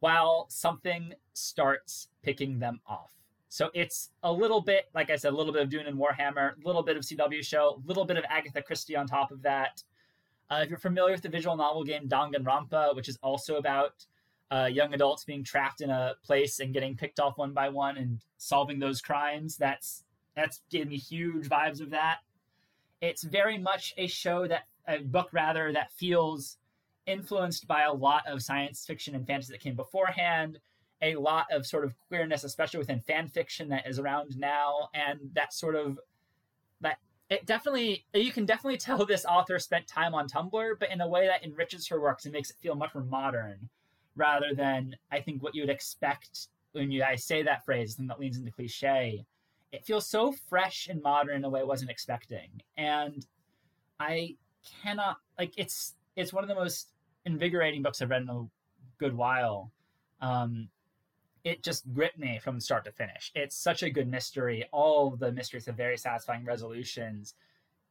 while 0.00 0.46
something 0.48 1.12
starts 1.34 2.08
picking 2.22 2.58
them 2.58 2.80
off. 2.86 3.19
So 3.50 3.68
it's 3.74 4.10
a 4.22 4.32
little 4.32 4.60
bit, 4.60 4.88
like 4.94 5.10
I 5.10 5.16
said, 5.16 5.32
a 5.32 5.36
little 5.36 5.52
bit 5.52 5.62
of 5.62 5.68
Dune 5.68 5.86
and 5.86 5.98
Warhammer, 5.98 6.52
a 6.52 6.66
little 6.66 6.84
bit 6.84 6.96
of 6.96 7.02
CW 7.02 7.44
show, 7.44 7.82
a 7.84 7.88
little 7.88 8.04
bit 8.04 8.16
of 8.16 8.24
Agatha 8.30 8.62
Christie 8.62 8.94
on 8.94 9.08
top 9.08 9.32
of 9.32 9.42
that. 9.42 9.82
Uh, 10.48 10.60
if 10.62 10.70
you're 10.70 10.78
familiar 10.78 11.12
with 11.12 11.22
the 11.22 11.28
visual 11.28 11.56
novel 11.56 11.82
game 11.82 12.08
Danganronpa, 12.08 12.94
which 12.94 13.08
is 13.08 13.18
also 13.24 13.56
about 13.56 14.06
uh, 14.52 14.68
young 14.70 14.94
adults 14.94 15.24
being 15.24 15.42
trapped 15.42 15.80
in 15.80 15.90
a 15.90 16.14
place 16.24 16.60
and 16.60 16.72
getting 16.72 16.96
picked 16.96 17.18
off 17.18 17.38
one 17.38 17.52
by 17.52 17.68
one 17.68 17.96
and 17.96 18.20
solving 18.38 18.78
those 18.78 19.00
crimes, 19.00 19.56
that's 19.56 20.04
that's 20.36 20.60
gave 20.70 20.88
me 20.88 20.96
huge 20.96 21.48
vibes 21.48 21.80
of 21.80 21.90
that. 21.90 22.18
It's 23.00 23.24
very 23.24 23.58
much 23.58 23.94
a 23.96 24.06
show 24.06 24.46
that 24.46 24.68
a 24.86 24.98
book 24.98 25.28
rather 25.32 25.72
that 25.72 25.90
feels 25.90 26.56
influenced 27.06 27.66
by 27.66 27.82
a 27.82 27.92
lot 27.92 28.22
of 28.28 28.42
science 28.42 28.86
fiction 28.86 29.16
and 29.16 29.26
fantasy 29.26 29.52
that 29.52 29.60
came 29.60 29.74
beforehand, 29.74 30.60
a 31.02 31.16
lot 31.16 31.46
of 31.50 31.66
sort 31.66 31.84
of 31.84 31.94
queerness, 32.08 32.44
especially 32.44 32.78
within 32.78 33.00
fan 33.00 33.28
fiction 33.28 33.68
that 33.70 33.86
is 33.86 33.98
around 33.98 34.36
now, 34.36 34.88
and 34.94 35.18
that 35.34 35.52
sort 35.52 35.74
of 35.74 35.98
that 36.80 36.98
it 37.28 37.46
definitely 37.46 38.04
you 38.12 38.32
can 38.32 38.44
definitely 38.44 38.76
tell 38.78 39.04
this 39.06 39.24
author 39.24 39.58
spent 39.58 39.86
time 39.86 40.14
on 40.14 40.28
Tumblr, 40.28 40.78
but 40.78 40.90
in 40.90 41.00
a 41.00 41.08
way 41.08 41.26
that 41.26 41.44
enriches 41.44 41.86
her 41.88 42.00
works 42.00 42.24
and 42.24 42.32
makes 42.32 42.50
it 42.50 42.56
feel 42.60 42.74
much 42.74 42.94
more 42.94 43.04
modern, 43.04 43.68
rather 44.16 44.54
than 44.54 44.96
I 45.10 45.20
think 45.20 45.42
what 45.42 45.54
you 45.54 45.62
would 45.62 45.70
expect 45.70 46.48
when 46.72 46.90
you 46.90 47.00
guys 47.00 47.24
say 47.24 47.42
that 47.42 47.64
phrase, 47.64 47.96
something 47.96 48.08
that 48.08 48.20
leans 48.20 48.38
into 48.38 48.52
cliche. 48.52 49.24
It 49.72 49.84
feels 49.84 50.06
so 50.06 50.32
fresh 50.32 50.88
and 50.88 51.02
modern 51.02 51.36
in 51.36 51.44
a 51.44 51.48
way 51.48 51.60
I 51.60 51.64
wasn't 51.64 51.90
expecting, 51.90 52.62
and 52.76 53.24
I 53.98 54.36
cannot 54.82 55.16
like 55.38 55.52
it's 55.56 55.94
it's 56.16 56.32
one 56.32 56.44
of 56.44 56.48
the 56.48 56.54
most 56.54 56.92
invigorating 57.24 57.82
books 57.82 58.02
I've 58.02 58.10
read 58.10 58.22
in 58.22 58.28
a 58.28 58.44
good 58.98 59.16
while. 59.16 59.72
Um, 60.20 60.68
it 61.44 61.62
just 61.62 61.92
gripped 61.92 62.18
me 62.18 62.38
from 62.42 62.60
start 62.60 62.84
to 62.84 62.92
finish. 62.92 63.32
It's 63.34 63.56
such 63.56 63.82
a 63.82 63.90
good 63.90 64.08
mystery. 64.08 64.64
All 64.72 65.10
the 65.10 65.32
mysteries 65.32 65.66
have 65.66 65.76
very 65.76 65.96
satisfying 65.96 66.44
resolutions, 66.44 67.34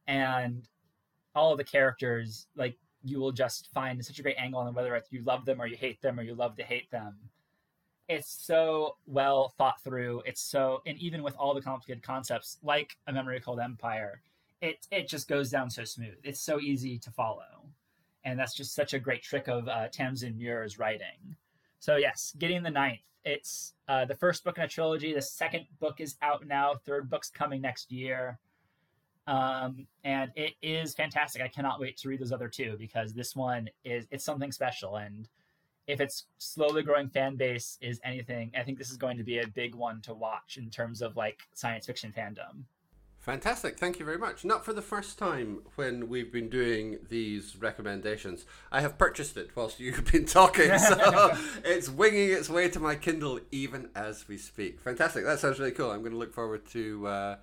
and 0.06 0.68
all 1.34 1.52
of 1.52 1.58
the 1.58 1.64
characters, 1.64 2.46
like 2.56 2.76
you 3.04 3.18
will 3.18 3.32
just 3.32 3.68
find 3.72 4.04
such 4.04 4.18
a 4.18 4.22
great 4.22 4.36
angle 4.38 4.60
on 4.60 4.74
whether 4.74 5.02
you 5.10 5.22
love 5.22 5.44
them 5.44 5.60
or 5.60 5.66
you 5.66 5.76
hate 5.76 6.00
them 6.02 6.18
or 6.18 6.22
you 6.22 6.34
love 6.34 6.56
to 6.56 6.62
hate 6.62 6.90
them. 6.90 7.16
It's 8.08 8.28
so 8.28 8.96
well 9.06 9.54
thought 9.56 9.80
through. 9.82 10.22
It's 10.26 10.42
so, 10.42 10.82
and 10.84 10.98
even 10.98 11.22
with 11.22 11.36
all 11.36 11.54
the 11.54 11.62
complicated 11.62 12.02
concepts, 12.02 12.58
like 12.62 12.96
a 13.06 13.12
memory 13.12 13.40
called 13.40 13.60
Empire, 13.60 14.20
it 14.60 14.86
it 14.90 15.08
just 15.08 15.28
goes 15.28 15.50
down 15.50 15.70
so 15.70 15.84
smooth. 15.84 16.16
It's 16.22 16.40
so 16.40 16.60
easy 16.60 16.98
to 16.98 17.10
follow, 17.10 17.70
and 18.24 18.38
that's 18.38 18.54
just 18.54 18.74
such 18.74 18.94
a 18.94 18.98
great 18.98 19.22
trick 19.22 19.48
of 19.48 19.68
uh, 19.68 19.88
Tamsyn 19.88 20.36
Muir's 20.36 20.78
writing. 20.78 21.36
So 21.80 21.96
yes, 21.96 22.34
Gideon 22.38 22.62
the 22.62 22.70
Ninth. 22.70 23.00
It's 23.24 23.74
uh, 23.88 24.04
the 24.04 24.14
first 24.14 24.44
book 24.44 24.58
in 24.58 24.64
a 24.64 24.68
trilogy. 24.68 25.12
The 25.12 25.22
second 25.22 25.66
book 25.78 26.00
is 26.00 26.16
out 26.22 26.46
now. 26.46 26.74
Third 26.86 27.10
book's 27.10 27.30
coming 27.30 27.60
next 27.60 27.90
year, 27.90 28.38
um, 29.26 29.86
and 30.04 30.30
it 30.36 30.52
is 30.62 30.94
fantastic. 30.94 31.42
I 31.42 31.48
cannot 31.48 31.80
wait 31.80 31.96
to 31.98 32.08
read 32.08 32.20
those 32.20 32.32
other 32.32 32.48
two 32.48 32.76
because 32.78 33.12
this 33.12 33.34
one 33.34 33.68
is 33.84 34.06
it's 34.10 34.24
something 34.24 34.52
special. 34.52 34.96
And 34.96 35.28
if 35.86 36.00
its 36.00 36.26
slowly 36.38 36.82
growing 36.82 37.08
fan 37.08 37.36
base 37.36 37.78
is 37.80 38.00
anything, 38.04 38.52
I 38.56 38.62
think 38.62 38.78
this 38.78 38.90
is 38.90 38.96
going 38.96 39.16
to 39.16 39.24
be 39.24 39.38
a 39.38 39.46
big 39.48 39.74
one 39.74 40.00
to 40.02 40.14
watch 40.14 40.58
in 40.58 40.70
terms 40.70 41.02
of 41.02 41.16
like 41.16 41.40
science 41.54 41.86
fiction 41.86 42.12
fandom. 42.16 42.64
Fantastic. 43.20 43.78
Thank 43.78 43.98
you 43.98 44.04
very 44.06 44.16
much. 44.16 44.46
Not 44.46 44.64
for 44.64 44.72
the 44.72 44.80
first 44.80 45.18
time 45.18 45.60
when 45.74 46.08
we've 46.08 46.32
been 46.32 46.48
doing 46.48 47.00
these 47.10 47.54
recommendations. 47.54 48.46
I 48.72 48.80
have 48.80 48.96
purchased 48.96 49.36
it 49.36 49.50
whilst 49.54 49.78
you've 49.78 50.04
been 50.12 50.24
talking, 50.24 50.78
so 50.78 51.36
it's 51.64 51.90
winging 51.90 52.30
its 52.30 52.48
way 52.48 52.70
to 52.70 52.80
my 52.80 52.94
Kindle 52.94 53.38
even 53.52 53.90
as 53.94 54.26
we 54.26 54.38
speak. 54.38 54.80
Fantastic. 54.80 55.24
That 55.26 55.38
sounds 55.38 55.58
really 55.58 55.72
cool. 55.72 55.90
I'm 55.90 56.00
going 56.00 56.12
to 56.12 56.18
look 56.18 56.32
forward 56.32 56.66
to 56.68 57.06
uh, 57.06 57.36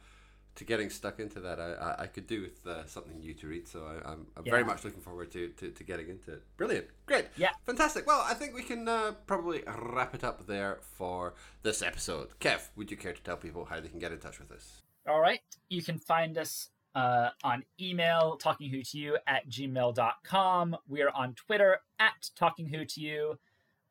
to 0.55 0.63
getting 0.63 0.89
stuck 0.89 1.19
into 1.19 1.39
that. 1.41 1.59
I, 1.59 1.73
I, 1.73 2.03
I 2.03 2.07
could 2.07 2.25
do 2.25 2.41
with 2.41 2.65
uh, 2.65 2.87
something 2.87 3.19
new 3.19 3.35
to 3.35 3.47
read, 3.47 3.67
so 3.67 3.85
I, 3.85 4.13
am 4.13 4.25
yeah. 4.43 4.51
very 4.51 4.63
much 4.63 4.83
looking 4.83 5.01
forward 5.01 5.31
to, 5.33 5.49
to, 5.49 5.69
to, 5.69 5.83
getting 5.83 6.09
into 6.09 6.33
it. 6.33 6.43
Brilliant. 6.57 6.87
Great. 7.05 7.27
Yeah. 7.37 7.51
Fantastic. 7.67 8.07
Well, 8.07 8.25
I 8.27 8.33
think 8.33 8.55
we 8.55 8.63
can 8.63 8.87
uh, 8.87 9.11
probably 9.27 9.61
wrap 9.67 10.15
it 10.15 10.23
up 10.23 10.47
there 10.47 10.79
for 10.81 11.35
this 11.61 11.83
episode. 11.83 12.29
Kev, 12.39 12.69
would 12.75 12.89
you 12.89 12.97
care 12.97 13.13
to 13.13 13.21
tell 13.21 13.37
people 13.37 13.65
how 13.65 13.79
they 13.79 13.89
can 13.89 13.99
get 13.99 14.11
in 14.11 14.17
touch 14.17 14.39
with 14.39 14.51
us? 14.51 14.81
All 15.07 15.21
right. 15.21 15.39
You 15.69 15.81
can 15.81 15.99
find 15.99 16.37
us 16.37 16.69
uh, 16.95 17.29
on 17.43 17.63
email, 17.79 18.37
talkingwho 18.41 19.15
at 19.25 19.49
gmail.com. 19.49 20.77
We 20.87 21.01
are 21.01 21.11
on 21.11 21.33
Twitter 21.33 21.79
at 21.99 22.29
talkingwho 22.39 23.37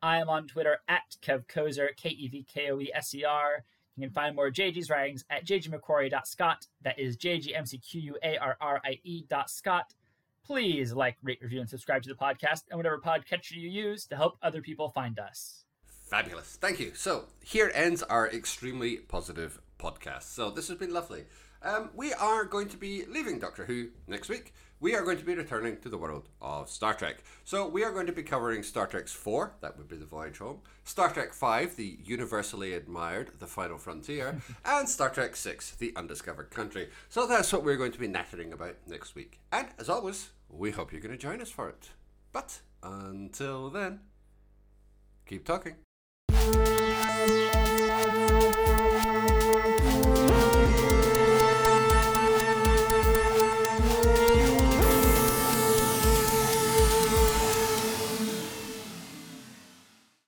I 0.01 0.17
am 0.19 0.29
on 0.29 0.47
Twitter 0.47 0.77
at 0.87 1.17
Kev 1.23 1.45
Koeser, 1.47 1.95
K 1.95 2.09
E 2.09 2.27
V 2.27 2.45
K 2.47 2.69
O 2.69 2.79
E 2.79 2.91
S 2.93 3.15
E 3.15 3.23
R. 3.23 3.63
You 3.95 4.03
can 4.03 4.13
find 4.13 4.35
more 4.35 4.51
JG's 4.51 4.91
writings 4.91 5.25
at 5.31 5.43
jgmcquarrie.scot. 5.43 6.67
That 6.83 6.99
is 6.99 7.17
J-G-M-C-Q-U-A-R-R-I-E 7.17 9.23
dot 9.27 9.49
Scot. 9.49 9.95
Please 10.45 10.93
like, 10.93 11.17
rate, 11.23 11.39
review, 11.41 11.61
and 11.61 11.69
subscribe 11.69 12.03
to 12.03 12.09
the 12.09 12.15
podcast 12.15 12.65
and 12.69 12.77
whatever 12.77 12.99
podcatcher 12.99 13.55
you 13.55 13.67
use 13.67 14.05
to 14.05 14.15
help 14.15 14.37
other 14.43 14.61
people 14.61 14.89
find 14.89 15.17
us. 15.17 15.65
Fabulous. 15.87 16.59
Thank 16.61 16.79
you. 16.79 16.91
So 16.93 17.23
here 17.43 17.71
ends 17.73 18.03
our 18.03 18.29
extremely 18.29 18.97
positive 18.97 19.59
podcast. 19.77 20.23
So 20.23 20.49
this 20.49 20.67
has 20.67 20.77
been 20.77 20.93
lovely. 20.93 21.25
Um, 21.61 21.89
we 21.95 22.13
are 22.13 22.45
going 22.45 22.69
to 22.69 22.77
be 22.77 23.05
leaving 23.05 23.39
Doctor 23.39 23.65
Who 23.65 23.89
next 24.07 24.29
week. 24.29 24.53
We 24.79 24.93
are 24.93 25.03
going 25.03 25.17
to 25.17 25.25
be 25.25 25.33
returning 25.33 25.77
to 25.77 25.89
the 25.89 25.97
world 25.97 26.29
of 26.39 26.69
Star 26.69 26.93
Trek. 26.93 27.23
So 27.43 27.67
we 27.67 27.83
are 27.83 27.91
going 27.91 28.05
to 28.05 28.11
be 28.11 28.21
covering 28.21 28.61
Star 28.61 28.85
Trek 28.85 29.07
4, 29.07 29.55
that 29.61 29.75
would 29.75 29.87
be 29.87 29.95
the 29.95 30.05
Voyage 30.05 30.37
Home, 30.37 30.59
Star 30.83 31.09
Trek 31.09 31.33
5, 31.33 31.75
the 31.75 31.97
universally 32.03 32.73
admired 32.73 33.31
The 33.39 33.47
Final 33.47 33.79
Frontier, 33.79 34.39
and 34.65 34.87
Star 34.87 35.09
Trek 35.09 35.35
6, 35.35 35.71
The 35.71 35.93
Undiscovered 35.95 36.51
Country. 36.51 36.89
So 37.09 37.25
that's 37.25 37.51
what 37.51 37.63
we're 37.63 37.77
going 37.77 37.91
to 37.93 37.99
be 37.99 38.07
nattering 38.07 38.53
about 38.53 38.75
next 38.85 39.15
week. 39.15 39.39
And 39.51 39.67
as 39.79 39.89
always, 39.89 40.29
we 40.47 40.69
hope 40.69 40.91
you're 40.91 41.01
going 41.01 41.11
to 41.11 41.17
join 41.17 41.41
us 41.41 41.49
for 41.49 41.69
it. 41.69 41.89
But 42.31 42.59
until 42.83 43.71
then, 43.71 44.01
keep 45.25 45.43
talking. 45.43 45.77